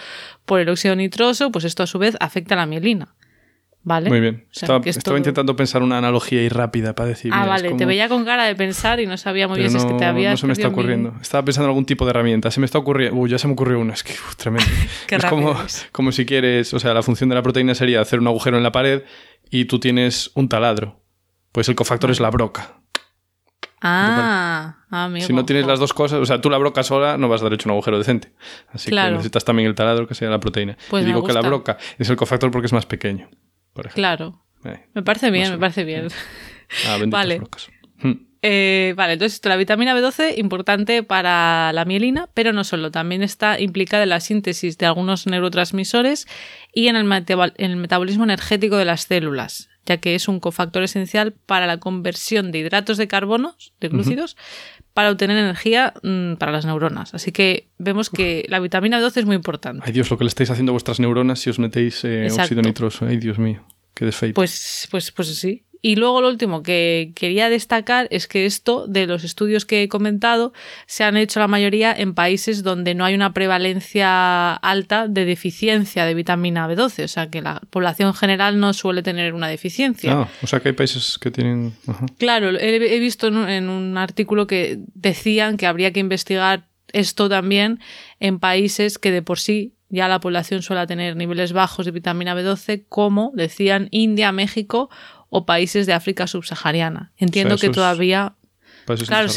por 0.45 0.59
el 0.59 0.69
óxido 0.69 0.95
nitroso, 0.95 1.51
pues 1.51 1.65
esto 1.65 1.83
a 1.83 1.87
su 1.87 1.97
vez 1.97 2.15
afecta 2.19 2.53
a 2.53 2.57
la 2.57 2.65
mielina. 2.67 3.15
¿Vale? 3.85 4.09
Muy 4.09 4.19
bien. 4.19 4.47
estaba, 4.51 4.81
intentando 5.15 5.55
pensar 5.55 5.83
una 5.83 5.99
analogía 5.99 6.39
ahí 6.39 6.49
rápida 6.49 6.95
para 6.95 7.09
decir. 7.09 7.31
Ah, 7.31 7.45
vale, 7.45 7.71
te 7.75 7.85
veía 7.85 8.09
con 8.09 8.25
cara 8.25 8.45
de 8.45 8.55
pensar 8.55 8.99
y 8.99 9.05
no 9.05 9.15
sabía 9.15 9.47
muy 9.47 9.59
bien 9.59 9.69
si 9.69 9.77
es 9.77 9.85
que 9.85 9.93
te 9.93 10.05
había. 10.05 10.31
No 10.31 10.37
se 10.37 10.47
me 10.47 10.53
está 10.53 10.69
ocurriendo. 10.69 11.13
Estaba 11.21 11.45
pensando 11.45 11.67
en 11.67 11.69
algún 11.69 11.85
tipo 11.85 12.03
de 12.03 12.09
herramienta. 12.09 12.49
Se 12.49 12.59
me 12.59 12.65
está 12.65 12.79
ocurriendo. 12.79 13.15
Uy, 13.15 13.29
ya 13.29 13.37
se 13.37 13.45
me 13.45 13.53
ocurrió 13.53 13.79
una. 13.79 13.93
Es 13.93 14.03
que, 14.03 14.15
tremendo. 14.37 14.65
es 15.07 15.25
como, 15.25 15.55
como 15.91 16.11
si 16.11 16.25
quieres. 16.25 16.73
O 16.73 16.79
sea, 16.79 16.95
la 16.95 17.03
función 17.03 17.29
de 17.29 17.35
la 17.35 17.43
proteína 17.43 17.75
sería 17.75 18.01
hacer 18.01 18.19
un 18.19 18.25
agujero 18.25 18.57
en 18.57 18.63
la 18.63 18.71
pared 18.71 19.03
y 19.51 19.65
tú 19.65 19.79
tienes 19.79 20.31
un 20.33 20.49
taladro. 20.49 21.03
Pues 21.51 21.69
el 21.69 21.75
cofactor 21.75 22.09
es 22.09 22.19
la 22.19 22.31
broca. 22.31 22.81
Ah, 23.87 24.77
amigo. 24.89 25.27
Si 25.27 25.33
no 25.33 25.45
tienes 25.45 25.67
las 25.67 25.79
dos 25.79 25.93
cosas, 25.93 26.19
o 26.19 26.25
sea, 26.25 26.41
tú 26.41 26.49
la 26.49 26.57
broca 26.57 26.81
sola 26.81 27.17
no 27.17 27.29
vas 27.29 27.41
a 27.41 27.45
dar 27.45 27.53
hecho 27.53 27.69
un 27.69 27.73
agujero 27.73 27.99
decente. 27.99 28.31
Así 28.69 28.89
que 28.89 28.95
necesitas 28.95 29.45
también 29.45 29.67
el 29.67 29.75
taladro 29.75 30.07
que 30.07 30.15
sea 30.15 30.29
la 30.29 30.39
proteína. 30.39 30.75
Pues 30.89 31.03
y 31.03 31.07
digo 31.07 31.23
que 31.23 31.33
la 31.33 31.41
broca 31.41 31.77
es 31.99 32.09
el 32.09 32.15
cofactor 32.15 32.49
porque 32.49 32.65
es 32.65 32.73
más 32.73 32.85
pequeño. 32.85 33.29
Claro. 33.93 34.43
Eh, 34.63 34.87
me 34.93 35.03
parece 35.03 35.29
bien, 35.29 35.51
me 35.51 35.57
parece 35.59 35.83
bien. 35.83 36.07
Ah, 36.87 36.97
vale. 37.07 37.41
Hmm. 38.01 38.13
Eh, 38.41 38.93
vale, 38.95 39.13
entonces 39.13 39.39
la 39.43 39.55
vitamina 39.55 39.95
B12 39.95 40.37
importante 40.37 41.01
para 41.01 41.73
la 41.73 41.85
mielina, 41.85 42.29
pero 42.33 42.53
no 42.53 42.63
solo, 42.63 42.91
también 42.91 43.23
está 43.23 43.59
implicada 43.59 44.03
en 44.03 44.09
la 44.09 44.19
síntesis 44.19 44.77
de 44.77 44.85
algunos 44.85 45.25
neurotransmisores 45.25 46.27
y 46.73 46.87
en 46.87 46.95
el, 46.95 47.05
metabolismo 47.05 48.23
energético 48.23 48.77
de 48.77 48.85
las 48.85 49.01
células, 49.01 49.69
ya 49.85 49.97
que 49.97 50.15
es 50.15 50.27
un 50.27 50.39
cofactor 50.39 50.83
esencial 50.83 51.33
para 51.33 51.67
la 51.67 51.77
conversión 51.79 52.51
de 52.51 52.59
hidratos 52.59 52.97
de 52.97 53.07
carbono, 53.07 53.55
de 53.79 53.89
glúcidos, 53.89 54.35
para 54.93 55.11
obtener 55.11 55.37
energía 55.37 55.93
mm, 56.03 56.35
para 56.35 56.51
las 56.51 56.65
neuronas. 56.65 57.13
Así 57.13 57.31
que 57.31 57.67
vemos 57.77 58.09
que 58.09 58.45
la 58.49 58.59
vitamina 58.59 58.99
B12 58.99 59.17
es 59.17 59.25
muy 59.25 59.35
importante. 59.35 59.83
Ay 59.85 59.93
Dios, 59.93 60.09
lo 60.09 60.17
que 60.17 60.23
le 60.23 60.29
estáis 60.29 60.49
haciendo 60.49 60.71
a 60.71 60.73
vuestras 60.73 60.99
neuronas 60.99 61.39
si 61.39 61.49
os 61.49 61.59
metéis 61.59 62.03
eh, 62.03 62.27
óxido 62.31 62.61
nitroso. 62.61 63.05
Ay 63.05 63.17
Dios 63.17 63.37
mío. 63.37 63.65
Qué 63.93 64.05
desfeito. 64.05 64.35
Pues, 64.35 64.87
pues, 64.91 65.11
pues 65.11 65.35
sí. 65.39 65.64
Y 65.85 65.97
luego 65.97 66.19
lo 66.19 66.29
último 66.29 66.63
que 66.63 67.11
quería 67.13 67.47
destacar 67.47 68.07
es 68.09 68.27
que 68.27 68.47
esto 68.47 68.87
de 68.87 69.05
los 69.05 69.23
estudios 69.23 69.67
que 69.67 69.83
he 69.83 69.87
comentado 69.87 70.51
se 70.87 71.03
han 71.03 71.15
hecho 71.15 71.39
la 71.39 71.47
mayoría 71.47 71.93
en 71.95 72.15
países 72.15 72.63
donde 72.63 72.95
no 72.95 73.05
hay 73.05 73.13
una 73.13 73.33
prevalencia 73.33 74.55
alta 74.55 75.07
de 75.07 75.25
deficiencia 75.25 76.05
de 76.05 76.15
vitamina 76.15 76.67
B12, 76.67 77.03
o 77.03 77.07
sea 77.07 77.29
que 77.29 77.43
la 77.43 77.61
población 77.69 78.15
general 78.15 78.59
no 78.59 78.73
suele 78.73 79.03
tener 79.03 79.35
una 79.35 79.47
deficiencia. 79.47 80.21
Ah, 80.21 80.29
o 80.41 80.47
sea 80.47 80.59
que 80.59 80.69
hay 80.69 80.73
países 80.73 81.19
que 81.19 81.29
tienen... 81.29 81.73
Claro, 82.17 82.49
he, 82.49 82.99
visto 82.99 83.27
en 83.27 83.69
un 83.69 83.95
artículo 83.99 84.47
que 84.47 84.79
decían 84.95 85.55
que 85.55 85.67
habría 85.67 85.93
que 85.93 85.99
investigar 85.99 86.65
esto 86.93 87.29
también 87.29 87.79
en 88.19 88.39
países 88.39 88.97
que 88.97 89.11
de 89.11 89.21
por 89.21 89.37
sí 89.37 89.75
ya 89.89 90.07
la 90.07 90.19
población 90.19 90.61
suele 90.61 90.87
tener 90.87 91.15
niveles 91.15 91.53
bajos 91.53 91.85
de 91.85 91.91
vitamina 91.91 92.35
B12, 92.35 92.85
como 92.89 93.31
decían 93.35 93.87
India, 93.91 94.31
México 94.31 94.89
o 95.29 95.45
países 95.45 95.85
de 95.85 95.93
África 95.93 96.27
subsahariana. 96.27 97.11
Entiendo 97.17 97.55
O 97.55 97.57
sea, 97.57 97.69
que 97.69 97.73
todavía. 97.73 98.35
Claro, 99.07 99.29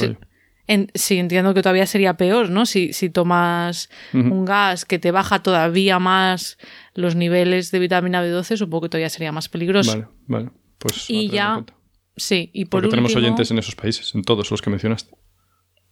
en- 0.66 0.90
entiendo 1.10 1.54
que 1.54 1.62
todavía 1.62 1.86
sería 1.86 2.16
peor, 2.18 2.50
¿no? 2.50 2.66
Si, 2.66 2.92
si 2.92 3.08
tomas 3.08 3.88
un 4.12 4.44
gas 4.44 4.84
que 4.84 4.98
te 4.98 5.10
baja 5.10 5.42
todavía 5.42 5.98
más 5.98 6.58
los 6.94 7.14
niveles 7.14 7.70
de 7.70 7.78
vitamina 7.78 8.22
B12, 8.22 8.56
supongo 8.58 8.82
que 8.82 8.88
todavía 8.90 9.08
sería 9.08 9.32
más 9.32 9.48
peligroso. 9.48 9.92
Vale, 9.92 10.06
vale. 10.26 10.50
Pues 10.78 11.08
Y 11.08 11.30
ya. 11.30 11.64
Sí, 12.16 12.50
y 12.52 12.64
por 12.66 12.82
Porque 12.82 12.90
tenemos 12.90 13.12
último, 13.14 13.26
oyentes 13.26 13.50
en 13.52 13.58
esos 13.58 13.76
países, 13.76 14.14
en 14.14 14.22
todos 14.22 14.50
los 14.50 14.60
que 14.60 14.70
mencionaste. 14.70 15.14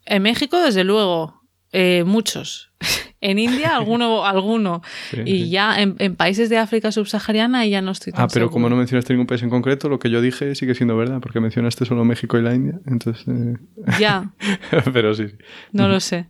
en 0.05 0.23
México, 0.23 0.61
desde 0.61 0.85
luego, 0.85 1.41
eh, 1.73 2.05
muchos. 2.07 2.71
en 3.21 3.39
India, 3.39 3.75
alguno, 3.77 4.25
alguno. 4.27 4.83
Sí, 5.11 5.21
y 5.25 5.43
sí. 5.45 5.51
ya 5.51 5.81
en, 5.81 5.97
en 5.99 6.17
países 6.17 6.49
de 6.51 6.59
África 6.59 6.93
subsahariana 6.93 7.65
ya 7.67 7.81
no 7.83 7.91
estoy 7.93 8.13
tan 8.13 8.25
Ah, 8.25 8.29
pero 8.33 8.51
como 8.51 8.69
no 8.69 8.77
mencionaste 8.77 9.13
ningún 9.15 9.27
país 9.27 9.43
en 9.43 9.51
concreto, 9.51 9.89
lo 9.89 9.99
que 9.99 10.11
yo 10.11 10.21
dije 10.21 10.55
sigue 10.55 10.75
siendo 10.75 10.97
verdad, 10.97 11.21
porque 11.21 11.41
mencionaste 11.41 11.85
solo 11.87 12.05
México 12.05 12.39
y 12.39 12.43
la 12.43 12.55
India. 12.55 12.79
Entonces. 12.87 13.25
eh, 13.29 13.55
Ya, 13.99 14.33
pero 14.93 15.15
sí. 15.15 15.29
sí. 15.29 15.35
no 15.73 15.89
lo 15.89 16.01
sé. 16.01 16.27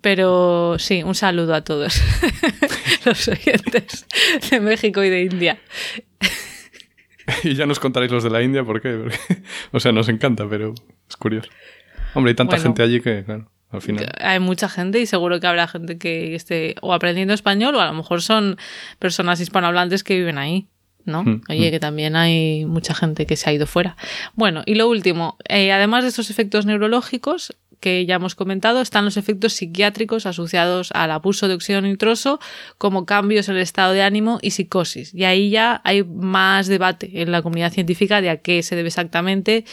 Pero 0.00 0.76
sí, 0.80 1.04
un 1.04 1.14
saludo 1.14 1.54
a 1.54 1.62
todos 1.62 2.02
los 3.04 3.28
oyentes 3.28 4.06
de 4.50 4.58
México 4.60 5.02
y 5.04 5.10
de 5.10 5.22
India. 5.22 5.58
Y 7.44 7.54
ya 7.54 7.66
nos 7.66 7.78
contaréis 7.78 8.10
los 8.10 8.24
de 8.24 8.30
la 8.30 8.42
India, 8.42 8.64
¿por 8.64 8.80
qué? 8.80 8.94
Porque- 8.94 9.42
o 9.70 9.78
sea, 9.78 9.92
nos 9.92 10.08
encanta, 10.08 10.44
pero 10.48 10.74
es 11.08 11.16
curioso. 11.16 11.48
Hombre, 12.14 12.30
hay 12.30 12.34
tanta 12.36 12.56
Bueno. 12.56 12.62
gente 12.64 12.82
allí 12.82 13.00
que, 13.00 13.22
claro, 13.24 13.48
al 13.72 13.82
final. 13.82 14.12
Hay 14.20 14.38
mucha 14.40 14.68
gente 14.68 15.00
y 15.00 15.06
seguro 15.06 15.40
que 15.40 15.46
habrá 15.46 15.66
gente 15.66 15.98
que 15.98 16.34
esté 16.34 16.76
o 16.80 16.92
aprendiendo 16.92 17.34
español 17.34 17.74
o 17.74 17.80
a 17.80 17.86
lo 17.86 17.94
mejor 17.94 18.22
son 18.22 18.56
personas 18.98 19.40
hispanohablantes 19.40 20.04
que 20.04 20.16
viven 20.16 20.38
ahí. 20.38 20.68
¿no? 21.04 21.24
Mm, 21.24 21.42
Oye, 21.48 21.68
mm. 21.68 21.70
que 21.72 21.80
también 21.80 22.16
hay 22.16 22.64
mucha 22.64 22.94
gente 22.94 23.26
que 23.26 23.36
se 23.36 23.50
ha 23.50 23.52
ido 23.52 23.66
fuera. 23.66 23.96
Bueno, 24.34 24.62
y 24.66 24.76
lo 24.76 24.88
último, 24.88 25.36
eh, 25.48 25.72
además 25.72 26.04
de 26.04 26.10
estos 26.10 26.30
efectos 26.30 26.64
neurológicos 26.64 27.56
que 27.82 28.06
ya 28.06 28.14
hemos 28.14 28.36
comentado, 28.36 28.80
están 28.80 29.04
los 29.04 29.16
efectos 29.16 29.54
psiquiátricos 29.54 30.24
asociados 30.24 30.92
al 30.92 31.10
abuso 31.10 31.48
de 31.48 31.54
óxido 31.54 31.80
nitroso, 31.80 32.38
como 32.78 33.06
cambios 33.06 33.48
en 33.48 33.56
el 33.56 33.62
estado 33.62 33.92
de 33.92 34.02
ánimo 34.02 34.38
y 34.40 34.52
psicosis. 34.52 35.12
Y 35.12 35.24
ahí 35.24 35.50
ya 35.50 35.80
hay 35.82 36.04
más 36.04 36.68
debate 36.68 37.10
en 37.22 37.32
la 37.32 37.42
comunidad 37.42 37.72
científica 37.72 38.20
de 38.20 38.30
a 38.30 38.36
qué 38.36 38.62
se 38.62 38.76
debe 38.76 38.86
exactamente. 38.86 39.64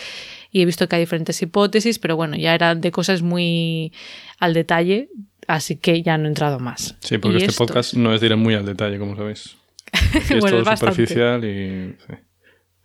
Y 0.51 0.61
he 0.61 0.65
visto 0.65 0.87
que 0.89 0.95
hay 0.95 1.01
diferentes 1.03 1.41
hipótesis, 1.41 1.99
pero 1.99 2.15
bueno, 2.15 2.35
ya 2.35 2.53
eran 2.55 2.81
de 2.81 2.91
cosas 2.91 3.21
muy 3.21 3.93
al 4.39 4.53
detalle, 4.53 5.09
así 5.47 5.75
que 5.75 6.01
ya 6.01 6.17
no 6.17 6.25
he 6.25 6.27
entrado 6.29 6.59
más. 6.59 6.95
Sí, 6.99 7.17
porque 7.19 7.37
este 7.37 7.51
esto- 7.51 7.65
podcast 7.65 7.93
no 7.93 8.13
es 8.13 8.21
de 8.21 8.27
ir 8.27 8.37
muy 8.37 8.55
al 8.55 8.65
detalle, 8.65 8.97
como 8.99 9.15
sabéis. 9.15 9.55
Es 10.13 10.29
Bueno, 10.39 10.57
todo 10.57 10.63
bastante. 10.65 10.95
superficial 10.95 11.45
y. 11.45 11.95
sí. 12.07 12.13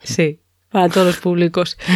Sí, 0.03 0.41
para 0.71 0.89
todos 0.91 1.07
los 1.07 1.17
públicos. 1.19 1.79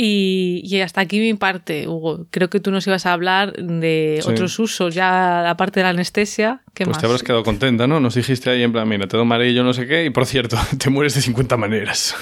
Y, 0.00 0.60
y 0.62 0.80
hasta 0.80 1.00
aquí 1.00 1.18
mi 1.18 1.34
parte, 1.34 1.88
Hugo. 1.88 2.28
Creo 2.30 2.48
que 2.48 2.60
tú 2.60 2.70
nos 2.70 2.86
ibas 2.86 3.04
a 3.04 3.12
hablar 3.12 3.52
de 3.54 4.20
Sí. 4.22 4.30
otros 4.30 4.56
usos, 4.60 4.94
ya 4.94 5.50
aparte 5.50 5.80
de 5.80 5.84
la 5.84 5.90
anestesia. 5.90 6.62
¿Qué 6.72 6.84
Pues 6.84 6.94
más? 6.94 7.00
te 7.00 7.06
habrás 7.06 7.24
quedado 7.24 7.42
contenta, 7.42 7.88
¿no? 7.88 7.98
Nos 7.98 8.14
dijiste 8.14 8.48
ahí 8.48 8.62
en 8.62 8.70
plan, 8.70 8.88
mira, 8.88 9.08
te 9.08 9.16
doy 9.16 9.26
amarillo, 9.26 9.64
no 9.64 9.72
sé 9.72 9.88
qué, 9.88 10.04
y 10.04 10.10
por 10.10 10.24
cierto, 10.24 10.56
te 10.78 10.88
mueres 10.88 11.16
de 11.16 11.20
50 11.20 11.56
maneras. 11.56 12.14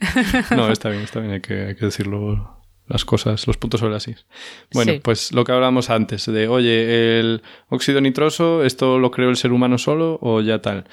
no, 0.56 0.72
está 0.72 0.88
bien, 0.88 1.02
está 1.02 1.20
bien, 1.20 1.32
hay 1.34 1.40
que, 1.42 1.66
hay 1.66 1.74
que 1.74 1.84
decirlo 1.84 2.56
las 2.86 3.04
cosas, 3.04 3.46
los 3.46 3.58
puntos 3.58 3.80
sobre 3.80 3.92
las 3.92 4.08
is. 4.08 4.24
Bueno, 4.72 4.92
Sí. 4.94 5.00
pues 5.04 5.30
lo 5.32 5.44
que 5.44 5.52
hablábamos 5.52 5.90
antes, 5.90 6.24
de, 6.24 6.48
oye, 6.48 7.20
el 7.20 7.42
óxido 7.68 8.00
nitroso, 8.00 8.64
¿esto 8.64 8.98
lo 8.98 9.10
creó 9.10 9.28
el 9.28 9.36
ser 9.36 9.52
humano 9.52 9.76
solo 9.76 10.18
o 10.22 10.40
ya 10.40 10.62
tal? 10.62 10.86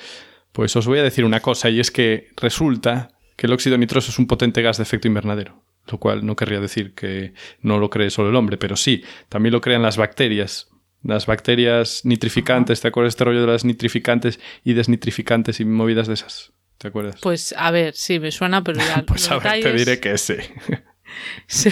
Pues 0.51 0.75
os 0.75 0.85
voy 0.85 0.99
a 0.99 1.03
decir 1.03 1.23
una 1.23 1.39
cosa, 1.39 1.69
y 1.69 1.79
es 1.79 1.91
que 1.91 2.27
resulta 2.35 3.11
que 3.37 3.47
el 3.47 3.53
óxido 3.53 3.77
nitroso 3.77 4.11
es 4.11 4.19
un 4.19 4.27
potente 4.27 4.61
gas 4.61 4.75
de 4.75 4.83
efecto 4.83 5.07
invernadero. 5.07 5.63
Lo 5.91 5.99
cual 5.99 6.25
no 6.25 6.35
querría 6.35 6.59
decir 6.59 6.93
que 6.95 7.33
no 7.61 7.77
lo 7.77 7.89
cree 7.89 8.09
solo 8.09 8.29
el 8.29 8.35
hombre, 8.35 8.57
pero 8.57 8.75
sí, 8.75 9.03
también 9.29 9.53
lo 9.53 9.61
crean 9.61 9.81
las 9.83 9.97
bacterias. 9.97 10.67
Las 11.03 11.27
bacterias 11.27 12.01
nitrificantes, 12.03 12.81
¿te 12.81 12.87
acuerdas 12.87 13.11
de 13.13 13.15
este 13.17 13.23
rollo 13.25 13.41
de 13.41 13.47
las 13.51 13.63
nitrificantes 13.65 14.39
y 14.63 14.73
desnitrificantes 14.73 15.59
y 15.59 15.65
movidas 15.65 16.07
de 16.07 16.15
esas? 16.15 16.53
¿Te 16.79 16.87
acuerdas? 16.87 17.17
Pues 17.21 17.53
a 17.57 17.69
ver, 17.69 17.93
sí, 17.93 18.19
me 18.19 18.31
suena, 18.31 18.63
pero 18.63 18.79
ya 18.79 19.03
Pues 19.07 19.29
a 19.29 19.37
ver, 19.37 19.43
te 19.61 19.69
detalles- 19.71 19.77
diré 19.77 19.99
que 19.99 20.17
sí. 20.17 20.33
Sí. 21.47 21.69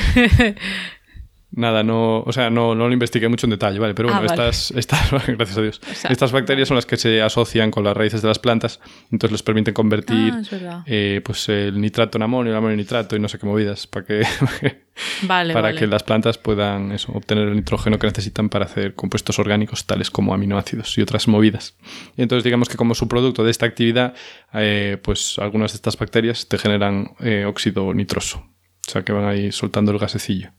Nada, 1.56 1.84
no, 1.84 2.22
o 2.22 2.32
sea, 2.34 2.50
no, 2.50 2.74
no 2.74 2.88
lo 2.88 2.94
investigué 2.94 3.30
mucho 3.30 3.46
en 3.46 3.52
detalle, 3.52 3.78
¿vale? 3.78 3.94
Pero 3.94 4.10
bueno, 4.10 4.22
Ah, 4.24 4.26
vale. 4.28 4.50
estas, 4.50 4.72
estas, 4.72 5.12
gracias 5.28 5.58
a 5.58 5.62
Dios, 5.62 5.82
sea, 5.94 6.10
estas 6.10 6.32
bacterias 6.32 6.68
son 6.68 6.76
las 6.76 6.88
que 6.88 6.98
se 6.98 7.22
asocian 7.22 7.70
con 7.70 7.84
las 7.84 7.96
raíces 7.96 8.24
de 8.24 8.28
las 8.28 8.40
plantas, 8.40 8.80
entonces 9.12 9.32
les 9.34 9.44
permiten 9.44 9.74
convertir 9.74 10.34
Ah, 10.68 10.84
eh, 10.88 11.22
pues 11.24 11.48
el 11.50 11.80
nitrato 11.80 12.18
en 12.18 12.24
amonio, 12.24 12.52
el 12.52 12.58
amonio 12.58 12.74
en 12.74 12.80
nitrato 12.80 13.16
y 13.16 13.20
no 13.20 13.28
sé 13.30 13.38
qué 13.38 13.46
movidas, 13.46 13.86
para 13.86 14.06
que, 14.06 14.24
Vale, 15.24 15.54
para 15.54 15.68
vale. 15.70 15.80
que 15.80 15.86
las 15.88 16.04
plantas 16.04 16.38
puedan 16.38 16.92
eso, 16.92 17.12
obtener 17.14 17.48
el 17.48 17.56
nitrógeno 17.56 17.98
que 18.00 18.08
necesitan 18.08 18.50
para 18.50 18.66
hacer 18.66 18.96
compuestos 18.96 19.38
orgánicos 19.40 19.86
tales 19.86 20.10
como 20.12 20.34
aminoácidos 20.34 20.98
y 20.98 21.02
otras 21.02 21.28
movidas. 21.28 21.76
Y 22.18 22.22
entonces 22.24 22.44
digamos 22.44 22.68
que 22.70 22.78
como 22.78 22.96
subproducto 22.96 23.44
de 23.44 23.52
esta 23.52 23.66
actividad, 23.66 24.14
eh, 24.54 24.98
pues 25.04 25.38
algunas 25.40 25.72
de 25.74 25.76
estas 25.78 25.98
bacterias 25.98 26.48
te 26.48 26.58
generan 26.58 27.12
eh, 27.20 27.46
óxido 27.46 27.94
nitroso. 27.94 28.40
O 28.88 28.92
sea 28.92 29.04
que 29.04 29.14
van 29.14 29.26
ahí 29.26 29.52
soltando 29.52 29.92
el 29.92 29.98
gasecillo. 30.00 30.52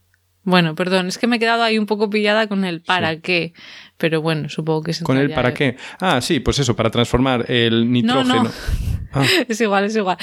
Bueno, 0.44 0.74
perdón, 0.74 1.06
es 1.08 1.18
que 1.18 1.26
me 1.26 1.36
he 1.36 1.38
quedado 1.38 1.62
ahí 1.62 1.78
un 1.78 1.86
poco 1.86 2.10
pillada 2.10 2.46
con 2.46 2.64
el 2.64 2.82
para 2.82 3.18
qué. 3.20 3.54
Pero 3.96 4.20
bueno, 4.22 4.48
supongo 4.48 4.82
que 4.82 4.92
se 4.92 5.02
¿Con 5.04 5.16
el 5.18 5.30
para 5.30 5.54
qué? 5.54 5.76
Ah, 6.00 6.20
sí, 6.20 6.40
pues 6.40 6.58
eso, 6.58 6.76
para 6.76 6.90
transformar 6.90 7.50
el 7.50 7.90
nitrógeno. 7.90 8.44
no. 8.44 8.50
Ah, 9.16 9.24
Es 9.48 9.60
igual, 9.60 9.84
es 9.84 9.94
igual. 9.96 10.16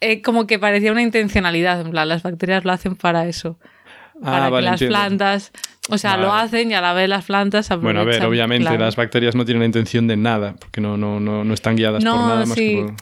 Eh, 0.00 0.20
como 0.20 0.46
que 0.46 0.58
parecía 0.58 0.92
una 0.92 1.00
intencionalidad, 1.00 1.80
en 1.80 1.90
plan, 1.90 2.06
las 2.06 2.22
bacterias 2.22 2.64
lo 2.66 2.72
hacen 2.72 2.96
para 2.96 3.26
eso. 3.26 3.58
Ah, 4.22 4.30
Para 4.30 4.48
vale, 4.50 4.56
que 4.66 4.70
las 4.70 4.72
entiendo. 4.82 4.92
plantas, 4.98 5.52
o 5.88 5.96
sea, 5.98 6.16
lo 6.18 6.32
hacen 6.34 6.70
y 6.70 6.74
a 6.74 6.80
la 6.82 6.92
vez 6.92 7.08
las 7.08 7.24
plantas 7.24 7.68
bueno, 7.80 8.00
a 8.00 8.04
ver, 8.04 8.24
obviamente 8.24 8.64
claro. 8.66 8.84
las 8.84 8.96
bacterias 8.96 9.34
no 9.34 9.44
tienen 9.46 9.60
la 9.60 9.66
intención 9.66 10.06
de 10.06 10.16
nada, 10.18 10.54
porque 10.58 10.80
no, 10.82 10.96
no, 10.98 11.18
no, 11.20 11.44
no 11.44 11.54
están 11.54 11.76
guiadas 11.76 12.04
por 12.04 12.14
No, 12.14 12.28
nada 12.28 12.46
más 12.46 12.56
sí. 12.58 12.76
que 12.76 12.82
por... 12.82 12.94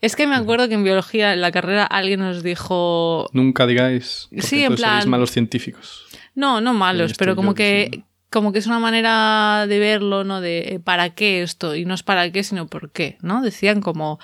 Es 0.00 0.16
que 0.16 0.26
me 0.26 0.34
acuerdo 0.34 0.66
que 0.68 0.74
en 0.74 0.82
biología, 0.84 1.32
en 1.34 1.40
la 1.40 1.52
carrera, 1.52 1.84
alguien 1.84 2.20
nos 2.20 2.42
dijo... 2.42 3.28
Nunca 3.32 3.66
digáis, 3.66 4.26
porque 4.30 4.46
Sí, 4.46 4.62
en 4.64 4.74
plan- 4.74 5.08
malos 5.08 5.30
científicos. 5.30 6.06
No, 6.40 6.60
no 6.60 6.72
malos, 6.72 7.12
pero 7.18 7.36
como 7.36 7.54
que, 7.54 8.04
como 8.30 8.52
que 8.52 8.58
es 8.60 8.66
una 8.66 8.78
manera 8.78 9.66
de 9.68 9.78
verlo, 9.78 10.24
¿no? 10.24 10.40
De 10.40 10.58
eh, 10.60 10.80
para 10.80 11.10
qué 11.10 11.42
esto, 11.42 11.76
y 11.76 11.84
no 11.84 11.94
es 11.94 12.02
para 12.02 12.32
qué, 12.32 12.42
sino 12.42 12.66
por 12.66 12.90
qué, 12.90 13.18
¿no? 13.20 13.42
Decían 13.42 13.80
como 13.82 14.18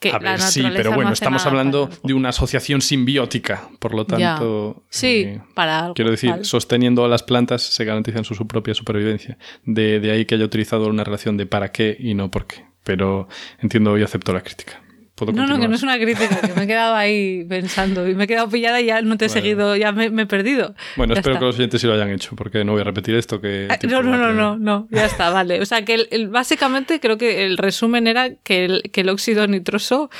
que 0.00 0.10
A 0.10 0.18
la 0.18 0.36
sí, 0.38 0.64
pero 0.74 0.92
bueno, 0.92 1.10
no 1.10 1.14
estamos 1.14 1.46
hablando 1.46 1.88
para 1.88 2.00
de 2.02 2.14
una 2.14 2.30
asociación 2.30 2.80
simbiótica, 2.80 3.68
por 3.78 3.94
lo 3.94 4.04
Ya. 4.06 4.34
tanto... 4.34 4.82
Sí, 4.90 5.24
eh, 5.28 5.42
para 5.54 5.78
algo. 5.78 5.94
Quiero 5.94 6.10
decir, 6.10 6.30
vale. 6.30 6.44
sosteniendo 6.44 7.04
a 7.04 7.08
las 7.08 7.22
plantas 7.22 7.62
se 7.62 7.84
garantizan 7.84 8.24
su, 8.24 8.34
su 8.34 8.48
propia 8.48 8.74
supervivencia. 8.74 9.38
De, 9.64 10.00
de 10.00 10.10
ahí 10.10 10.24
que 10.24 10.34
haya 10.34 10.44
utilizado 10.44 10.88
una 10.88 11.04
relación 11.04 11.36
de 11.36 11.46
para 11.46 11.70
qué 11.70 11.96
y 11.98 12.14
no 12.14 12.30
por 12.32 12.46
qué. 12.46 12.64
Pero 12.82 13.28
entiendo 13.60 13.96
y 13.96 14.02
acepto 14.02 14.32
la 14.32 14.40
crítica. 14.40 14.81
¿Puedo 15.26 15.32
No, 15.40 15.46
no, 15.46 15.60
que 15.60 15.68
no 15.68 15.74
es 15.74 15.82
una 15.82 15.96
crítica, 15.98 16.40
que 16.40 16.54
me 16.54 16.64
he 16.64 16.66
quedado 16.66 16.94
ahí 16.94 17.44
pensando 17.48 18.08
y 18.08 18.14
me 18.14 18.24
he 18.24 18.26
quedado 18.26 18.48
pillada 18.48 18.80
y 18.80 18.86
ya 18.86 19.00
no 19.02 19.16
te 19.16 19.26
he 19.26 19.28
Bueno. 19.28 19.40
seguido, 19.42 19.76
ya 19.76 19.92
me, 19.92 20.10
me 20.10 20.22
he 20.22 20.26
perdido. 20.26 20.74
Bueno, 20.96 21.14
Ya 21.14 21.20
espero 21.20 21.34
está. 21.34 21.40
que 21.40 21.46
los 21.46 21.56
oyentes 21.56 21.80
sí 21.80 21.86
lo 21.86 21.94
hayan 21.94 22.10
hecho, 22.10 22.34
porque 22.36 22.64
no 22.64 22.72
voy 22.72 22.80
a 22.80 22.84
repetir 22.84 23.14
esto 23.14 23.40
que... 23.40 23.68
Ah, 23.70 23.78
No, 23.86 24.02
no, 24.02 24.16
no, 24.16 24.32
no, 24.32 24.56
no, 24.58 24.88
ya 24.90 25.04
está, 25.06 25.30
vale. 25.30 25.60
O 25.60 25.66
sea, 25.66 25.84
que 25.84 25.94
el- 25.94 26.08
el- 26.10 26.28
básicamente 26.28 27.00
creo 27.00 27.18
que 27.18 27.44
el 27.46 27.58
resumen 27.58 28.06
era 28.06 28.30
que 28.42 28.64
el, 28.64 28.82
que 28.92 29.02
el 29.02 29.08
óxido 29.08 29.46
nitroso 29.46 30.10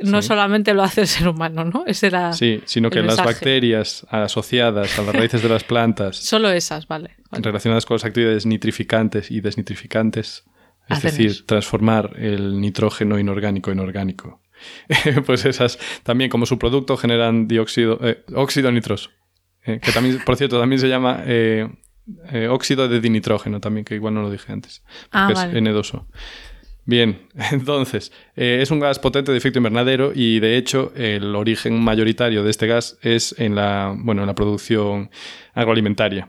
no 0.00 0.22
Sí. 0.22 0.28
solamente 0.28 0.74
lo 0.74 0.82
hace 0.82 1.02
el 1.02 1.06
ser 1.06 1.28
humano, 1.28 1.64
¿no? 1.64 1.84
Ese 1.86 2.08
era 2.08 2.32
Sí, 2.32 2.60
sino 2.64 2.90
que 2.90 2.98
el 2.98 3.06
las 3.06 3.16
bacterias 3.24 4.04
asociadas 4.10 4.98
a 4.98 5.02
las 5.02 5.14
raíces 5.14 5.40
de 5.40 5.48
las 5.48 5.62
plantas, 5.62 6.16
Solo 6.32 6.50
esas, 6.50 6.88
vale. 6.88 7.10
vale. 7.30 7.44
relacionadas 7.44 7.86
con 7.86 7.94
las 7.94 8.04
actividades 8.04 8.44
nitrificantes 8.44 9.30
y 9.30 9.40
desnitrificantes, 9.40 10.44
es 10.88 10.98
Hacen 10.98 11.10
decir, 11.12 11.26
eso. 11.30 11.44
transformar 11.46 12.10
el 12.18 12.60
nitrógeno 12.60 13.18
inorgánico 13.20 13.70
en 13.70 13.78
orgánico. 13.78 14.40
pues 15.26 15.44
esas 15.44 15.78
también 16.02 16.30
como 16.30 16.46
su 16.46 16.58
producto 16.58 16.96
generan 16.96 17.46
dióxido, 17.48 17.98
eh, 18.02 18.24
óxido 18.34 18.70
nitroso, 18.72 19.10
eh, 19.64 19.80
que 19.82 19.92
también, 19.92 20.20
por 20.24 20.36
cierto, 20.36 20.58
también 20.60 20.78
se 20.80 20.88
llama 20.88 21.22
eh, 21.26 21.68
óxido 22.50 22.88
de 22.88 23.00
dinitrógeno 23.00 23.60
también, 23.60 23.84
que 23.84 23.94
igual 23.94 24.14
no 24.14 24.22
lo 24.22 24.30
dije 24.30 24.52
antes, 24.52 24.82
porque 24.84 25.08
Ah, 25.12 25.28
es 25.30 25.34
vale. 25.38 25.58
N2O. 25.60 26.06
Bien, 26.86 27.28
entonces, 27.52 28.12
eh, 28.36 28.58
es 28.60 28.70
un 28.70 28.78
gas 28.80 28.98
potente 28.98 29.32
de 29.32 29.38
efecto 29.38 29.58
invernadero 29.58 30.12
y 30.14 30.38
de 30.40 30.58
hecho 30.58 30.92
el 30.94 31.34
origen 31.34 31.82
mayoritario 31.82 32.44
de 32.44 32.50
este 32.50 32.66
gas 32.66 32.98
es 33.00 33.34
en 33.38 33.54
la, 33.54 33.94
bueno, 33.96 34.20
en 34.22 34.26
la 34.26 34.34
producción 34.34 35.10
agroalimentaria. 35.54 36.28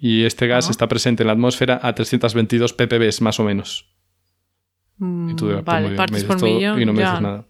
Y 0.00 0.24
este 0.24 0.48
gas 0.48 0.66
Ah. 0.66 0.70
está 0.72 0.88
presente 0.88 1.22
en 1.22 1.28
la 1.28 1.32
atmósfera 1.34 1.78
a 1.82 1.94
322 1.94 2.72
ppb 2.72 3.20
más 3.20 3.38
o 3.38 3.44
menos. 3.44 3.86
Mm, 4.98 5.30
Y 5.30 5.34
tú, 5.36 5.44
muy 5.46 5.62
vale, 5.62 5.90
partes 5.96 6.24
por 6.24 6.42
millón. 6.42 6.82
y 6.82 6.84
no 6.84 6.92
me 6.92 6.98
ya. 7.00 7.06
dices 7.10 7.22
nada. 7.22 7.46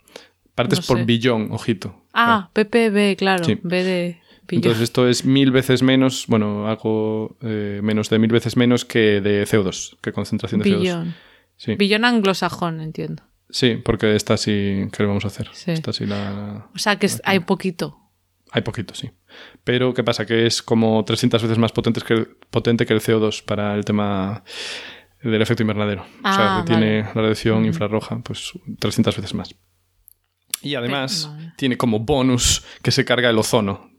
Partes 0.55 0.81
No 0.81 0.87
por 0.97 1.05
billón, 1.05 1.49
ojito. 1.53 1.95
Ah, 2.13 2.51
PPB, 2.53 3.17
claro. 3.17 3.45
Sí. 3.45 3.59
B 3.63 3.83
de 3.85 4.21
billón. 4.49 4.63
Entonces 4.65 4.83
esto 4.83 5.09
es 5.09 5.25
mil 5.25 5.51
veces 5.53 5.83
menos, 5.83 6.27
bueno, 6.27 6.67
algo 6.69 7.37
eh, 7.43 7.81
menos 7.83 8.11
de 8.11 8.19
mil 8.19 8.31
veces 8.33 8.57
menos 8.57 8.85
que 8.85 9.21
de 9.21 9.45
CO2, 9.47 9.97
que 10.03 10.13
concentración 10.13 10.61
de 10.61 10.71
CO2. 10.71 10.79
billón. 10.81 11.15
Sí. 11.57 11.75
Billón 11.77 12.05
anglosajón, 12.05 12.81
entiendo. 12.81 13.23
Sí, 13.51 13.77
porque 13.85 14.15
esta 14.15 14.37
sí 14.37 14.87
que 14.93 15.03
lo 15.03 15.09
vamos 15.09 15.25
a 15.25 15.29
hacer. 15.29 15.49
Sí. 15.53 15.73
Esta 15.73 15.93
sí 15.93 16.07
la... 16.07 16.69
O 16.75 16.79
sea 16.79 16.97
que 16.97 17.07
es- 17.07 17.21
hay 17.25 17.41
poquito. 17.41 17.97
Hay 18.53 18.63
poquito, 18.63 18.95
sí. 18.95 19.11
Pero 19.63 19.93
¿qué 19.95 20.03
pasa? 20.03 20.27
Que 20.27 20.47
es 20.47 20.63
como 20.63 21.05
300 21.05 21.43
veces 21.43 21.59
más 21.59 21.71
potente 21.73 22.01
que 22.01 22.15
el, 22.15 22.27
potente 22.51 22.87
que 22.87 22.93
el 22.95 23.01
CO2 23.01 23.45
para 23.45 23.75
el 23.75 23.85
tema 23.85 24.43
del 25.23 25.41
efecto 25.43 25.63
invernadero. 25.63 26.03
o 26.03 26.33
sea, 26.33 26.59
Ah, 26.59 26.63
que 26.65 26.73
tiene 26.73 27.03
la 27.03 27.13
radiación 27.13 27.65
infrarroja, 27.67 28.19
pues 28.25 28.53
300 28.79 29.17
veces 29.17 29.35
más. 29.35 29.55
Y 30.63 30.75
además 30.75 31.29
vale. 31.33 31.53
tiene 31.57 31.77
como 31.77 32.01
bonus 32.01 32.65
que 32.83 32.91
se 32.91 33.05
carga 33.05 33.31
el 33.31 33.39
ozono. 33.39 33.91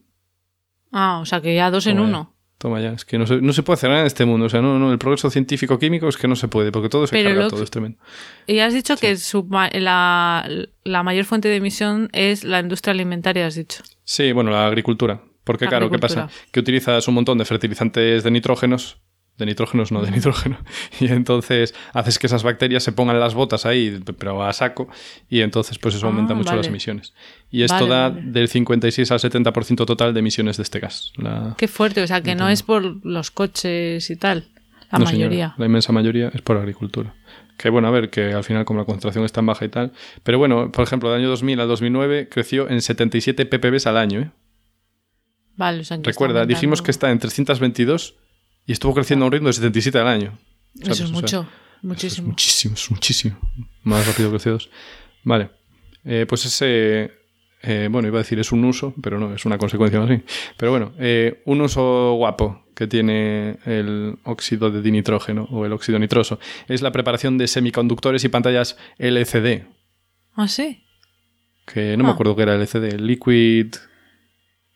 Ah, 0.92 1.20
o 1.22 1.26
sea 1.26 1.42
que 1.42 1.56
ya 1.56 1.72
dos 1.72 1.88
en 1.88 1.96
Toma 1.98 2.08
ya. 2.10 2.10
uno. 2.18 2.36
Toma 2.58 2.80
ya, 2.80 2.92
es 2.92 3.06
que 3.06 3.18
no 3.18 3.26
se, 3.26 3.42
no 3.42 3.54
se 3.54 3.64
puede 3.64 3.76
hacer 3.76 3.90
nada 3.90 4.02
en 4.02 4.08
este 4.08 4.24
mundo. 4.26 4.46
O 4.46 4.50
sea, 4.50 4.62
no, 4.62 4.78
no, 4.78 4.92
el 4.92 5.00
progreso 5.00 5.32
científico-químico 5.32 6.08
es 6.08 6.18
que 6.18 6.28
no 6.28 6.36
se 6.36 6.48
puede, 6.48 6.72
porque 6.72 6.90
todo 6.90 7.08
se 7.08 7.14
Pero 7.16 7.30
carga, 7.30 7.48
todo 7.48 7.58
que- 7.60 7.64
es 7.64 7.72
tremendo. 7.72 7.98
Y 8.46 8.60
has 8.60 8.74
dicho 8.74 8.96
que 8.98 9.18
su 9.18 9.48
la, 9.50 10.48
la 10.84 11.04
mayor 11.04 11.26
fuente 11.26 11.48
de 11.48 11.56
emisión 11.56 12.10
es 12.14 12.44
la 12.44 12.60
industria 12.60 12.92
alimentaria, 12.92 13.48
has 13.48 13.56
dicho. 13.56 13.82
Sí, 14.04 14.32
bueno, 14.32 14.52
la 14.52 14.68
agricultura. 14.68 15.24
Porque 15.44 15.66
claro, 15.66 15.90
¿qué 15.90 15.98
pasa? 15.98 16.30
Que 16.52 16.60
utilizas 16.60 17.08
un 17.08 17.16
montón 17.16 17.40
de 17.40 17.46
fertilizantes 17.46 18.24
de 18.24 18.30
nitrógenos, 18.30 19.02
de 19.42 19.46
nitrógenos, 19.48 19.92
no 19.92 20.02
de 20.02 20.12
nitrógeno, 20.12 20.58
y 21.02 21.08
entonces 21.08 21.76
haces 21.94 22.18
que 22.18 22.28
esas 22.28 22.44
bacterias 22.44 22.82
se 22.84 22.94
pongan 22.94 23.20
las 23.20 23.34
botas 23.34 23.66
ahí, 23.66 24.00
pero 24.18 24.42
a 24.44 24.54
saco, 24.54 24.88
y 25.30 25.42
entonces 25.42 25.78
pues 25.78 25.96
eso 25.96 26.06
Ah, 26.06 26.10
aumenta 26.10 26.34
mucho 26.34 26.52
vale. 26.52 26.60
las 26.60 26.68
emisiones. 26.68 27.14
Y 27.50 27.64
esto 27.64 27.76
Vale, 27.88 27.90
da 27.90 28.10
vale. 28.10 28.22
del 28.32 28.48
56 28.48 29.12
al 29.12 29.20
70% 29.20 29.86
total 29.86 30.14
de 30.14 30.20
emisiones 30.22 30.56
de 30.56 30.64
este 30.64 30.80
gas. 30.80 31.12
La, 31.18 31.56
Qué 31.58 31.68
fuerte, 31.68 32.02
o 32.02 32.08
sea 32.08 32.22
que 32.22 32.34
no 32.36 32.48
es 32.48 32.64
por 32.64 33.06
los 33.06 33.30
coches 33.32 34.10
y 34.10 34.16
tal, 34.16 34.48
la 34.92 35.00
No, 35.00 35.06
señora, 35.06 35.28
mayoría. 35.30 35.56
la 35.58 35.66
inmensa 35.66 35.92
mayoría 35.92 36.32
es 36.34 36.42
por 36.42 36.56
agricultura. 36.58 37.14
Que 37.58 37.70
bueno, 37.70 37.88
a 37.90 37.92
ver, 37.92 38.10
que 38.10 38.34
al 38.34 38.44
final 38.44 38.66
como 38.66 38.80
la 38.80 38.86
concentración 38.86 39.24
es 39.26 39.32
tan 39.34 39.46
baja 39.46 39.66
y 39.66 39.70
tal. 39.70 39.92
Pero 40.24 40.40
bueno, 40.40 40.72
por 40.72 40.84
ejemplo, 40.84 41.12
del 41.12 41.20
año 41.20 41.30
2000 41.30 41.60
al 41.60 41.68
2009 41.68 42.28
creció 42.30 42.68
en 42.70 42.82
77 42.82 43.46
ppb 43.46 43.78
al 43.88 43.98
año, 43.98 44.20
¿eh? 44.22 44.32
Vale, 45.58 45.82
o 45.82 45.84
sea 45.84 45.98
Recuerda, 46.02 46.46
dijimos 46.46 46.82
que 46.82 46.90
está 46.92 47.12
en 47.12 47.20
322 47.20 48.16
y 48.66 48.72
estuvo 48.72 48.94
creciendo 48.94 49.26
a 49.26 49.28
un 49.28 49.32
ritmo 49.32 49.48
de 49.48 49.54
77 49.54 49.98
al 50.00 50.08
año. 50.08 50.38
¿sabes? 50.82 51.00
Eso 51.00 51.04
es 51.06 51.12
O 51.12 51.14
sea, 51.14 51.14
mucho, 51.22 51.40
eso 51.42 51.48
es 51.78 51.84
muchísimo. 51.84 52.28
muchísimo, 52.30 52.74
es 52.76 52.92
muchísimo. 52.92 53.38
Más 53.84 54.06
rápido 54.08 54.30
que 54.30 54.36
el 54.38 54.42
CO2. 54.42 54.70
Vale. 55.24 55.50
Eh, 56.06 56.26
pues 56.28 56.46
ese. 56.46 57.12
eh, 57.64 57.88
bueno, 57.92 58.08
iba 58.08 58.18
a 58.20 58.24
decir 58.24 58.40
es 58.40 58.52
un 58.52 58.64
uso, 58.66 58.94
pero 59.04 59.20
no, 59.20 59.34
es 59.36 59.46
una 59.46 59.58
consecuencia 59.58 60.00
más 60.00 60.10
bien. 60.10 60.24
Pero 60.58 60.72
bueno, 60.72 60.94
eh, 61.00 61.42
un 61.46 61.62
uso 61.62 62.14
guapo 62.14 62.66
que 62.76 62.88
tiene 62.88 63.58
el 63.66 64.18
óxido 64.24 64.72
de 64.72 64.82
dinitrógeno 64.82 65.44
o 65.52 65.66
el 65.66 65.74
óxido 65.74 66.00
nitroso 66.00 66.40
es 66.68 66.82
la 66.82 66.92
preparación 66.92 67.38
de 67.38 67.48
semiconductores 67.48 68.24
y 68.24 68.30
pantallas 68.30 68.78
LCD. 68.98 69.66
¿Ah, 70.34 70.48
sí? 70.48 70.84
Que 71.66 71.96
no 71.98 72.04
me 72.04 72.10
Ah. 72.10 72.14
acuerdo 72.14 72.36
qué 72.36 72.42
era 72.44 72.56
LCD, 72.56 72.98
Liquid, 73.00 73.76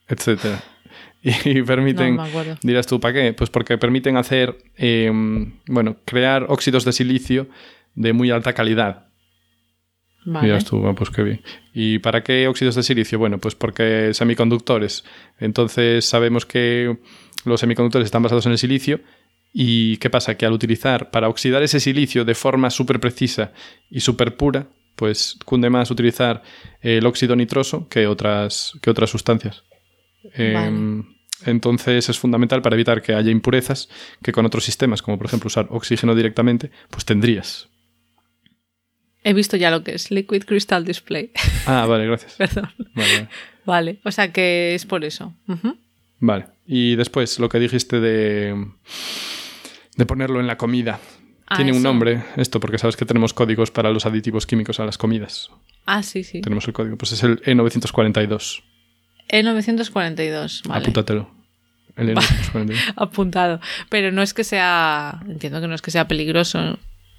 etcétera. 0.07 0.63
Y 1.45 1.63
permiten 1.63 2.15
No. 2.15 2.25
Dirás 2.61 2.85
tú, 2.85 2.99
¿para 2.99 3.13
qué? 3.13 3.33
Pues 3.33 3.49
porque 3.49 3.77
permiten 3.77 4.15
hacer, 4.15 4.57
eh, 4.77 5.11
bueno, 5.67 5.97
crear 6.05 6.45
óxidos 6.49 6.85
de 6.85 6.91
silicio 6.91 7.47
de 7.95 8.13
muy 8.13 8.29
alta 8.29 8.53
calidad. 8.53 9.07
Vale. 10.25 10.47
Dirás 10.47 10.65
tú, 10.65 10.85
ah, 10.87 10.93
pues 10.93 11.09
qué 11.09 11.23
bien. 11.23 11.41
¿Y 11.73 11.99
para 11.99 12.23
qué 12.23 12.47
óxidos 12.47 12.75
de 12.75 12.83
silicio? 12.83 13.19
Bueno, 13.19 13.39
pues 13.39 13.55
porque 13.55 14.13
semiconductores. 14.13 15.03
Entonces 15.39 16.05
sabemos 16.05 16.45
que 16.45 16.97
los 17.43 17.59
semiconductores 17.59 18.05
están 18.05 18.23
basados 18.23 18.45
en 18.45 18.51
el 18.51 18.57
silicio. 18.57 19.01
¿Y 19.53 19.97
qué 19.97 20.09
pasa? 20.09 20.35
Que 20.35 20.45
al 20.45 20.53
utilizar, 20.53 21.11
para 21.11 21.29
oxidar 21.29 21.63
ese 21.63 21.79
silicio 21.79 22.25
de 22.25 22.35
forma 22.35 22.69
súper 22.69 22.99
precisa 22.99 23.53
y 23.89 24.01
súper 24.01 24.35
pura, 24.35 24.67
pues 24.95 25.37
cunde 25.45 25.69
más 25.69 25.91
utilizar 25.91 26.43
el 26.81 27.05
óxido 27.05 27.35
nitroso 27.35 27.87
que 27.87 28.07
otras, 28.07 28.73
que 28.81 28.89
otras 28.89 29.09
sustancias. 29.09 29.63
Em, 30.33 31.14
Entonces 31.45 32.09
es 32.09 32.17
fundamental 32.19 32.61
para 32.61 32.75
evitar 32.75 33.01
que 33.01 33.13
haya 33.13 33.31
impurezas 33.31 33.89
que 34.23 34.31
con 34.31 34.45
otros 34.45 34.63
sistemas, 34.63 35.01
como 35.01 35.17
por 35.17 35.27
ejemplo 35.27 35.47
usar 35.47 35.67
oxígeno 35.69 36.15
directamente, 36.15 36.71
pues 36.89 37.05
tendrías. 37.05 37.69
He 39.23 39.33
visto 39.33 39.57
ya 39.57 39.71
lo 39.71 39.83
que 39.83 39.95
es 39.95 40.11
Liquid 40.11 40.43
Crystal 40.43 40.85
Display. 40.85 41.31
Ah, 41.65 41.85
vale, 41.87 42.05
gracias. 42.05 42.33
Perdón. 42.37 42.69
Vale, 42.93 43.13
vale. 43.13 43.29
Vale, 43.65 43.99
o 44.03 44.11
sea 44.11 44.31
que 44.31 44.75
es 44.75 44.85
por 44.85 45.03
eso. 45.03 45.33
Vale. 46.19 46.45
Y 46.67 46.95
después 46.95 47.39
lo 47.39 47.49
que 47.49 47.59
dijiste 47.59 47.99
de, 47.99 48.67
de 49.97 50.05
ponerlo 50.05 50.39
en 50.39 50.47
la 50.47 50.57
comida. 50.57 50.99
Ah, 51.47 51.57
Tiene 51.57 51.73
un 51.73 51.83
nombre 51.83 52.23
esto, 52.37 52.59
porque 52.59 52.77
sabes 52.77 52.95
que 52.95 53.05
tenemos 53.05 53.33
códigos 53.33 53.71
para 53.71 53.91
los 53.91 54.05
aditivos 54.05 54.45
químicos 54.47 54.79
a 54.79 54.85
las 54.85 54.97
comidas. 54.97 55.49
Ah, 55.85 56.01
sí, 56.03 56.23
sí. 56.23 56.41
Tenemos 56.41 56.67
el 56.67 56.73
código. 56.73 56.97
Pues 56.97 57.11
es 57.11 57.23
el 57.23 57.41
E 57.45 57.55
E942. 57.55 58.63
E942, 59.29 60.67
vale. 60.67 60.81
Apúntatelo. 60.81 61.29
El 61.95 62.09
E 62.09 62.15
E942. 62.15 62.75
Apuntado. 62.95 63.59
Pero 63.89 64.11
no 64.11 64.21
es 64.21 64.33
que 64.33 64.43
sea. 64.43 65.21
Entiendo 65.27 65.61
que 65.61 65.67
no 65.67 65.75
es 65.75 65.81
que 65.81 65.91
sea 65.91 66.07
peligroso. 66.07 66.77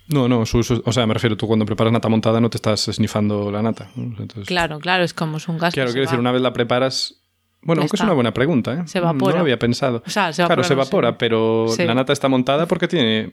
No, 0.08 0.28
no, 0.28 0.46
su 0.46 0.58
uso- 0.58 0.82
o 0.84 0.92
sea, 0.92 1.06
me 1.06 1.14
refiero, 1.14 1.36
tú 1.36 1.46
cuando 1.48 1.66
preparas 1.66 1.92
nata 1.92 2.08
montada 2.08 2.40
no 2.40 2.48
te 2.50 2.58
estás 2.58 2.82
snifando 2.92 3.50
la 3.50 3.60
nata. 3.62 3.88
¿no? 3.96 4.04
Entonces, 4.20 4.46
Claro, 4.46 4.78
claro, 4.78 5.02
es 5.02 5.12
como 5.14 5.38
es 5.38 5.48
un 5.48 5.58
gas. 5.58 5.74
Claro, 5.74 5.88
se 5.88 5.94
quiero 5.94 6.06
decir, 6.06 6.20
una 6.20 6.30
vez 6.30 6.42
la 6.42 6.52
preparas. 6.52 7.14
Bueno, 7.62 7.80
Ya 7.80 7.84
aunque 7.84 7.96
es 7.96 8.02
una 8.02 8.12
buena 8.12 8.32
pregunta, 8.32 8.74
¿eh? 8.74 8.82
Se 8.86 8.98
evapora. 8.98 9.32
No 9.32 9.38
lo 9.38 9.42
había 9.42 9.58
pensado. 9.58 10.04
O 10.06 10.10
sea, 10.10 10.32
se 10.32 10.44
claro, 10.44 10.62
evapora, 10.62 10.68
se 10.68 10.74
no 10.76 10.80
evapora, 10.82 11.10
sé. 11.10 11.16
pero 11.18 11.66
Sí. 11.70 11.84
la 11.84 11.94
nata 11.94 12.12
está 12.12 12.28
montada 12.28 12.66
porque 12.66 12.86
tiene, 12.86 13.32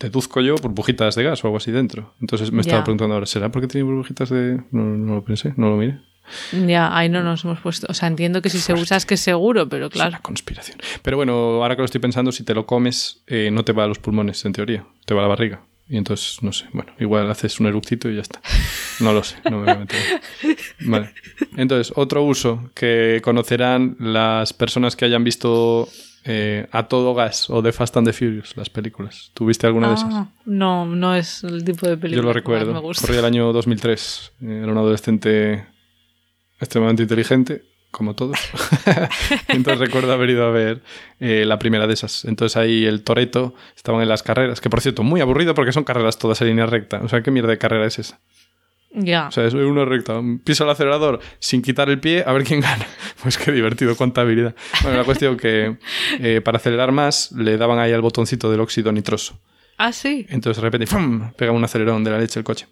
deduzco 0.00 0.40
yo, 0.40 0.56
burbujitas 0.56 1.14
de 1.14 1.24
gas 1.24 1.42
o 1.44 1.46
algo 1.46 1.56
así 1.58 1.70
dentro. 1.70 2.14
Entonces 2.20 2.52
me 2.52 2.60
estaba 2.60 2.84
preguntando 2.84 3.14
ahora, 3.14 3.26
¿será 3.26 3.50
porque 3.50 3.68
tiene 3.68 3.84
burbujitas 3.84 4.30
de.? 4.30 4.60
No, 4.70 4.82
no 4.84 5.14
lo 5.16 5.24
pensé, 5.24 5.54
no 5.56 5.70
lo 5.70 5.76
miré. 5.76 6.00
Ya, 6.66 6.96
ahí 6.96 7.08
no 7.08 7.22
nos 7.22 7.44
hemos 7.44 7.60
puesto. 7.60 7.86
O 7.90 7.94
sea, 7.94 8.08
entiendo 8.08 8.40
que 8.40 8.48
si 8.48 8.58
se 8.58 8.72
usa 8.72 8.96
es 8.96 9.04
que 9.04 9.14
es 9.14 9.20
seguro, 9.20 9.68
pero 9.68 9.86
Es 9.86 9.92
claro. 9.92 10.10
una 10.10 10.20
conspiración. 10.20 10.78
Pero 11.02 11.18
bueno, 11.18 11.34
ahora 11.62 11.76
que 11.76 11.82
lo 11.82 11.86
estoy 11.86 12.00
pensando, 12.00 12.32
si 12.32 12.44
te 12.44 12.54
lo 12.54 12.64
comes, 12.66 13.22
eh, 13.26 13.50
no 13.52 13.64
te 13.64 13.72
va 13.72 13.84
a 13.84 13.86
los 13.86 13.98
pulmones, 13.98 14.44
en 14.44 14.52
teoría. 14.52 14.86
Te 15.04 15.12
va 15.12 15.20
a 15.20 15.24
la 15.24 15.28
barriga. 15.28 15.62
Y 15.86 15.98
entonces, 15.98 16.42
no 16.42 16.50
sé, 16.50 16.64
bueno, 16.72 16.92
igual 16.98 17.30
haces 17.30 17.60
un 17.60 17.66
eructito 17.66 18.08
y 18.08 18.14
ya 18.14 18.22
está. 18.22 18.40
No 19.00 19.12
lo 19.12 19.22
sé, 19.22 19.36
no 19.50 19.58
me 19.58 19.64
voy 19.64 19.70
a 19.72 19.78
meter. 19.80 20.00
Vale. 20.80 21.12
Entonces, 21.58 21.92
otro 21.94 22.22
uso 22.22 22.70
que 22.74 23.20
conocerán 23.22 23.96
las 23.98 24.54
personas 24.54 24.96
que 24.96 25.04
hayan 25.04 25.24
visto 25.24 25.86
eh, 26.24 26.66
A 26.72 26.88
Todo 26.88 27.14
Gas 27.14 27.50
o 27.50 27.62
The 27.62 27.72
Fast 27.72 27.96
and 27.96 28.06
the 28.06 28.12
Furious, 28.12 28.56
las 28.56 28.70
películas. 28.70 29.30
¿Tuviste 29.34 29.66
alguna 29.66 29.88
de 29.88 29.94
esas? 29.94 30.14
Ah, 30.14 30.28
no, 30.46 30.86
no 30.86 31.14
es 31.14 31.44
el 31.44 31.64
tipo 31.64 31.86
de 31.86 31.96
película 31.96 32.22
Yo 32.22 32.26
lo 32.26 32.32
que 32.32 32.38
recuerdo. 32.40 32.72
me 32.72 32.80
gusta. 32.80 33.02
Corría 33.06 33.20
el 33.20 33.26
año 33.26 33.52
2003. 33.52 34.32
Eh, 34.42 34.60
Era 34.62 34.72
un 34.72 34.78
adolescente 34.78 35.66
extremadamente 36.60 37.02
inteligente, 37.02 37.62
como 37.90 38.14
todos. 38.14 38.38
Entonces 39.48 39.78
recuerdo 39.86 40.12
haber 40.12 40.30
ido 40.30 40.44
a 40.46 40.50
ver 40.50 40.82
eh, 41.20 41.44
la 41.46 41.58
primera 41.58 41.86
de 41.86 41.94
esas. 41.94 42.24
Entonces 42.24 42.56
ahí 42.56 42.84
el 42.86 43.02
Toreto 43.02 43.54
estaban 43.76 44.00
en 44.02 44.08
las 44.08 44.22
carreras, 44.22 44.60
que 44.60 44.70
por 44.70 44.80
cierto, 44.80 45.02
muy 45.02 45.20
aburrido 45.20 45.54
porque 45.54 45.72
son 45.72 45.84
carreras 45.84 46.18
todas 46.18 46.40
en 46.40 46.48
línea 46.48 46.66
recta. 46.66 47.00
O 47.02 47.08
sea, 47.08 47.22
¿qué 47.22 47.30
mierda 47.30 47.50
de 47.50 47.58
carrera 47.58 47.86
es 47.86 47.98
esa? 47.98 48.20
Ya. 48.94 49.26
O 49.26 49.32
sea, 49.32 49.44
es 49.44 49.54
una 49.54 49.84
recta. 49.84 50.20
Piso 50.44 50.64
el 50.64 50.70
acelerador 50.70 51.20
sin 51.40 51.62
quitar 51.62 51.90
el 51.90 51.98
pie, 52.00 52.22
a 52.26 52.32
ver 52.32 52.44
quién 52.44 52.60
gana. 52.60 52.86
Pues 53.22 53.38
qué 53.38 53.50
divertido, 53.52 53.96
cuánta 53.96 54.20
habilidad. 54.20 54.54
Bueno, 54.82 54.98
la 54.98 55.04
cuestión 55.04 55.36
que 55.36 55.76
eh, 56.20 56.40
para 56.44 56.58
acelerar 56.58 56.92
más 56.92 57.32
le 57.32 57.56
daban 57.56 57.78
ahí 57.78 57.92
al 57.92 58.02
botoncito 58.02 58.50
del 58.50 58.60
óxido 58.60 58.92
nitroso. 58.92 59.38
ah, 59.78 59.92
sí. 59.92 60.26
Entonces 60.28 60.60
de 60.62 60.66
repente 60.68 60.86
¡fum! 60.86 61.32
pega 61.36 61.50
un 61.52 61.64
acelerón 61.64 62.04
de 62.04 62.10
la 62.10 62.18
leche 62.18 62.38
el 62.38 62.44
coche. 62.44 62.66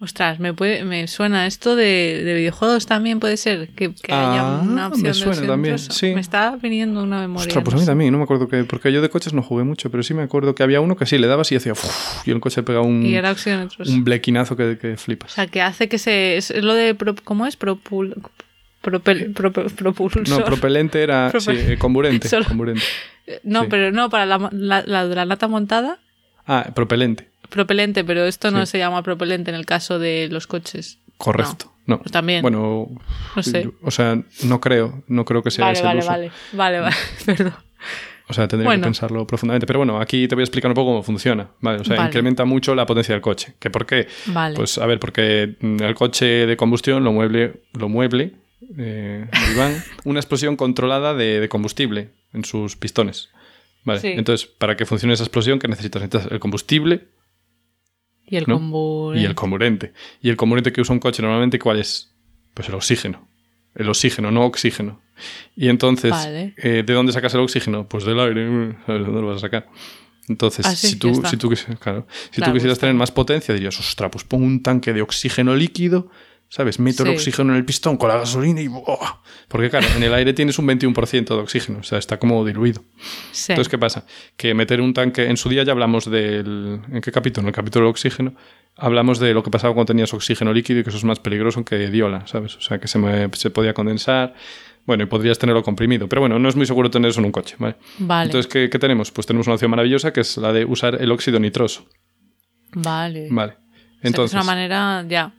Ostras, 0.00 0.38
me, 0.38 0.54
puede, 0.54 0.84
me 0.84 1.08
suena 1.08 1.48
esto 1.48 1.74
de, 1.74 2.22
de 2.24 2.34
videojuegos 2.34 2.86
también, 2.86 3.18
puede 3.18 3.36
ser 3.36 3.70
que, 3.70 3.92
que 3.94 4.12
Ah, 4.12 4.30
haya 4.32 4.44
una 4.62 4.82
me 4.82 4.86
opción 4.86 5.02
de 5.02 5.14
suena 5.14 5.30
opción 5.32 5.46
también, 5.48 5.78
sí. 5.80 6.14
Me 6.14 6.20
está 6.20 6.54
viniendo 6.54 7.02
una 7.02 7.20
memoria. 7.20 7.48
Ostras, 7.48 7.64
pues 7.64 7.74
a 7.74 7.78
mí 7.78 7.82
sé. 7.84 7.90
también, 7.90 8.12
no 8.12 8.18
me 8.18 8.24
acuerdo 8.24 8.46
que. 8.46 8.62
Porque 8.62 8.92
yo 8.92 9.02
de 9.02 9.08
coches 9.10 9.32
no 9.34 9.42
jugué 9.42 9.64
mucho, 9.64 9.90
pero 9.90 10.04
sí 10.04 10.14
me 10.14 10.22
acuerdo 10.22 10.54
que 10.54 10.62
había 10.62 10.80
uno 10.80 10.94
que 10.96 11.04
sí 11.04 11.18
le 11.18 11.26
dabas 11.26 11.50
y 11.50 11.56
hacía. 11.56 11.72
y 12.24 12.30
el 12.30 12.38
coche 12.38 12.62
pega 12.62 12.80
un, 12.80 13.04
Y 13.04 13.16
era 13.16 13.32
opción 13.32 13.62
nitroso. 13.62 13.90
un 13.90 14.04
blequinazo 14.04 14.56
que, 14.56 14.78
que 14.80 14.92
O 14.92 14.96
flipas. 14.96 15.32
sea, 15.32 15.48
que 15.48 15.62
hace 15.62 15.88
que 15.88 15.98
se... 15.98 16.36
Es 16.36 16.54
lo 16.54 16.74
de... 16.74 16.94
pro- 16.94 17.16
¿Cómo 17.24 17.44
es? 17.46 17.56
Propul... 17.56 18.14
Propel, 18.80 19.34
prope- 19.34 19.68
propulsor. 19.74 20.28
No, 20.28 20.44
propelente 20.44 21.02
era. 21.02 21.28
Propel- 21.32 21.66
sí, 21.66 21.72
eh, 21.72 21.76
comburente. 21.76 22.28
Solo- 22.28 22.46
comburente. 22.46 22.84
No, 23.42 23.62
sí. 23.62 23.66
pero 23.68 23.90
no, 23.90 24.08
para 24.10 24.26
la, 24.26 24.48
la, 24.52 24.84
la 24.86 25.08
de 25.08 25.14
la 25.16 25.24
lata 25.24 25.48
montada, 25.48 25.98
Ah, 26.46 26.70
propelente. 26.72 27.28
Propelente, 27.48 28.04
pero 28.04 28.24
esto 28.24 28.50
no 28.50 28.64
Sí. 28.66 28.72
se 28.72 28.78
llama 28.78 29.02
propelente 29.02 29.50
en 29.50 29.56
el 29.56 29.66
caso 29.66 29.98
de 29.98 30.28
los 30.30 30.46
coches. 30.46 30.98
Correcto. 31.16 31.72
No. 31.86 31.98
Pues 32.00 32.12
también. 32.12 32.42
Bueno, 32.42 32.88
No 33.34 33.42
sé. 33.42 33.70
o 33.82 33.90
sea, 33.90 34.20
no 34.44 34.60
creo, 34.60 35.02
no 35.08 35.24
creo 35.24 35.42
que 35.42 35.50
sea 35.50 35.64
vale, 35.66 35.78
ese 35.78 35.82
el 35.82 35.86
vale, 35.88 35.98
uso. 36.00 36.08
vale, 36.08 36.30
vale, 36.52 36.80
vale, 36.80 36.96
perdón. 37.26 37.54
O 38.30 38.34
sea, 38.34 38.46
tendría 38.46 38.68
Bueno. 38.68 38.82
que 38.82 38.86
pensarlo 38.88 39.26
profundamente. 39.26 39.66
Pero 39.66 39.78
bueno, 39.78 39.98
aquí 40.00 40.28
te 40.28 40.34
voy 40.34 40.42
a 40.42 40.44
explicar 40.44 40.70
un 40.70 40.74
poco 40.74 40.90
cómo 40.90 41.02
funciona. 41.02 41.48
Vale, 41.60 41.80
o 41.80 41.84
sea, 41.84 41.96
Vale. 41.96 42.08
incrementa 42.08 42.44
mucho 42.44 42.74
la 42.74 42.84
potencia 42.84 43.14
del 43.14 43.22
coche. 43.22 43.54
¿Que 43.58 43.70
por 43.70 43.86
qué? 43.86 44.06
Vale. 44.26 44.54
Pues 44.54 44.76
a 44.76 44.84
ver, 44.84 45.00
porque 45.00 45.56
mm, 45.60 45.82
el 45.82 45.94
coche 45.94 46.26
de 46.46 46.56
combustión 46.58 47.02
lo 47.04 47.12
mueble, 47.12 47.62
lo 47.72 47.88
mueble 47.88 48.34
eh, 48.76 49.26
Iván, 49.54 49.82
una 50.04 50.20
explosión 50.20 50.56
controlada 50.56 51.14
de, 51.14 51.40
de 51.40 51.48
combustible 51.48 52.10
en 52.34 52.44
sus 52.44 52.76
pistones. 52.76 53.30
Vale, 53.84 54.00
Sí. 54.00 54.08
entonces, 54.08 54.46
para 54.46 54.76
que 54.76 54.84
funcione 54.84 55.14
esa 55.14 55.22
explosión, 55.24 55.58
¿qué 55.58 55.68
necesitas? 55.68 56.02
Necesitas 56.02 56.30
el 56.30 56.38
combustible 56.40 57.06
Y 58.28 58.36
el 58.36 58.44
¿no? 58.46 58.54
comburente. 58.56 59.22
Y 59.22 59.26
el 59.26 59.34
comburente. 59.34 59.92
Y 60.22 60.28
el 60.30 60.36
comburente 60.36 60.72
que 60.72 60.80
usa 60.80 60.92
un 60.92 61.00
coche 61.00 61.22
normalmente, 61.22 61.58
¿cuál 61.58 61.78
es? 61.80 62.12
Pues 62.54 62.68
el 62.68 62.74
oxígeno. 62.74 63.28
El 63.74 63.88
oxígeno, 63.88 64.30
no 64.30 64.44
oxígeno. 64.44 65.00
Y 65.56 65.68
entonces, 65.68 66.10
Vale. 66.10 66.54
eh, 66.58 66.82
¿de 66.86 66.92
dónde 66.94 67.12
sacas 67.12 67.34
el 67.34 67.40
oxígeno? 67.40 67.88
Pues 67.88 68.04
del 68.04 68.18
aire. 68.20 68.76
¿Sabes 68.86 69.04
dónde 69.06 69.20
lo 69.20 69.28
vas 69.28 69.38
a 69.38 69.40
sacar? 69.40 69.68
Entonces, 70.28 70.66
Ah, 70.66 70.74
sí, 70.74 70.88
si, 70.88 70.96
tú, 70.96 71.14
si, 71.24 71.36
tú, 71.38 71.48
claro, 71.80 72.06
si 72.30 72.36
Claro, 72.36 72.52
tú 72.52 72.56
quisieras 72.56 72.78
tener 72.78 72.94
más 72.94 73.10
potencia, 73.10 73.54
dirías, 73.54 73.78
ostras, 73.80 74.10
pues 74.12 74.24
pongo 74.24 74.44
un 74.44 74.62
tanque 74.62 74.92
de 74.92 75.00
oxígeno 75.00 75.56
líquido, 75.56 76.10
¿sabes? 76.48 76.78
Meto 76.78 77.02
el 77.02 77.10
Sí. 77.10 77.14
oxígeno 77.16 77.52
en 77.52 77.58
el 77.58 77.64
pistón 77.64 77.96
con 77.96 78.08
la 78.08 78.16
gasolina 78.18 78.60
y 78.60 78.68
¡buah! 78.68 79.20
Porque 79.48 79.70
claro, 79.70 79.86
en 79.96 80.02
el 80.02 80.12
aire 80.14 80.32
tienes 80.32 80.58
un 80.58 80.66
21% 80.66 81.34
de 81.36 81.40
oxígeno, 81.42 81.78
o 81.80 81.82
sea, 81.82 81.98
está 81.98 82.18
como 82.18 82.44
diluido. 82.44 82.82
Sí. 83.32 83.52
Entonces, 83.52 83.68
¿qué 83.70 83.78
pasa? 83.78 84.04
Que 84.36 84.54
meter 84.54 84.80
un 84.80 84.92
tanque, 84.94 85.26
en 85.26 85.36
su 85.36 85.48
día 85.48 85.62
ya 85.62 85.72
hablamos 85.72 86.10
del... 86.10 86.80
¿En 86.90 87.00
qué 87.00 87.12
capítulo? 87.12 87.42
En 87.44 87.48
el 87.48 87.54
capítulo 87.54 87.84
del 87.86 87.90
oxígeno. 87.90 88.34
Hablamos 88.76 89.18
de 89.18 89.34
lo 89.34 89.42
que 89.42 89.50
pasaba 89.50 89.74
cuando 89.74 89.86
tenías 89.92 90.14
oxígeno 90.14 90.52
líquido 90.52 90.80
y 90.80 90.82
que 90.84 90.90
eso 90.90 90.98
es 90.98 91.04
más 91.04 91.18
peligroso 91.18 91.64
que 91.64 91.88
diola, 91.90 92.26
¿sabes? 92.26 92.56
O 92.56 92.60
sea, 92.60 92.78
que 92.78 92.86
se, 92.88 92.98
me- 92.98 93.28
se 93.34 93.50
podía 93.50 93.74
condensar. 93.74 94.34
Bueno, 94.86 95.02
y 95.02 95.06
podrías 95.06 95.38
tenerlo 95.38 95.62
comprimido. 95.62 96.08
Pero 96.08 96.20
bueno, 96.22 96.38
no 96.38 96.48
es 96.48 96.56
muy 96.56 96.64
seguro 96.64 96.88
tener 96.90 97.10
eso 97.10 97.20
en 97.20 97.26
un 97.26 97.32
coche, 97.32 97.56
¿vale? 97.58 97.76
Vale. 97.98 98.26
Entonces, 98.26 98.50
¿qué, 98.50 98.70
qué 98.70 98.78
tenemos? 98.78 99.10
Pues 99.10 99.26
tenemos 99.26 99.46
una 99.48 99.54
opción 99.54 99.70
maravillosa 99.70 100.12
que 100.12 100.20
es 100.20 100.36
la 100.38 100.52
de 100.52 100.64
usar 100.64 100.96
el 101.02 101.10
óxido 101.10 101.38
nitroso. 101.40 101.86
Vale. 102.72 103.28
Vale. 103.30 103.52
O 103.52 103.56
sea, 103.56 104.00
que 104.02 104.08
Entonces, 104.08 104.30
es 104.38 104.44
una 104.44 104.44
manera 104.54 105.04
ya 105.08 105.34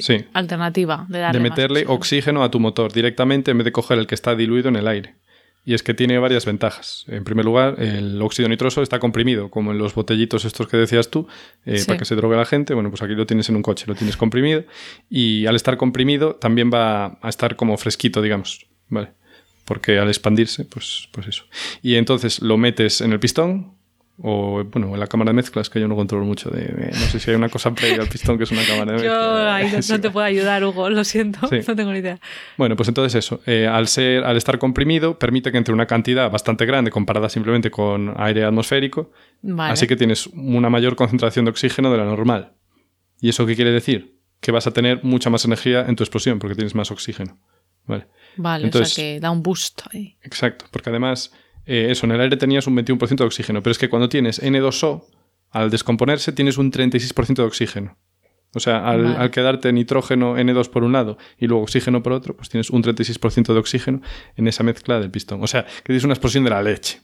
Sí. 0.00 0.24
alternativa 0.32 1.06
de 1.08 1.18
darle 1.18 1.38
de 1.42 1.48
más 1.48 1.58
meterle 1.58 1.80
oxígeno. 1.80 1.94
oxígeno 1.94 2.44
a 2.44 2.50
tu 2.50 2.60
motor 2.60 2.92
directamente 2.92 3.50
en 3.50 3.58
vez 3.58 3.64
de 3.66 3.72
coger 3.72 3.98
el 3.98 4.06
que 4.06 4.14
está 4.14 4.34
diluido 4.34 4.68
en 4.68 4.76
el 4.76 4.88
aire. 4.88 5.16
Y 5.64 5.74
es 5.74 5.84
que 5.84 5.94
tiene 5.94 6.18
varias 6.18 6.44
ventajas. 6.44 7.04
En 7.06 7.22
primer 7.22 7.44
lugar, 7.44 7.76
el 7.80 8.20
óxido 8.20 8.48
nitroso 8.48 8.82
está 8.82 8.98
comprimido, 8.98 9.48
como 9.48 9.70
en 9.70 9.78
los 9.78 9.94
botellitos 9.94 10.44
estos 10.44 10.66
que 10.66 10.76
decías 10.76 11.08
tú, 11.08 11.28
eh, 11.64 11.78
Sí. 11.78 11.86
para 11.86 11.98
que 12.00 12.04
se 12.04 12.16
drogue 12.16 12.36
la 12.36 12.44
gente. 12.46 12.74
Bueno, 12.74 12.90
pues 12.90 13.00
aquí 13.02 13.14
lo 13.14 13.26
tienes 13.26 13.48
en 13.48 13.54
un 13.54 13.62
coche, 13.62 13.84
lo 13.86 13.94
tienes 13.94 14.16
comprimido. 14.16 14.64
Y 15.08 15.46
al 15.46 15.54
estar 15.54 15.76
comprimido 15.76 16.34
también 16.34 16.68
va 16.74 17.18
a 17.22 17.28
estar 17.28 17.54
como 17.54 17.76
fresquito, 17.76 18.20
digamos. 18.22 18.66
¿Vale? 18.88 19.10
Porque 19.64 20.00
al 20.00 20.08
expandirse, 20.08 20.64
pues, 20.64 21.08
pues 21.12 21.28
eso. 21.28 21.44
Y 21.80 21.94
entonces 21.94 22.42
lo 22.42 22.58
metes 22.58 23.00
en 23.00 23.12
el 23.12 23.20
pistón, 23.20 23.74
o 24.24 24.62
bueno, 24.64 24.94
en 24.94 25.00
la 25.00 25.06
cámara 25.08 25.30
de 25.30 25.34
mezclas, 25.34 25.68
que 25.68 25.80
yo 25.80 25.88
no 25.88 25.96
controlo 25.96 26.24
mucho 26.24 26.48
de, 26.48 26.62
de- 26.62 26.90
no 26.92 27.06
sé 27.06 27.18
si 27.18 27.30
hay 27.30 27.36
una 27.36 27.48
cosa 27.48 27.74
previa 27.74 28.00
al 28.02 28.08
pistón 28.08 28.38
que 28.38 28.44
es 28.44 28.50
una 28.52 28.64
cámara 28.64 28.92
de 28.92 28.98
Yo 29.04 29.10
mezclas. 29.10 29.52
ahí 29.52 29.80
no, 29.96 30.00
te 30.00 30.10
puedo 30.10 30.24
ayudar, 30.26 30.64
Hugo, 30.64 30.88
lo 30.90 31.02
siento, 31.04 31.46
Sí. 31.48 31.56
no 31.66 31.74
tengo 31.76 31.92
ni 31.92 31.98
idea. 31.98 32.20
Bueno, 32.56 32.76
pues 32.76 32.88
entonces 32.88 33.14
eso, 33.24 33.40
eh, 33.46 33.66
al, 33.66 33.88
ser, 33.88 34.22
al 34.24 34.36
estar 34.36 34.58
comprimido, 34.58 35.18
permite 35.18 35.50
que 35.50 35.58
entre 35.58 35.74
una 35.74 35.86
cantidad 35.86 36.30
bastante 36.30 36.66
grande 36.66 36.90
comparada 36.92 37.28
simplemente 37.28 37.70
con 37.70 38.14
aire 38.16 38.44
atmosférico, 38.44 39.10
Vale. 39.42 39.72
así 39.72 39.86
que 39.86 39.96
tienes 39.96 40.28
una 40.28 40.70
mayor 40.70 40.94
concentración 40.94 41.44
de 41.44 41.50
oxígeno 41.50 41.90
de 41.90 41.98
la 41.98 42.04
normal. 42.04 42.52
¿Y 43.20 43.28
eso 43.28 43.44
qué 43.46 43.56
quiere 43.56 43.72
decir? 43.72 44.18
Que 44.40 44.52
vas 44.52 44.66
a 44.66 44.72
tener 44.72 45.00
mucha 45.04 45.30
más 45.30 45.44
energía 45.44 45.84
en 45.88 45.96
tu 45.96 46.02
explosión 46.04 46.38
porque 46.38 46.54
tienes 46.54 46.74
más 46.74 46.90
oxígeno. 46.90 47.38
Vale, 47.86 48.06
Vale, 48.36 48.64
entonces- 48.66 48.92
o 48.92 48.94
sea 48.94 49.04
que 49.04 49.20
da 49.20 49.30
un 49.32 49.42
boost 49.42 49.82
ahí. 49.92 50.16
exacto, 50.22 50.66
porque 50.70 50.90
además, 50.90 51.32
eh, 51.66 51.88
eso, 51.90 52.06
en 52.06 52.12
el 52.12 52.20
aire 52.20 52.36
tenías 52.36 52.66
un 52.66 52.76
21% 52.76 53.16
de 53.16 53.24
oxígeno, 53.24 53.62
pero 53.62 53.72
es 53.72 53.78
que 53.78 53.88
cuando 53.88 54.08
tienes 54.08 54.42
N2O, 54.42 55.04
al 55.50 55.70
descomponerse 55.70 56.32
tienes 56.32 56.58
un 56.58 56.70
36% 56.72 57.34
de 57.34 57.42
oxígeno. 57.42 57.96
O 58.54 58.60
sea, 58.60 58.86
al, 58.86 59.04
Vale. 59.04 59.16
al 59.16 59.30
quedarte 59.30 59.72
nitrógeno 59.72 60.36
N2 60.36 60.68
por 60.68 60.84
un 60.84 60.92
lado 60.92 61.16
y 61.38 61.46
luego 61.46 61.62
oxígeno 61.62 62.02
por 62.02 62.12
otro, 62.12 62.36
pues 62.36 62.50
tienes 62.50 62.68
un 62.68 62.82
36% 62.82 63.52
de 63.54 63.58
oxígeno 63.58 64.02
en 64.36 64.46
esa 64.46 64.62
mezcla 64.62 65.00
del 65.00 65.10
pistón. 65.10 65.42
O 65.42 65.46
sea, 65.46 65.64
que 65.64 65.84
tienes 65.86 66.04
una 66.04 66.12
explosión 66.12 66.44
de 66.44 66.50
la 66.50 66.62
leche. 66.62 67.00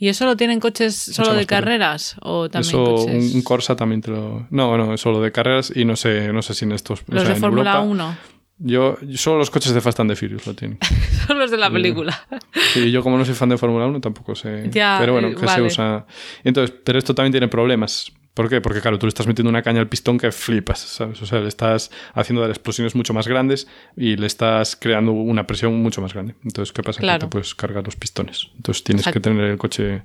¿Y 0.00 0.06
eso 0.06 0.24
lo 0.26 0.36
tienen 0.36 0.60
coches 0.60 0.94
solo 0.94 1.34
de 1.34 1.46
carreras? 1.46 2.14
¿O 2.22 2.48
también 2.48 2.68
Eso, 2.70 2.84
coches? 2.84 3.30
un, 3.32 3.36
un 3.38 3.42
Corsa 3.42 3.74
también 3.74 4.00
te 4.00 4.12
lo... 4.12 4.46
No, 4.50 4.78
no, 4.78 4.96
solo 4.96 5.20
de 5.20 5.32
carreras 5.32 5.72
y 5.74 5.84
no 5.84 5.96
sé, 5.96 6.32
no 6.32 6.42
sé 6.42 6.54
si 6.54 6.64
en 6.64 6.70
estos... 6.70 7.00
o 7.00 7.04
Los 7.08 7.24
sea, 7.24 7.34
de 7.34 7.40
Fórmula 7.40 7.72
Europa- 7.82 7.88
1. 7.88 8.16
Yo, 8.60 8.96
solo 9.14 9.38
los 9.38 9.50
coches 9.50 9.72
de 9.72 9.80
Fast 9.80 10.00
and 10.00 10.10
the 10.10 10.16
Furious 10.16 10.46
lo 10.46 10.54
tienen. 10.54 10.78
Son 11.26 11.38
los 11.38 11.50
de 11.50 11.56
la 11.58 11.70
película. 11.70 12.26
Sí, 12.72 12.90
yo 12.90 13.02
como 13.02 13.16
no 13.16 13.24
soy 13.24 13.34
fan 13.34 13.48
de 13.50 13.58
Fórmula 13.58 13.86
1 13.86 14.00
tampoco 14.00 14.34
sé. 14.34 14.68
Ya, 14.70 14.96
pero 14.98 15.12
bueno, 15.12 15.28
eh, 15.28 15.34
que 15.34 15.46
se 15.46 15.62
usa. 15.62 16.06
Entonces, 16.42 16.76
pero 16.84 16.98
esto 16.98 17.14
también 17.14 17.32
tiene 17.32 17.48
problemas. 17.48 18.12
¿Por 18.34 18.48
qué? 18.48 18.60
Porque 18.60 18.80
claro, 18.80 18.98
tú 18.98 19.06
le 19.06 19.08
estás 19.08 19.26
metiendo 19.26 19.50
una 19.50 19.62
caña 19.62 19.80
al 19.80 19.88
pistón 19.88 20.16
que 20.18 20.30
flipas, 20.30 20.78
¿sabes? 20.78 21.20
O 21.22 21.26
sea, 21.26 21.40
le 21.40 21.48
estás 21.48 21.90
haciendo 22.14 22.40
dar 22.40 22.50
explosiones 22.50 22.94
mucho 22.94 23.12
más 23.12 23.26
grandes 23.26 23.66
y 23.96 24.16
le 24.16 24.26
estás 24.26 24.76
creando 24.76 25.10
una 25.12 25.46
presión 25.46 25.80
mucho 25.82 26.00
más 26.00 26.14
grande. 26.14 26.34
Entonces, 26.44 26.72
¿qué 26.72 26.82
pasa? 26.82 27.00
Claro. 27.00 27.18
Que 27.18 27.26
te 27.26 27.30
puedes 27.30 27.54
cargar 27.54 27.84
los 27.84 27.96
pistones. 27.96 28.48
Entonces 28.56 28.84
tienes 28.84 29.02
Exacto. 29.02 29.20
que 29.20 29.30
tener 29.30 29.44
el 29.44 29.58
coche 29.58 30.02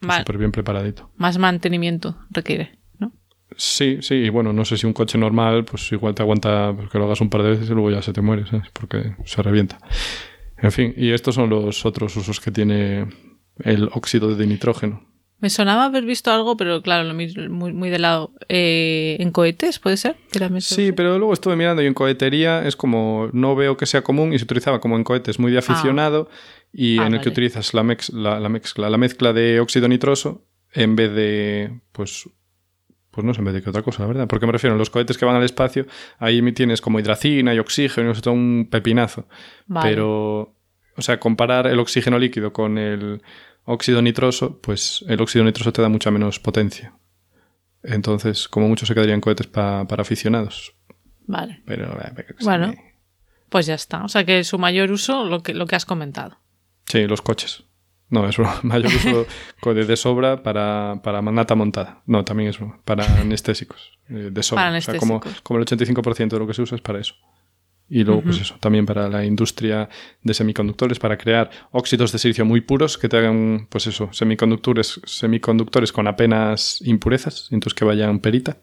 Vale. 0.00 0.20
súper 0.22 0.38
bien 0.38 0.52
preparadito. 0.52 1.10
Más 1.16 1.38
mantenimiento 1.38 2.16
requiere. 2.30 2.79
Sí, 3.62 3.98
sí, 4.00 4.14
y 4.14 4.28
bueno, 4.30 4.54
no 4.54 4.64
sé 4.64 4.78
si 4.78 4.86
un 4.86 4.94
coche 4.94 5.18
normal, 5.18 5.66
pues 5.66 5.92
igual 5.92 6.14
te 6.14 6.22
aguanta 6.22 6.74
que 6.90 6.96
lo 6.98 7.04
hagas 7.04 7.20
un 7.20 7.28
par 7.28 7.42
de 7.42 7.50
veces 7.50 7.68
y 7.68 7.72
luego 7.74 7.90
ya 7.90 8.00
se 8.00 8.14
te 8.14 8.22
muere, 8.22 8.46
¿sabes? 8.46 8.68
Porque 8.72 9.14
se 9.26 9.42
revienta. 9.42 9.78
En 10.56 10.72
fin, 10.72 10.94
y 10.96 11.10
estos 11.10 11.34
son 11.34 11.50
los 11.50 11.84
otros 11.84 12.16
usos 12.16 12.40
que 12.40 12.50
tiene 12.50 13.06
el 13.62 13.90
óxido 13.92 14.34
de 14.34 14.46
nitrógeno. 14.46 15.04
Me 15.40 15.50
sonaba 15.50 15.84
haber 15.84 16.04
visto 16.06 16.30
algo, 16.30 16.56
pero 16.56 16.80
claro, 16.80 17.04
lo 17.06 17.12
mismo, 17.12 17.42
muy, 17.50 17.74
muy 17.74 17.90
de 17.90 17.98
lado. 17.98 18.32
Eh, 18.48 19.18
¿En 19.20 19.30
cohetes 19.30 19.78
puede 19.78 19.98
ser? 19.98 20.16
Sí, 20.60 20.92
pero 20.92 21.18
luego 21.18 21.34
estuve 21.34 21.54
mirando 21.56 21.82
y 21.82 21.86
en 21.86 21.92
cohetería 21.94 22.66
es 22.66 22.76
como, 22.76 23.28
no 23.34 23.54
veo 23.56 23.76
que 23.76 23.84
sea 23.84 24.00
común 24.02 24.32
y 24.32 24.38
se 24.38 24.44
utilizaba 24.44 24.80
como 24.80 24.96
en 24.96 25.04
cohetes 25.04 25.38
muy 25.38 25.52
de 25.52 25.58
aficionado 25.58 26.30
y 26.72 26.98
Ah, 26.98 27.06
en 27.06 27.12
el 27.14 27.20
que 27.20 27.28
utilizas 27.28 27.74
la, 27.74 27.82
mex- 27.82 28.10
la, 28.12 28.40
la 28.40 28.48
mezcla, 28.48 28.88
la 28.88 28.96
mezcla 28.96 29.34
de 29.34 29.60
óxido 29.60 29.86
nitroso 29.86 30.46
en 30.72 30.96
vez 30.96 31.12
de, 31.14 31.80
pues, 31.92 32.26
pues 33.10 33.24
no 33.24 33.34
sé, 33.34 33.40
en 33.40 33.44
vez 33.46 33.54
de 33.54 33.62
que 33.62 33.70
otra 33.70 33.82
cosa, 33.82 34.02
la 34.02 34.08
verdad. 34.08 34.28
Porque 34.28 34.46
me 34.46 34.52
refiero, 34.52 34.74
en 34.74 34.78
los 34.78 34.90
cohetes 34.90 35.18
que 35.18 35.24
van 35.24 35.36
al 35.36 35.42
espacio, 35.44 35.86
ahí 36.18 36.42
me 36.42 36.52
tienes 36.52 36.80
como 36.80 36.98
hidracina 37.00 37.54
y 37.54 37.58
oxígeno 37.58 38.08
y 38.08 38.12
eso 38.12 38.20
todo 38.22 38.34
un 38.34 38.68
pepinazo. 38.70 39.26
Vale. 39.66 39.90
Pero, 39.90 40.54
o 40.96 41.02
sea, 41.02 41.18
comparar 41.20 41.66
el 41.66 41.78
oxígeno 41.80 42.18
líquido 42.18 42.52
con 42.52 42.78
el 42.78 43.22
óxido 43.64 44.00
nitroso, 44.02 44.60
pues 44.60 45.04
el 45.08 45.20
óxido 45.20 45.44
nitroso 45.44 45.72
te 45.72 45.82
da 45.82 45.88
mucha 45.88 46.10
menos 46.10 46.38
potencia. 46.38 46.94
Entonces, 47.82 48.48
como 48.48 48.68
mucho 48.68 48.86
se 48.86 48.94
quedarían 48.94 49.20
cohetes 49.20 49.46
pa- 49.46 49.86
para 49.86 50.02
aficionados. 50.02 50.74
Vale. 51.26 51.62
Pero, 51.66 51.92
eh, 52.00 52.12
pero 52.14 52.34
Bueno. 52.42 52.74
Pues 53.48 53.66
ya 53.66 53.74
está. 53.74 54.04
O 54.04 54.08
sea 54.08 54.24
que 54.24 54.44
su 54.44 54.58
mayor 54.58 54.92
uso, 54.92 55.24
lo 55.24 55.42
que, 55.42 55.54
lo 55.54 55.66
que 55.66 55.74
has 55.74 55.84
comentado. 55.84 56.38
Sí, 56.86 57.06
los 57.06 57.20
coches. 57.22 57.64
No, 58.10 58.28
es 58.28 58.36
broma. 58.36 58.60
Mayor 58.62 58.92
uso 58.92 59.74
de, 59.74 59.96
sobra 59.96 60.42
para, 60.42 61.00
para 61.02 61.22
manata 61.22 61.54
montada. 61.54 62.02
No, 62.06 62.24
también 62.24 62.50
es 62.50 62.58
broma. 62.58 62.80
Para 62.84 63.04
anestésicos. 63.20 63.98
eh, 64.08 64.30
De 64.30 64.42
sobra. 64.42 64.64
Para 64.64 64.78
O 64.78 64.80
sea, 64.80 64.96
como, 64.96 65.14
anestésicos. 65.14 65.42
como 65.42 65.60
el 65.60 65.66
85% 65.66 66.28
de 66.28 66.38
lo 66.38 66.46
que 66.46 66.54
se 66.54 66.62
usa 66.62 66.76
es 66.76 66.82
para 66.82 67.00
eso. 67.00 67.14
Y 67.92 68.04
luego, 68.04 68.22
pues 68.22 68.40
eso, 68.40 68.54
también 68.60 68.86
para 68.86 69.08
la 69.08 69.24
industria 69.24 69.88
de 70.22 70.32
semiconductores, 70.32 71.00
para 71.00 71.18
crear 71.18 71.50
óxidos 71.72 72.12
de 72.12 72.20
silicio 72.20 72.44
muy 72.44 72.60
puros 72.60 72.96
que 72.96 73.08
te 73.08 73.16
hagan, 73.16 73.66
pues 73.68 73.88
eso, 73.88 74.08
semiconductores, 74.12 75.00
semiconductores 75.04 75.90
con 75.90 76.06
apenas 76.06 76.80
impurezas, 76.82 77.48
entonces 77.50 77.74
que 77.74 77.84
vayan 77.84 78.20
perita. 78.20 78.58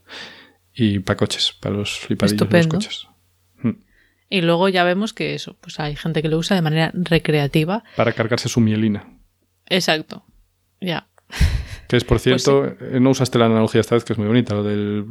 Y 0.73 0.99
para 0.99 1.17
coches, 1.17 1.53
para 1.59 1.75
los 1.75 1.99
flipadillos 1.99 2.49
de 2.49 2.57
los 2.57 2.67
coches. 2.67 3.07
Mm. 3.63 3.71
Y 4.29 4.41
luego 4.41 4.69
ya 4.69 4.85
vemos 4.85 5.11
que 5.11 5.33
eso, 5.33 5.57
pues 5.59 5.77
hay 5.81 5.97
gente 5.97 6.21
que 6.21 6.29
lo 6.29 6.37
usa 6.37 6.55
de 6.55 6.61
manera 6.61 6.93
recreativa. 6.93 7.83
Para 7.97 8.13
cargarse 8.13 8.47
su 8.47 8.61
mielina. 8.61 9.16
Exacto. 9.69 10.23
Ya. 10.81 11.07
Que 11.87 11.97
es, 11.97 12.03
por 12.03 12.19
cierto, 12.19 12.65
eh, 12.65 12.99
no 12.99 13.11
usaste 13.11 13.39
la 13.39 13.45
analogía 13.45 13.81
esta 13.81 13.95
vez, 13.95 14.03
que 14.03 14.13
es 14.13 14.19
muy 14.19 14.27
bonita, 14.27 14.53
lo 14.55 14.63
del 14.63 15.05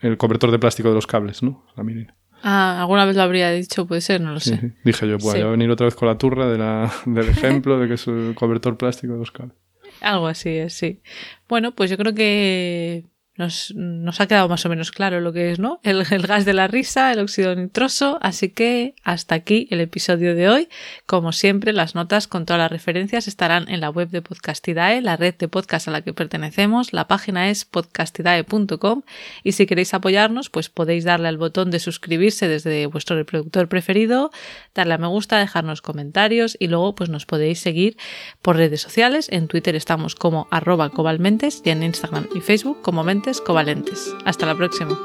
el 0.00 0.16
cobertor 0.16 0.50
de 0.50 0.58
plástico 0.58 0.88
de 0.88 0.94
los 0.94 1.06
cables, 1.06 1.42
¿no? 1.42 1.66
La 1.76 1.82
mielina. 1.82 2.14
Ah, 2.42 2.80
alguna 2.80 3.04
vez 3.04 3.16
lo 3.16 3.22
habría 3.22 3.50
dicho, 3.50 3.86
puede 3.86 4.00
ser, 4.00 4.20
no 4.22 4.32
lo 4.32 4.40
sé. 4.40 4.56
sí. 4.58 4.72
Dije 4.82 5.06
yo, 5.06 5.18
bueno, 5.18 5.32
Sí. 5.32 5.38
voy 5.40 5.48
a 5.48 5.50
venir 5.50 5.70
otra 5.70 5.84
vez 5.86 5.94
con 5.94 6.08
la 6.08 6.16
turra 6.16 6.46
de 6.50 6.56
la, 6.56 6.90
del 7.06 7.28
ejemplo 7.28 7.78
de 7.78 7.86
que 7.88 7.94
es 7.94 8.06
el 8.06 8.34
cobertor 8.34 8.78
plástico 8.78 9.12
de 9.12 9.18
los 9.18 9.30
cables. 9.30 9.56
Algo 10.00 10.26
así 10.28 10.48
es, 10.48 10.72
sí. 10.72 11.02
Bueno, 11.48 11.72
pues 11.74 11.90
yo 11.90 11.98
creo 11.98 12.14
que 12.14 13.04
nos, 13.40 14.20
ha 14.20 14.26
quedado 14.26 14.48
más 14.48 14.64
o 14.66 14.68
menos 14.68 14.92
claro 14.92 15.20
lo 15.20 15.32
que 15.32 15.50
es, 15.50 15.58
¿no? 15.58 15.80
El, 15.82 16.04
el 16.10 16.26
gas 16.26 16.44
de 16.44 16.52
la 16.52 16.68
risa, 16.68 17.12
el 17.12 17.20
óxido 17.20 17.54
nitroso. 17.54 18.18
Así 18.20 18.50
que 18.50 18.94
hasta 19.02 19.34
aquí 19.34 19.66
el 19.70 19.80
episodio 19.80 20.34
de 20.34 20.48
hoy. 20.48 20.68
Como 21.06 21.32
siempre, 21.32 21.72
las 21.72 21.94
notas 21.94 22.28
con 22.28 22.44
todas 22.44 22.60
las 22.60 22.70
referencias 22.70 23.26
estarán 23.26 23.68
en 23.68 23.80
la 23.80 23.90
web 23.90 24.10
de 24.10 24.22
Podcastidae, 24.22 25.00
la 25.00 25.16
red 25.16 25.34
de 25.34 25.48
podcast 25.48 25.88
a 25.88 25.90
la 25.90 26.02
que 26.02 26.12
pertenecemos. 26.12 26.92
La 26.92 27.08
página 27.08 27.50
es 27.50 27.64
podcastidae.com 27.64 29.02
y 29.42 29.52
si 29.52 29.66
queréis 29.66 29.94
apoyarnos, 29.94 30.50
pues 30.50 30.68
podéis 30.68 31.04
darle 31.04 31.28
al 31.28 31.38
botón 31.38 31.70
de 31.70 31.78
suscribirse 31.78 32.46
desde 32.48 32.86
vuestro 32.86 33.16
reproductor 33.16 33.68
preferido, 33.68 34.30
darle 34.74 34.94
a 34.94 34.98
me 34.98 35.06
gusta, 35.06 35.38
dejarnos 35.38 35.80
comentarios 35.80 36.56
y 36.60 36.68
luego 36.68 36.94
pues 36.94 37.08
nos 37.08 37.24
podéis 37.24 37.60
seguir 37.60 37.96
por 38.42 38.56
redes 38.56 38.82
sociales. 38.82 39.28
En 39.30 39.48
Twitter 39.48 39.74
estamos 39.74 40.14
como 40.14 40.46
arroba 40.50 40.90
cobalmentes 40.90 41.62
y 41.64 41.70
en 41.70 41.82
Instagram 41.82 42.28
y 42.34 42.40
Facebook 42.40 42.82
como 42.82 43.02
mentes 43.02 43.29
covalentes. 43.38 44.16
Hasta 44.24 44.46
la 44.46 44.54
próxima. 44.54 44.98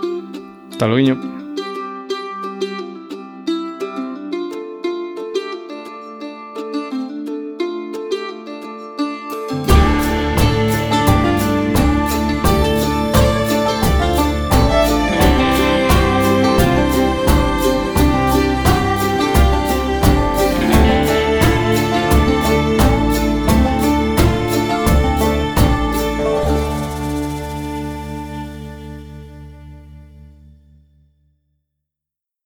Hasta 0.71 0.87
luego. 0.87 1.44